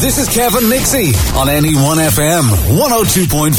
This 0.00 0.16
is 0.16 0.28
Kev 0.28 0.56
and 0.56 0.72
Nixxi 0.72 1.12
on 1.36 1.48
NE1 1.48 2.08
FM 2.08 2.42
102.5. 2.78 3.50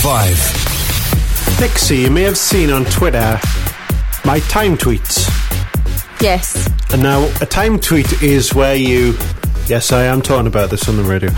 Nixxi, 1.60 2.02
you 2.02 2.10
may 2.10 2.24
have 2.24 2.36
seen 2.36 2.72
on 2.72 2.84
Twitter 2.86 3.40
my 4.26 4.40
time 4.50 4.76
tweets. 4.76 5.30
Yes. 6.20 6.68
And 6.92 7.04
now, 7.04 7.32
a 7.42 7.46
time 7.46 7.80
tweet 7.80 8.24
is 8.24 8.56
where 8.56 8.76
you. 8.76 9.16
Yes, 9.68 9.92
I 9.92 10.06
am 10.06 10.24
talking 10.24 10.48
about 10.48 10.72
this 10.72 10.90
on 10.90 10.98
the 10.98 11.04
radio. 11.04 11.30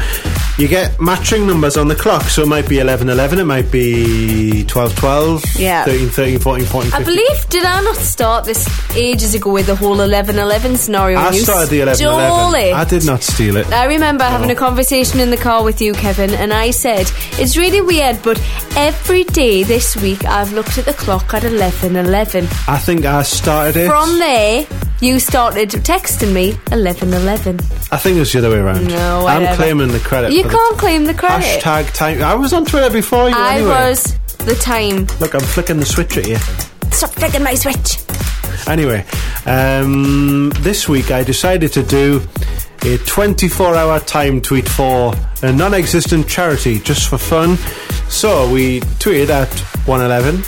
You 0.55 0.67
get 0.67 1.01
matching 1.01 1.47
numbers 1.47 1.77
on 1.77 1.87
the 1.87 1.95
clock, 1.95 2.21
so 2.23 2.43
it 2.43 2.47
might 2.47 2.69
be 2.69 2.77
11 2.77 3.09
11, 3.09 3.39
it 3.39 3.45
might 3.45 3.71
be 3.71 4.63
12 4.65 4.95
12, 4.95 5.43
Yeah. 5.57 5.83
13 5.83 6.09
13, 6.09 6.39
14 6.39 6.65
14. 6.67 6.93
I 6.93 7.03
believe, 7.03 7.49
did 7.49 7.65
I 7.65 7.81
not 7.81 7.95
start 7.95 8.45
this 8.45 8.69
ages 8.95 9.33
ago 9.33 9.51
with 9.51 9.65
the 9.65 9.75
whole 9.75 9.99
11 9.99 10.37
11 10.37 10.77
scenario? 10.77 11.17
I 11.17 11.31
started 11.31 11.71
the 11.71 11.81
11 11.81 11.95
stole 11.95 12.19
11. 12.49 12.73
I 12.75 12.83
did 12.85 13.03
not 13.03 13.23
steal 13.23 13.57
it. 13.57 13.65
I 13.73 13.85
remember 13.85 14.23
having 14.25 14.51
a 14.51 14.55
conversation 14.55 15.19
in 15.19 15.31
the 15.31 15.37
car 15.37 15.63
with 15.63 15.81
you, 15.81 15.93
Kevin, 15.93 16.29
and 16.35 16.53
I 16.53 16.69
said, 16.69 17.11
It's 17.39 17.57
really 17.57 17.81
weird, 17.81 18.21
but 18.21 18.39
every 18.77 19.23
day 19.23 19.63
this 19.63 19.95
week 19.95 20.23
I've 20.25 20.53
looked 20.53 20.77
at 20.77 20.85
the 20.85 20.93
clock 20.93 21.33
at 21.33 21.43
11 21.43 21.95
11. 21.95 22.45
I 22.67 22.77
think 22.77 23.05
I 23.05 23.23
started 23.23 23.75
it. 23.75 23.87
From 23.87 24.19
there, 24.19 24.67
you 25.03 25.19
started 25.19 25.69
texting 25.69 26.33
me 26.33 26.57
11 26.71 27.13
11. 27.13 27.59
I 27.91 27.97
think 27.97 28.15
it 28.15 28.19
was 28.19 28.31
the 28.31 28.39
other 28.39 28.49
way 28.49 28.57
around. 28.57 28.87
No, 28.87 29.27
I'm 29.27 29.41
whatever. 29.41 29.55
claiming 29.55 29.87
the 29.89 29.99
credit. 29.99 30.31
You 30.31 30.43
can't 30.43 30.77
claim 30.77 31.03
the 31.03 31.13
the 31.13 31.19
credit. 31.19 31.61
Hashtag 31.61 31.93
time. 31.93 32.21
I 32.21 32.33
was 32.35 32.53
on 32.53 32.65
Twitter 32.65 32.89
before 32.89 33.29
you 33.29 33.35
I 33.35 33.55
anyway. 33.57 33.69
was 33.69 34.17
the 34.45 34.55
time. 34.55 35.07
Look, 35.19 35.33
I'm 35.33 35.41
flicking 35.41 35.77
the 35.77 35.85
switch 35.85 36.17
at 36.17 36.27
you. 36.27 36.37
Stop 36.91 37.11
flicking 37.11 37.43
my 37.43 37.55
switch. 37.55 37.97
Anyway, 38.67 39.05
um, 39.45 40.51
this 40.59 40.87
week 40.87 41.11
I 41.11 41.23
decided 41.23 41.73
to 41.73 41.83
do 41.83 42.21
a 42.83 42.97
24 42.99 43.75
hour 43.75 43.99
time 43.99 44.41
tweet 44.41 44.67
for 44.67 45.13
a 45.41 45.51
non 45.51 45.73
existent 45.73 46.27
charity 46.29 46.79
just 46.79 47.09
for 47.09 47.17
fun. 47.17 47.57
So 48.09 48.49
we 48.49 48.79
tweeted 48.99 49.29
at 49.29 49.49
111, 49.85 50.43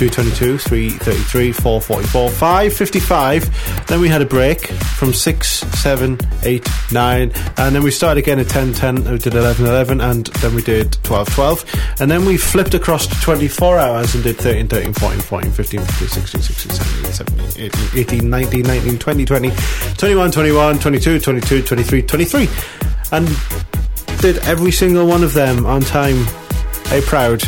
222, 0.00 0.56
333, 0.56 1.52
444, 1.52 2.30
555. 2.30 3.86
Then 3.86 4.00
we 4.00 4.08
had 4.08 4.22
a 4.22 4.24
break 4.24 4.66
from 4.66 5.12
6, 5.12 5.46
7, 5.46 6.18
8, 6.42 6.68
9. 6.90 7.32
And 7.58 7.74
then 7.74 7.82
we 7.82 7.90
started 7.90 8.18
again 8.18 8.38
at 8.38 8.48
10, 8.48 8.72
10. 8.72 9.04
We 9.04 9.18
did 9.18 9.34
11, 9.34 9.66
11. 9.66 10.00
And 10.00 10.26
then 10.26 10.54
we 10.54 10.62
did 10.62 10.92
12, 11.02 11.34
12. 11.34 12.00
And 12.00 12.10
then 12.10 12.24
we 12.24 12.38
flipped 12.38 12.72
across 12.72 13.06
to 13.08 13.14
24 13.20 13.78
hours 13.78 14.14
and 14.14 14.24
did 14.24 14.38
13, 14.38 14.68
13, 14.68 14.94
14, 14.94 15.20
14, 15.20 15.52
15, 15.52 15.80
15, 15.80 16.08
16, 16.08 16.40
16, 16.40 16.72
17, 16.72 17.12
17, 17.12 17.62
18, 17.66 17.98
18 18.00 18.30
19, 18.30 18.62
19, 18.62 18.98
20, 18.98 19.24
20, 19.26 19.50
21, 19.98 20.30
21, 20.30 20.78
22, 20.78 21.20
22, 21.20 21.62
23, 21.62 22.02
23. 22.02 22.48
And 23.12 23.28
did 24.22 24.38
every 24.44 24.72
single 24.72 25.06
one 25.06 25.22
of 25.22 25.34
them 25.34 25.66
on 25.66 25.82
time. 25.82 26.24
Hey, 26.86 27.02
proud. 27.02 27.42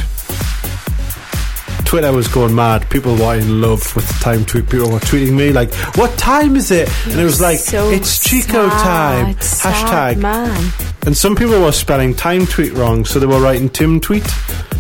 Twitter 1.93 2.10
was 2.10 2.27
going 2.27 2.55
mad. 2.55 2.89
People 2.89 3.14
were 3.16 3.35
in 3.35 3.60
love 3.60 3.94
with 3.94 4.09
the 4.09 4.24
time 4.24 4.47
tweet. 4.47 4.66
People 4.66 4.90
were 4.90 4.98
tweeting 4.98 5.32
me 5.32 5.52
like, 5.52 5.74
"What 5.94 6.16
time 6.16 6.56
is 6.56 6.70
it?" 6.70 6.89
And 7.05 7.20
it 7.20 7.24
was 7.24 7.39
like, 7.39 7.59
So 7.59 7.90
"It's 7.90 8.19
Chico 8.19 8.70
sad, 8.70 8.78
time." 8.78 9.35
Hashtag. 9.35 10.16
man. 10.16 10.73
And 11.05 11.14
some 11.14 11.36
people 11.36 11.60
were 11.60 11.70
spelling 11.70 12.14
time 12.14 12.47
tweet 12.47 12.73
wrong, 12.73 13.05
so 13.05 13.20
they 13.20 13.27
were 13.27 13.40
writing 13.40 13.69
Tim 13.69 14.01
tweet, 14.01 14.27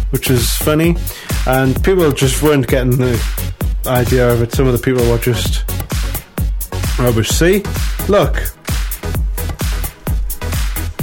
which 0.08 0.30
was 0.30 0.56
funny. 0.56 0.96
And 1.46 1.76
people 1.84 2.10
just 2.12 2.42
weren't 2.42 2.66
getting 2.66 2.96
the 2.96 3.22
idea 3.84 4.32
of 4.32 4.40
it. 4.40 4.54
Some 4.54 4.66
of 4.66 4.72
the 4.72 4.78
people 4.78 5.06
were 5.10 5.18
just 5.18 5.64
rubbish. 6.98 7.28
See, 7.28 7.62
look. 8.08 8.40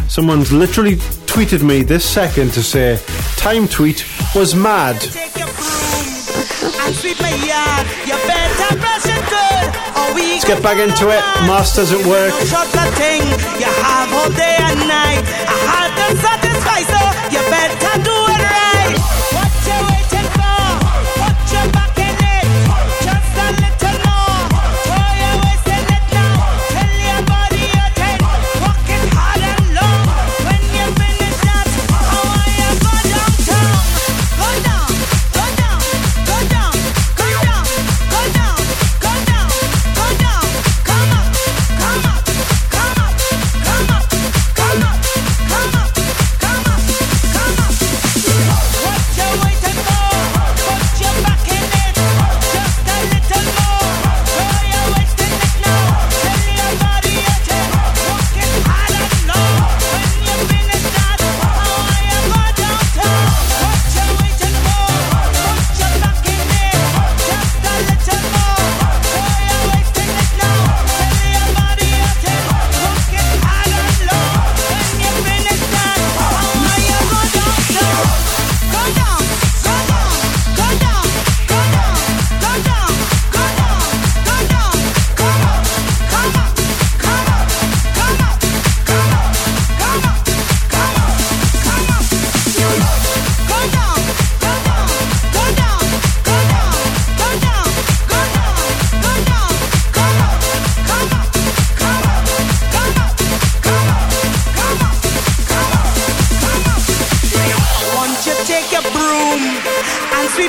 Someone's 0.08 0.52
literally 0.52 0.96
tweeted 1.28 1.62
me 1.62 1.84
this 1.84 2.04
second 2.04 2.52
to 2.54 2.64
say 2.64 3.00
time 3.38 3.68
tweet 3.68 4.04
was 4.34 4.56
mad. 4.56 4.98
Let's 10.40 10.48
get 10.48 10.64
back 10.64 10.80
into 10.82 11.06
it. 11.14 11.22
Masters 11.46 11.92
at 11.92 12.02
work. 12.08 12.34
You 13.62 13.70
have 13.86 14.10
all 14.10 14.30
day 14.34 14.58
and 14.58 14.80
night. 14.90 15.22
I 15.46 15.58
had 15.70 15.92
you 17.30 17.42
better 17.54 17.79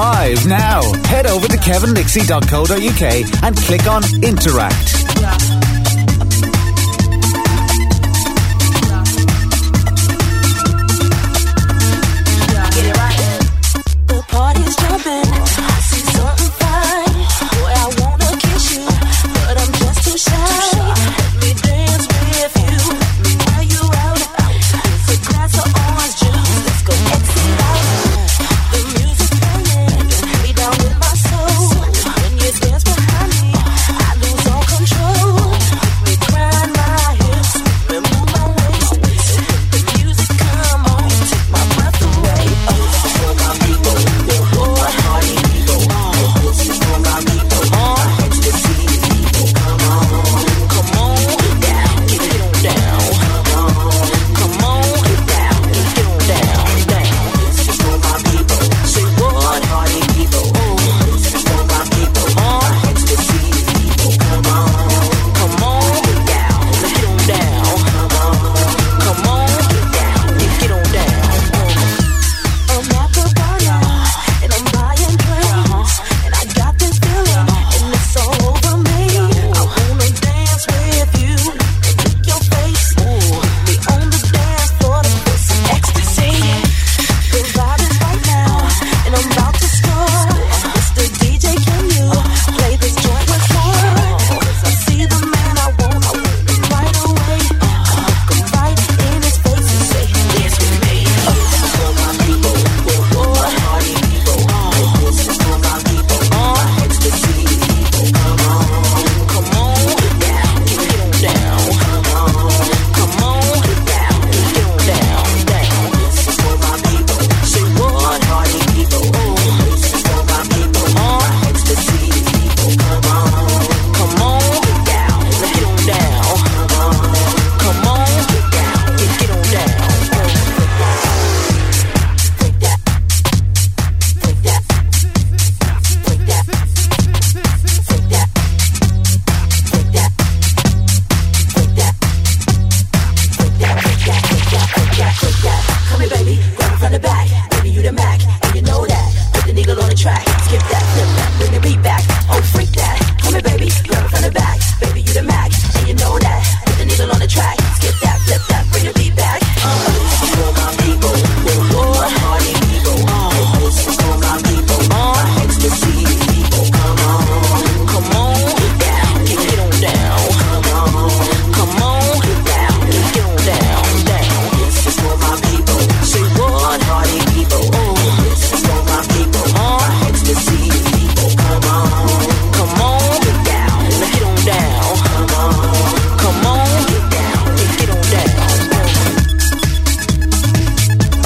Live 0.00 0.46
now. 0.46 0.80
Head 1.04 1.26
over 1.26 1.46
to 1.46 1.58
kevinnixie.co.uk 1.58 3.42
and 3.42 3.56
click 3.58 3.86
on 3.86 4.02
Interact. 4.24 5.59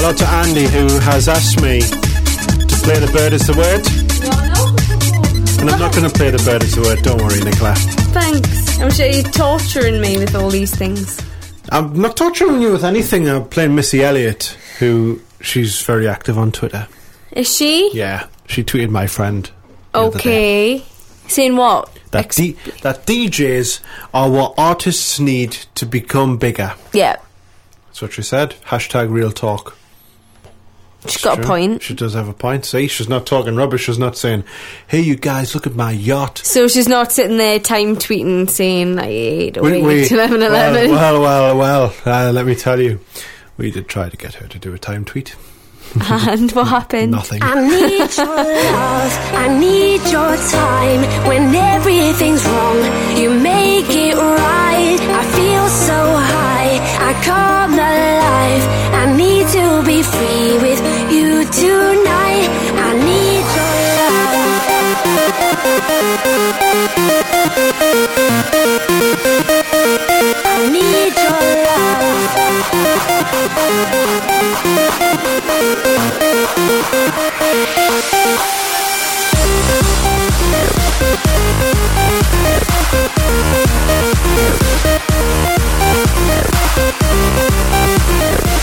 Andy 0.04 0.66
who 0.66 0.98
has 1.00 1.28
asked 1.28 1.62
me 1.62 1.80
to 1.80 2.76
play 2.84 2.98
the 2.98 3.10
bird 3.10 3.32
is 3.32 3.46
the 3.46 3.54
word. 3.56 3.80
And 5.58 5.70
I'm 5.70 5.78
not 5.78 5.94
going 5.94 6.06
to 6.06 6.14
play 6.14 6.30
the 6.30 6.42
bird 6.44 6.62
is 6.62 6.74
the 6.74 6.82
word, 6.82 7.00
don't 7.02 7.22
worry, 7.22 7.40
Nicola. 7.42 7.74
Thanks. 8.12 8.78
I'm 8.78 8.90
sure 8.90 9.06
you're 9.06 9.22
torturing 9.32 10.02
me 10.02 10.18
with 10.18 10.34
all 10.34 10.50
these 10.50 10.74
things. 10.74 11.18
I'm 11.70 11.98
not 11.98 12.18
torturing 12.18 12.60
you 12.60 12.72
with 12.72 12.84
anything. 12.84 13.26
I'm 13.30 13.48
playing 13.48 13.74
Missy 13.74 14.04
Elliott, 14.04 14.58
who 14.78 15.22
she's 15.40 15.80
very 15.80 16.06
active 16.06 16.36
on 16.36 16.52
Twitter. 16.52 16.86
Is 17.32 17.50
she? 17.56 17.90
Yeah, 17.94 18.26
she 18.46 18.62
tweeted 18.62 18.90
my 18.90 19.06
friend. 19.06 19.50
the 19.92 19.98
other 20.00 20.18
day. 20.18 20.74
Okay. 20.74 20.84
Saying 21.28 21.56
what? 21.56 21.88
That, 22.10 22.28
D- 22.28 22.58
that 22.82 23.06
DJs 23.06 23.80
are 24.12 24.30
what 24.30 24.52
artists 24.58 25.18
need 25.18 25.52
to 25.76 25.86
become 25.86 26.36
bigger. 26.36 26.74
Yeah. 26.92 27.16
That's 27.86 28.02
what 28.02 28.12
she 28.12 28.20
said. 28.20 28.50
Hashtag 28.66 29.10
real 29.10 29.32
talk. 29.32 29.78
She's 31.06 31.22
got 31.22 31.38
a 31.38 31.42
point. 31.42 31.82
She 31.82 31.94
does 31.94 32.14
have 32.14 32.28
a 32.28 32.32
point. 32.32 32.64
See, 32.64 32.86
she's 32.88 33.08
not 33.08 33.26
talking 33.26 33.56
rubbish. 33.56 33.82
She's 33.84 33.98
not 33.98 34.16
saying, 34.16 34.44
hey, 34.86 35.00
you 35.00 35.16
guys, 35.16 35.54
look 35.54 35.66
at 35.66 35.74
my 35.74 35.90
yacht. 35.92 36.38
So 36.38 36.66
she's 36.68 36.88
not 36.88 37.12
sitting 37.12 37.36
there 37.36 37.58
time 37.58 37.96
tweeting 37.96 38.48
saying 38.48 38.98
I 38.98 39.06
ate 39.06 39.60
We- 39.60 39.80
away 39.80 40.00
we- 40.00 40.04
to 40.06 40.14
11 40.14 40.42
11. 40.42 40.90
Well, 40.90 41.20
well, 41.20 41.56
well, 41.58 41.92
well 42.04 42.28
uh, 42.28 42.32
let 42.32 42.46
me 42.46 42.54
tell 42.54 42.80
you. 42.80 43.00
We 43.56 43.70
did 43.70 43.86
try 43.88 44.08
to 44.08 44.16
get 44.16 44.34
her 44.34 44.48
to 44.48 44.58
do 44.58 44.74
a 44.74 44.78
time 44.78 45.04
tweet. 45.04 45.36
and 46.10 46.50
what 46.52 46.66
happened? 46.66 47.12
Nothing. 47.12 47.40
I 47.40 47.54
need 47.68 48.16
your 48.16 48.26
love, 48.26 49.12
I 49.32 49.58
need 49.60 50.00
your 50.10 50.36
time. 50.50 51.28
When 51.28 51.54
everything's 51.54 52.44
wrong, 52.44 52.78
you 53.16 53.30
make 53.30 53.86
it 53.90 54.16
right. 54.16 54.98
I 55.00 55.22
feel 55.38 55.68
so 55.68 55.98
high, 56.18 56.80
I 56.98 57.12
come 57.22 57.74
alive. 57.74 58.64
I 58.94 59.16
need 59.16 59.46
to 59.54 59.82
be 59.86 60.02
free 60.02 60.58
with 60.66 60.80
you 61.14 61.44
tonight. 61.44 62.48
I 62.74 62.92
need 63.08 63.44
your 63.56 63.74
love. 63.98 64.34
I 70.44 70.68
need 70.72 71.14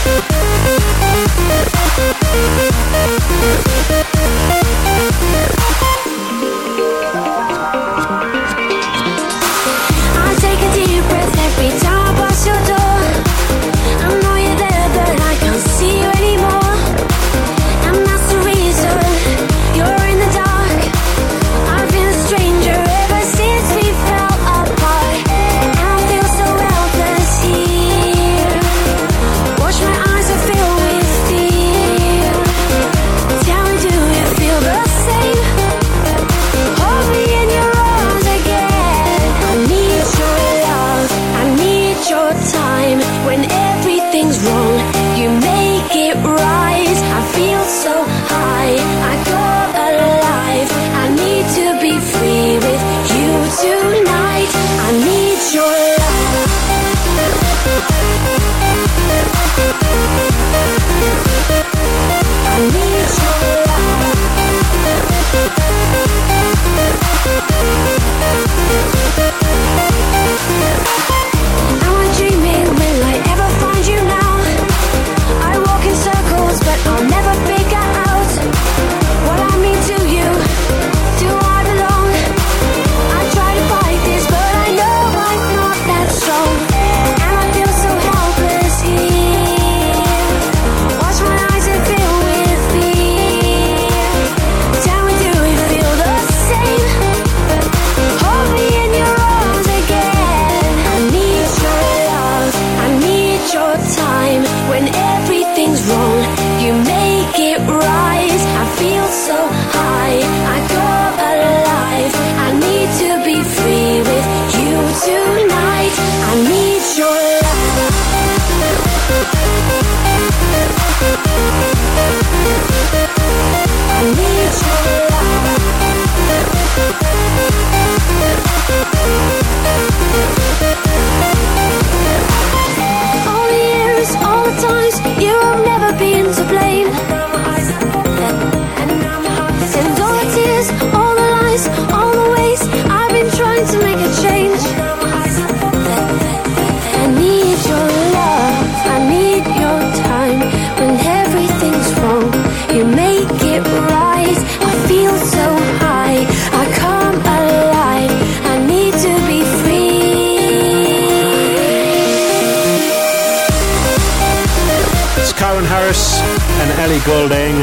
I 0.03 0.32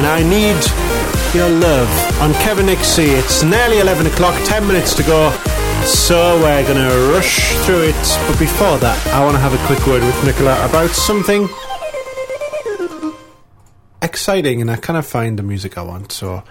I 0.09 0.23
need 0.23 0.57
your 1.37 1.51
love 1.51 1.89
on 2.23 2.33
Kev 2.33 2.59
and 2.59 2.69
Nixxi. 2.71 3.19
It's 3.19 3.43
nearly 3.43 3.81
11 3.81 4.07
o'clock, 4.07 4.35
10 4.47 4.67
minutes 4.67 4.95
to 4.97 5.03
go. 5.03 5.31
So 5.85 6.41
we're 6.41 6.63
going 6.63 6.79
to 6.79 7.13
rush 7.13 7.55
through 7.67 7.83
it. 7.83 8.19
But 8.27 8.39
before 8.39 8.79
that, 8.79 9.07
I 9.09 9.23
want 9.23 9.37
to 9.37 9.41
have 9.41 9.53
a 9.53 9.67
quick 9.67 9.87
word 9.87 10.03
with 10.03 10.25
Nicola 10.25 10.67
about 10.67 10.91
something 10.91 11.47
exciting, 14.01 14.63
and 14.63 14.71
I 14.71 14.77
kind 14.77 14.97
of 14.97 15.07
find 15.07 15.39
the 15.39 15.43
music 15.43 15.77
I 15.77 15.83
want. 15.83 16.11
So, 16.11 16.43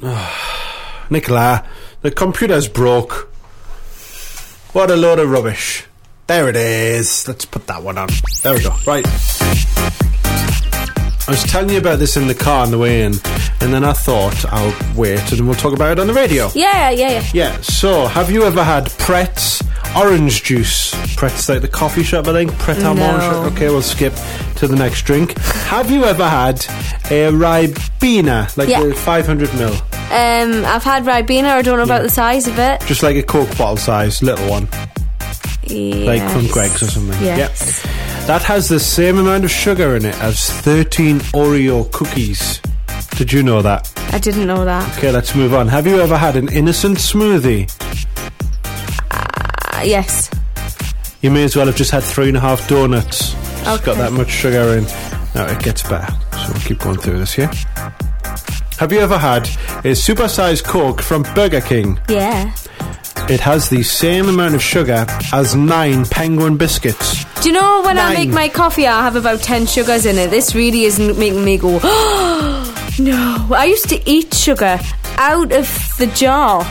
Nicola, 1.10 1.66
the 2.02 2.12
computer's 2.12 2.68
broke. 2.68 3.32
What 4.72 4.92
a 4.92 4.96
load 4.96 5.18
of 5.18 5.28
rubbish. 5.28 5.86
There 6.28 6.48
it 6.48 6.56
is. 6.56 7.26
Let's 7.26 7.44
put 7.44 7.66
that 7.66 7.82
one 7.82 7.98
on. 7.98 8.08
There 8.44 8.54
we 8.54 8.62
go. 8.62 8.76
Right. 8.86 9.04
I 11.30 11.34
was 11.34 11.44
telling 11.44 11.70
you 11.70 11.78
about 11.78 12.00
this 12.00 12.16
in 12.16 12.26
the 12.26 12.34
car 12.34 12.64
on 12.64 12.72
the 12.72 12.78
way 12.78 13.02
in, 13.02 13.12
and 13.60 13.72
then 13.72 13.84
I 13.84 13.92
thought 13.92 14.44
I'll 14.52 14.74
wait 14.96 15.30
and 15.30 15.46
we'll 15.46 15.54
talk 15.54 15.72
about 15.72 15.92
it 15.92 16.00
on 16.00 16.08
the 16.08 16.12
radio. 16.12 16.50
Yeah, 16.56 16.90
yeah, 16.90 17.10
yeah. 17.10 17.24
Yeah, 17.32 17.60
so 17.60 18.08
have 18.08 18.32
you 18.32 18.42
ever 18.42 18.64
had 18.64 18.86
Pretz 18.98 19.62
orange 19.96 20.42
juice. 20.42 20.92
Pret's 21.16 21.48
like 21.48 21.62
the 21.62 21.68
coffee 21.68 22.02
shop, 22.02 22.26
I 22.26 22.32
think. 22.32 22.52
Pret 22.58 22.78
a 22.78 22.82
No. 22.82 22.94
manger. 22.94 23.54
Okay, 23.54 23.68
we'll 23.68 23.80
skip 23.80 24.12
to 24.56 24.66
the 24.66 24.74
next 24.74 25.02
drink. 25.02 25.38
Have 25.38 25.88
you 25.88 26.04
ever 26.04 26.28
had 26.28 26.56
a 27.10 27.30
Ribena, 27.30 28.56
like 28.56 28.68
Yeah. 28.68 28.82
the 28.82 28.92
500 28.94 29.54
mil? 29.54 29.72
Um, 30.10 30.64
I've 30.64 30.82
had 30.82 31.04
Ribena. 31.04 31.52
I 31.52 31.62
don't 31.62 31.76
know 31.78 31.84
about 31.84 32.02
the 32.02 32.08
size 32.10 32.48
of 32.48 32.58
it. 32.58 32.80
Just 32.86 33.04
like 33.04 33.14
a 33.16 33.22
Coke 33.22 33.56
bottle 33.56 33.76
size, 33.76 34.20
little 34.20 34.48
one. 34.48 34.66
Like 35.68 36.28
from 36.30 36.42
Yes. 36.42 36.52
Greggs 36.52 36.82
or 36.82 36.86
something. 36.90 37.24
Yes. 37.24 37.82
Yep. 37.84 38.09
That 38.30 38.44
has 38.44 38.68
the 38.68 38.78
same 38.78 39.18
amount 39.18 39.42
of 39.44 39.50
sugar 39.50 39.96
in 39.96 40.04
it 40.04 40.16
as 40.22 40.48
13 40.48 41.18
Oreo 41.34 41.90
cookies. 41.90 42.60
Did 43.16 43.32
you 43.32 43.42
know 43.42 43.60
that? 43.60 43.92
I 44.12 44.20
didn't 44.20 44.46
know 44.46 44.64
that. 44.64 44.96
Okay, 44.96 45.10
let's 45.10 45.34
move 45.34 45.52
on. 45.52 45.66
Have 45.66 45.84
you 45.84 46.00
ever 46.00 46.16
had 46.16 46.36
an 46.36 46.48
innocent 46.52 46.98
smoothie? 46.98 47.68
Uh, 49.10 49.82
yes. 49.82 50.30
You 51.22 51.32
may 51.32 51.42
as 51.42 51.56
well 51.56 51.66
have 51.66 51.74
just 51.74 51.90
had 51.90 52.04
three 52.04 52.28
and 52.28 52.36
a 52.36 52.40
half 52.40 52.68
donuts. 52.68 53.34
It's 53.66 53.84
got 53.84 53.96
that 53.96 54.12
much 54.12 54.30
sugar 54.30 54.76
in. 54.76 54.84
Now 55.34 55.46
it 55.48 55.60
gets 55.60 55.82
better. 55.82 56.12
So 56.30 56.52
we'll 56.52 56.62
keep 56.62 56.78
going 56.78 56.98
through 56.98 57.18
this, 57.18 57.36
yeah? 57.36 57.52
Have 58.78 58.92
you 58.92 59.00
ever 59.00 59.18
had 59.18 59.48
a 59.78 59.96
supersized 59.98 60.62
Coke 60.62 61.02
from 61.02 61.24
Burger 61.34 61.62
King? 61.62 61.98
Yeah. 62.08 62.54
It 63.28 63.40
has 63.40 63.68
the 63.68 63.82
same 63.82 64.28
amount 64.28 64.54
of 64.54 64.62
sugar 64.62 65.06
as 65.32 65.54
nine 65.54 66.04
penguin 66.06 66.56
biscuits. 66.56 67.24
Do 67.42 67.48
you 67.48 67.54
know 67.54 67.82
when 67.84 67.96
I 67.98 68.12
make 68.14 68.30
my 68.30 68.48
coffee, 68.48 68.86
I 68.88 69.02
have 69.02 69.14
about 69.16 69.40
10 69.40 69.66
sugars 69.66 70.04
in 70.04 70.16
it? 70.18 70.30
This 70.30 70.54
really 70.54 70.84
isn't 70.84 71.16
making 71.18 71.44
me 71.44 71.56
go, 71.56 71.78
no. 72.98 73.48
I 73.54 73.66
used 73.68 73.88
to 73.90 74.10
eat 74.10 74.34
sugar 74.34 74.78
out 75.16 75.52
of 75.52 75.66
the 75.98 76.06
jar. 76.14 76.66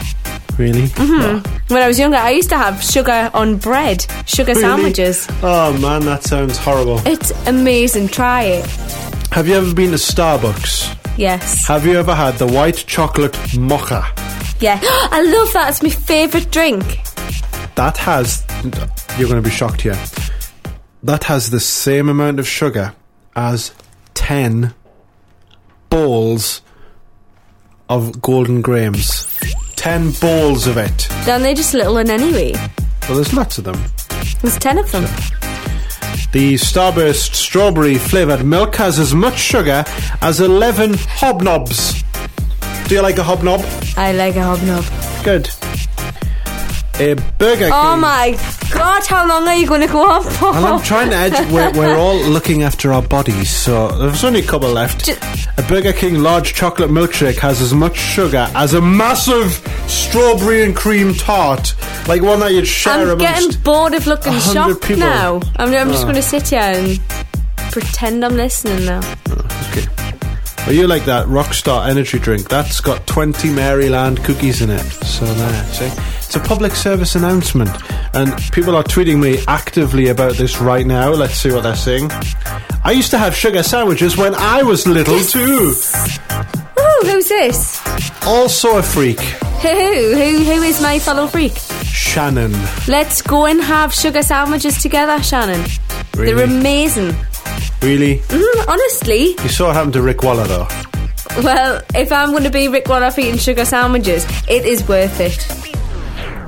Really? 0.58 0.88
Mm-hmm. 0.90 1.74
When 1.74 1.82
I 1.82 1.88
was 1.88 1.98
younger, 1.98 2.18
I 2.18 2.32
used 2.32 2.50
to 2.50 2.58
have 2.58 2.84
sugar 2.84 3.32
on 3.34 3.56
bread, 3.58 4.06
sugar 4.26 4.52
Really? 4.52 4.62
sandwiches. 4.62 5.28
Oh 5.42 5.78
man, 5.80 6.02
that 6.06 6.24
sounds 6.24 6.58
horrible. 6.58 7.00
It's 7.06 7.32
amazing. 7.48 8.10
Try 8.10 8.44
it. 8.44 8.66
Have 9.32 9.48
you 9.48 9.54
ever 9.56 9.74
been 9.74 9.92
to 9.92 9.98
Starbucks? 9.98 10.98
Yes. 11.20 11.68
Have 11.68 11.86
you 11.86 12.00
ever 12.00 12.16
had 12.16 12.36
the 12.36 12.48
white 12.48 12.78
chocolate 12.88 13.38
mocha? 13.58 14.06
Yeah. 14.62 14.80
I 14.84 15.22
love 15.22 15.52
that. 15.52 15.68
It's 15.70 15.84
my 15.84 15.90
favourite 15.90 16.50
drink. 16.50 16.82
That 17.76 17.98
has, 17.98 18.46
you're 19.18 19.28
going 19.28 19.42
to 19.44 19.48
be 19.48 19.54
shocked 19.54 19.82
here. 19.82 20.02
That 21.04 21.26
has 21.26 21.50
the 21.50 21.60
same 21.60 22.08
amount 22.08 22.40
of 22.40 22.48
sugar 22.48 22.96
as 23.36 23.74
10 24.14 24.74
balls 25.90 26.62
of 27.90 28.22
Golden 28.22 28.62
Grahams. 28.62 29.28
10 29.76 30.12
balls 30.22 30.68
of 30.68 30.78
it. 30.78 31.08
Then 31.26 31.42
they're 31.42 31.54
just 31.54 31.74
little 31.74 31.96
one 31.96 32.10
anyway. 32.10 32.54
Well, 33.08 33.16
there's 33.16 33.34
lots 33.34 33.58
of 33.58 33.66
them. 33.66 33.82
There's 34.42 34.58
10 34.58 34.78
of 34.78 34.90
them. 34.94 35.04
The 36.32 36.56
Starburst 36.56 37.34
strawberry 37.34 37.98
flavoured 37.98 38.46
milk 38.46 38.76
has 38.76 39.00
as 39.00 39.14
much 39.14 39.40
sugar 39.40 39.84
as 40.22 40.40
11 40.40 40.94
hobnobs. 40.94 42.04
Do 42.88 42.96
you 42.96 43.02
like 43.02 43.18
a 43.18 43.24
hobnob? 43.24 43.62
I 43.98 44.12
like 44.14 44.36
a 44.36 44.44
hobnob. 44.44 44.86
Good. 45.24 45.50
A 47.00 47.16
Burger 47.38 47.66
oh 47.66 47.70
King. 47.70 47.72
Oh 47.72 47.96
my 47.96 48.38
god, 48.74 49.08
how 49.08 49.26
long 49.26 49.48
are 49.48 49.56
you 49.56 49.66
going 49.66 49.80
to 49.80 49.88
go 49.88 50.04
on 50.04 50.22
for? 50.22 50.54
And 50.54 50.66
I'm 50.66 50.82
trying 50.82 51.10
to 51.12 51.16
edge. 51.16 51.32
We're, 51.52 51.72
we're 51.72 51.98
all 51.98 52.18
looking 52.18 52.64
after 52.64 52.92
our 52.92 53.02
bodies, 53.02 53.50
so 53.50 53.88
there's 53.98 54.24
only 54.26 54.42
a 54.42 54.46
couple 54.46 54.70
left. 54.70 55.08
A 55.08 55.64
Burger 55.68 55.94
King 55.94 56.16
large 56.16 56.54
chocolate 56.54 56.90
milkshake 56.90 57.38
has 57.40 57.62
as 57.62 57.74
much 57.74 57.98
sugar 57.98 58.48
as 58.54 58.74
a 58.74 58.82
massive 58.82 59.66
strawberry 59.88 60.64
and 60.64 60.76
cream 60.76 61.14
tart, 61.14 61.74
like 62.08 62.22
one 62.22 62.42
that 62.42 62.52
you'd 62.52 62.68
share 62.68 63.12
I'm 63.12 63.18
getting 63.18 63.60
bored 63.62 63.94
of 63.94 64.06
looking 64.06 64.38
shocked 64.40 64.82
people. 64.82 65.00
now. 65.00 65.36
I'm, 65.56 65.74
I'm 65.74 65.90
just 65.90 66.04
ah. 66.04 66.10
Oh. 66.10 66.12
going 66.12 66.16
to 66.16 66.22
sit 66.22 66.50
here 66.50 66.60
and 66.60 67.00
pretend 67.72 68.26
I'm 68.26 68.36
listening 68.36 68.86
now. 68.86 69.00
Ah, 69.30 69.72
okay. 69.72 70.09
Well, 70.66 70.76
you 70.76 70.88
like 70.88 71.06
that 71.06 71.26
Rockstar 71.26 71.88
energy 71.88 72.20
drink? 72.20 72.48
That's 72.48 72.80
got 72.80 73.08
20 73.08 73.50
Maryland 73.52 74.24
cookies 74.24 74.62
in 74.62 74.70
it. 74.70 74.82
So 74.82 75.26
there, 75.26 75.64
see? 75.66 75.90
It's 76.18 76.36
a 76.36 76.40
public 76.40 76.74
service 76.74 77.16
announcement. 77.16 77.72
And 78.14 78.32
people 78.52 78.76
are 78.76 78.84
tweeting 78.84 79.20
me 79.20 79.40
actively 79.48 80.10
about 80.10 80.34
this 80.34 80.62
right 80.62 80.86
now. 80.86 81.10
Let's 81.10 81.36
see 81.36 81.52
what 81.52 81.64
they're 81.64 81.76
saying. 81.76 82.12
I 82.84 82.92
used 82.92 83.10
to 83.12 83.18
have 83.18 83.36
sugar 83.36 83.64
sandwiches 83.64 84.16
when 84.16 84.36
I 84.36 84.62
was 84.62 84.86
little 84.86 85.20
too. 85.20 85.74
Ooh, 86.80 87.02
who's 87.04 87.30
this? 87.30 87.82
Also 88.28 88.78
a 88.78 88.84
freak. 88.84 89.20
Who? 89.20 89.68
Who? 89.68 90.44
Who 90.44 90.62
is 90.62 90.82
my 90.82 91.00
fellow 91.00 91.26
freak? 91.28 91.54
Shannon. 91.84 92.54
Let's 92.88 93.22
go 93.24 93.46
and 93.48 93.62
have 93.62 93.94
sugar 93.94 94.22
sandwiches 94.22 94.82
together, 94.82 95.22
Shannon. 95.24 95.66
They're 96.14 96.44
amazing. 96.44 97.16
Really? 97.82 98.18
Mm, 98.20 98.68
honestly, 98.68 99.36
You 99.42 99.50
saw 99.50 99.68
what 99.68 99.76
happened 99.76 99.94
to 99.94 100.02
Rick 100.02 100.22
Waller 100.24 100.46
though. 100.46 100.68
well, 101.44 101.82
if 101.96 102.12
I'm 102.12 102.32
going 102.32 102.44
to 102.44 102.50
be 102.52 102.68
Rick 102.68 102.88
Waller 102.88 103.10
eating 103.18 103.38
sugar 103.38 103.64
sandwiches, 103.66 104.26
it 104.50 104.66
is 104.66 104.86
worth 104.88 105.20
it. 105.20 105.38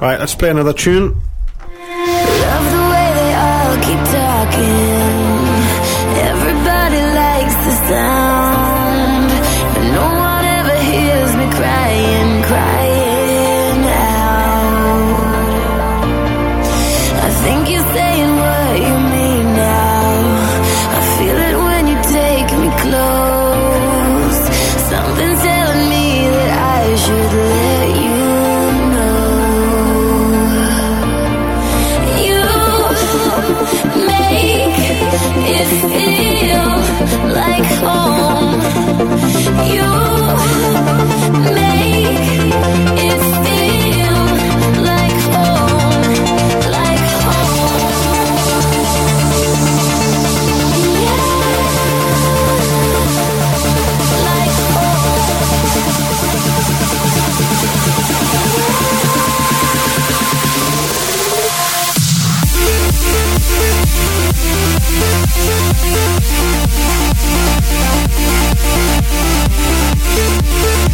Right, 0.01 0.19
let's 0.19 0.35
play 0.35 0.49
another 0.49 0.73
tune. 0.73 1.13
Love 1.13 2.65
the 2.75 2.83
way 2.91 3.07
they 3.15 3.33
all 3.35 3.75
keep 3.77 4.01
talking. 4.11 4.80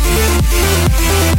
Música 0.08 1.37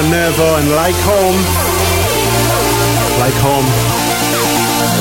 And 0.00 0.10
Like 0.12 0.94
Home. 0.94 1.34
Like 3.18 3.34
Home. 3.34 3.66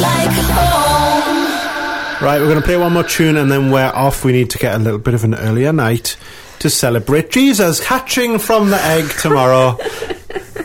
Like 0.02 0.32
Home. 0.50 2.26
Right, 2.26 2.40
we're 2.42 2.48
going 2.48 2.60
to 2.60 2.66
play 2.66 2.78
one 2.78 2.94
more 2.94 3.04
tune 3.04 3.38
and 3.38 3.52
then 3.52 3.70
we're 3.70 3.92
off. 3.94 4.26
We 4.26 4.32
need 4.32 4.50
to 4.50 4.58
get 4.58 4.74
a 4.74 4.80
little 4.80 4.98
bit 4.98 5.14
of 5.14 5.24
an 5.24 5.36
earlier 5.36 5.72
night 5.72 6.18
to 6.60 6.72
celebrate 6.72 7.30
Jesus 7.30 7.86
hatching 7.86 8.40
from 8.40 8.72
the 8.72 8.82
egg 8.82 9.08
tomorrow 9.20 9.78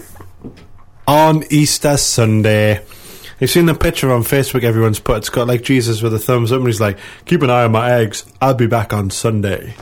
on 1.07 1.45
Easter 1.51 1.99
Sunday. 1.99 2.83
You've 3.39 3.51
seen 3.51 3.67
the 3.67 3.75
picture 3.75 4.11
on 4.11 4.23
Facebook 4.23 4.65
everyone's 4.65 4.99
put. 4.99 5.19
It's 5.19 5.29
got 5.29 5.47
like 5.47 5.61
Jesus 5.63 6.01
with 6.01 6.15
a 6.15 6.19
thumbs 6.19 6.53
up 6.53 6.61
and 6.61 6.69
he's 6.69 6.81
like, 6.81 6.97
keep 7.27 7.43
an 7.43 7.51
eye 7.51 7.65
on 7.65 7.73
my 7.73 7.93
eggs. 7.93 8.25
I'll 8.41 8.55
be 8.55 8.67
back 8.67 8.95
on 8.95 9.11
Sunday. 9.11 9.75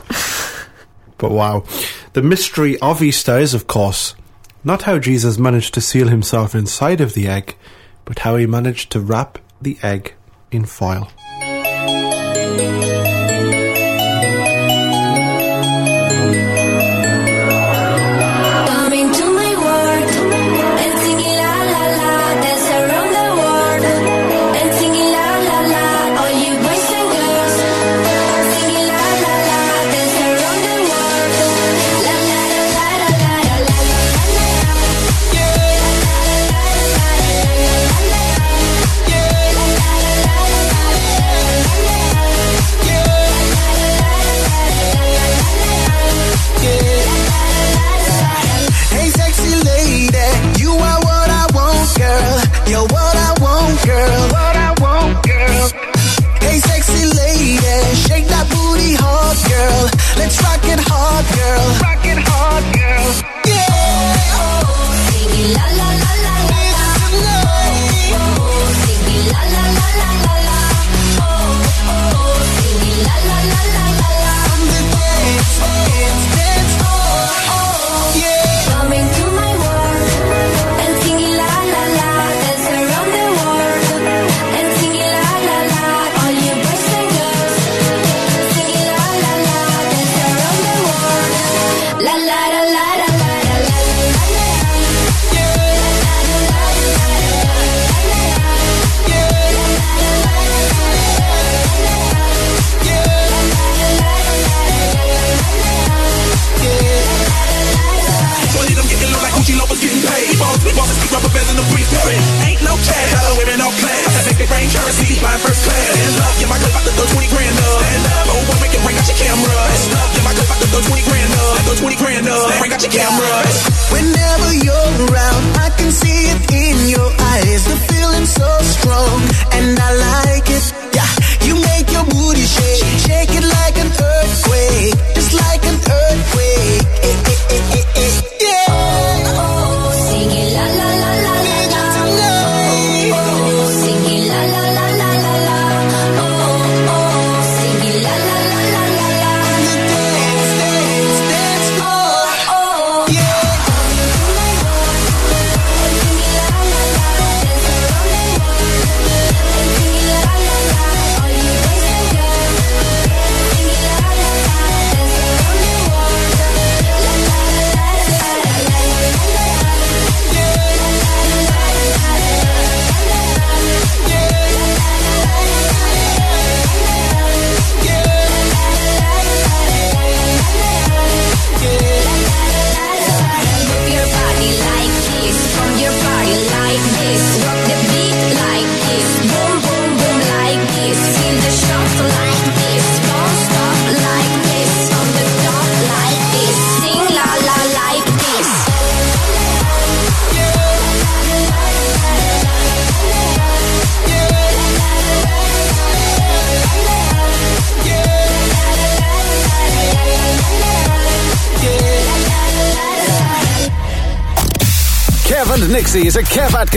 but 1.17 1.31
wow. 1.31 1.63
The 2.11 2.21
mystery 2.21 2.77
of 2.79 3.01
Easter 3.01 3.39
is, 3.39 3.53
of 3.53 3.67
course, 3.67 4.13
not 4.63 4.83
how 4.83 4.99
Jesus 4.99 5.39
managed 5.39 5.73
to 5.73 5.81
seal 5.81 6.07
himself 6.07 6.53
inside 6.53 7.01
of 7.01 7.13
the 7.13 7.27
egg, 7.27 7.55
but 8.05 8.19
how 8.19 8.35
he 8.35 8.45
managed 8.45 8.91
to 8.91 8.99
wrap 8.99 9.39
the 9.59 9.77
egg 9.81 10.13
in 10.51 10.65
foil. 10.65 11.11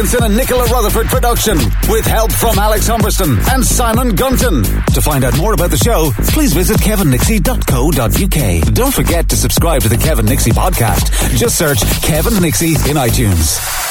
Wilkinson 0.04 0.26
and 0.26 0.36
Nicola 0.36 0.66
Rutherford 0.66 1.06
production, 1.06 1.56
with 1.88 2.04
help 2.04 2.30
from 2.30 2.58
Alex 2.58 2.86
Humberston 2.86 3.38
and 3.54 3.64
Simon 3.64 4.14
Gunton. 4.14 4.62
To 4.92 5.00
find 5.00 5.24
out 5.24 5.34
more 5.38 5.54
about 5.54 5.70
the 5.70 5.78
show, 5.78 6.10
please 6.28 6.52
visit 6.52 6.76
kevinnixie.co.uk. 6.76 8.74
Don't 8.74 8.92
forget 8.92 9.30
to 9.30 9.36
subscribe 9.36 9.80
to 9.80 9.88
the 9.88 9.96
Kev 9.96 10.18
and 10.18 10.28
Nixxi 10.28 10.52
podcast. 10.52 11.38
Just 11.38 11.56
search 11.56 11.78
Kev 11.78 12.26
and 12.26 12.36
Nixxi 12.36 12.74
in 12.86 12.98
iTunes. 12.98 13.83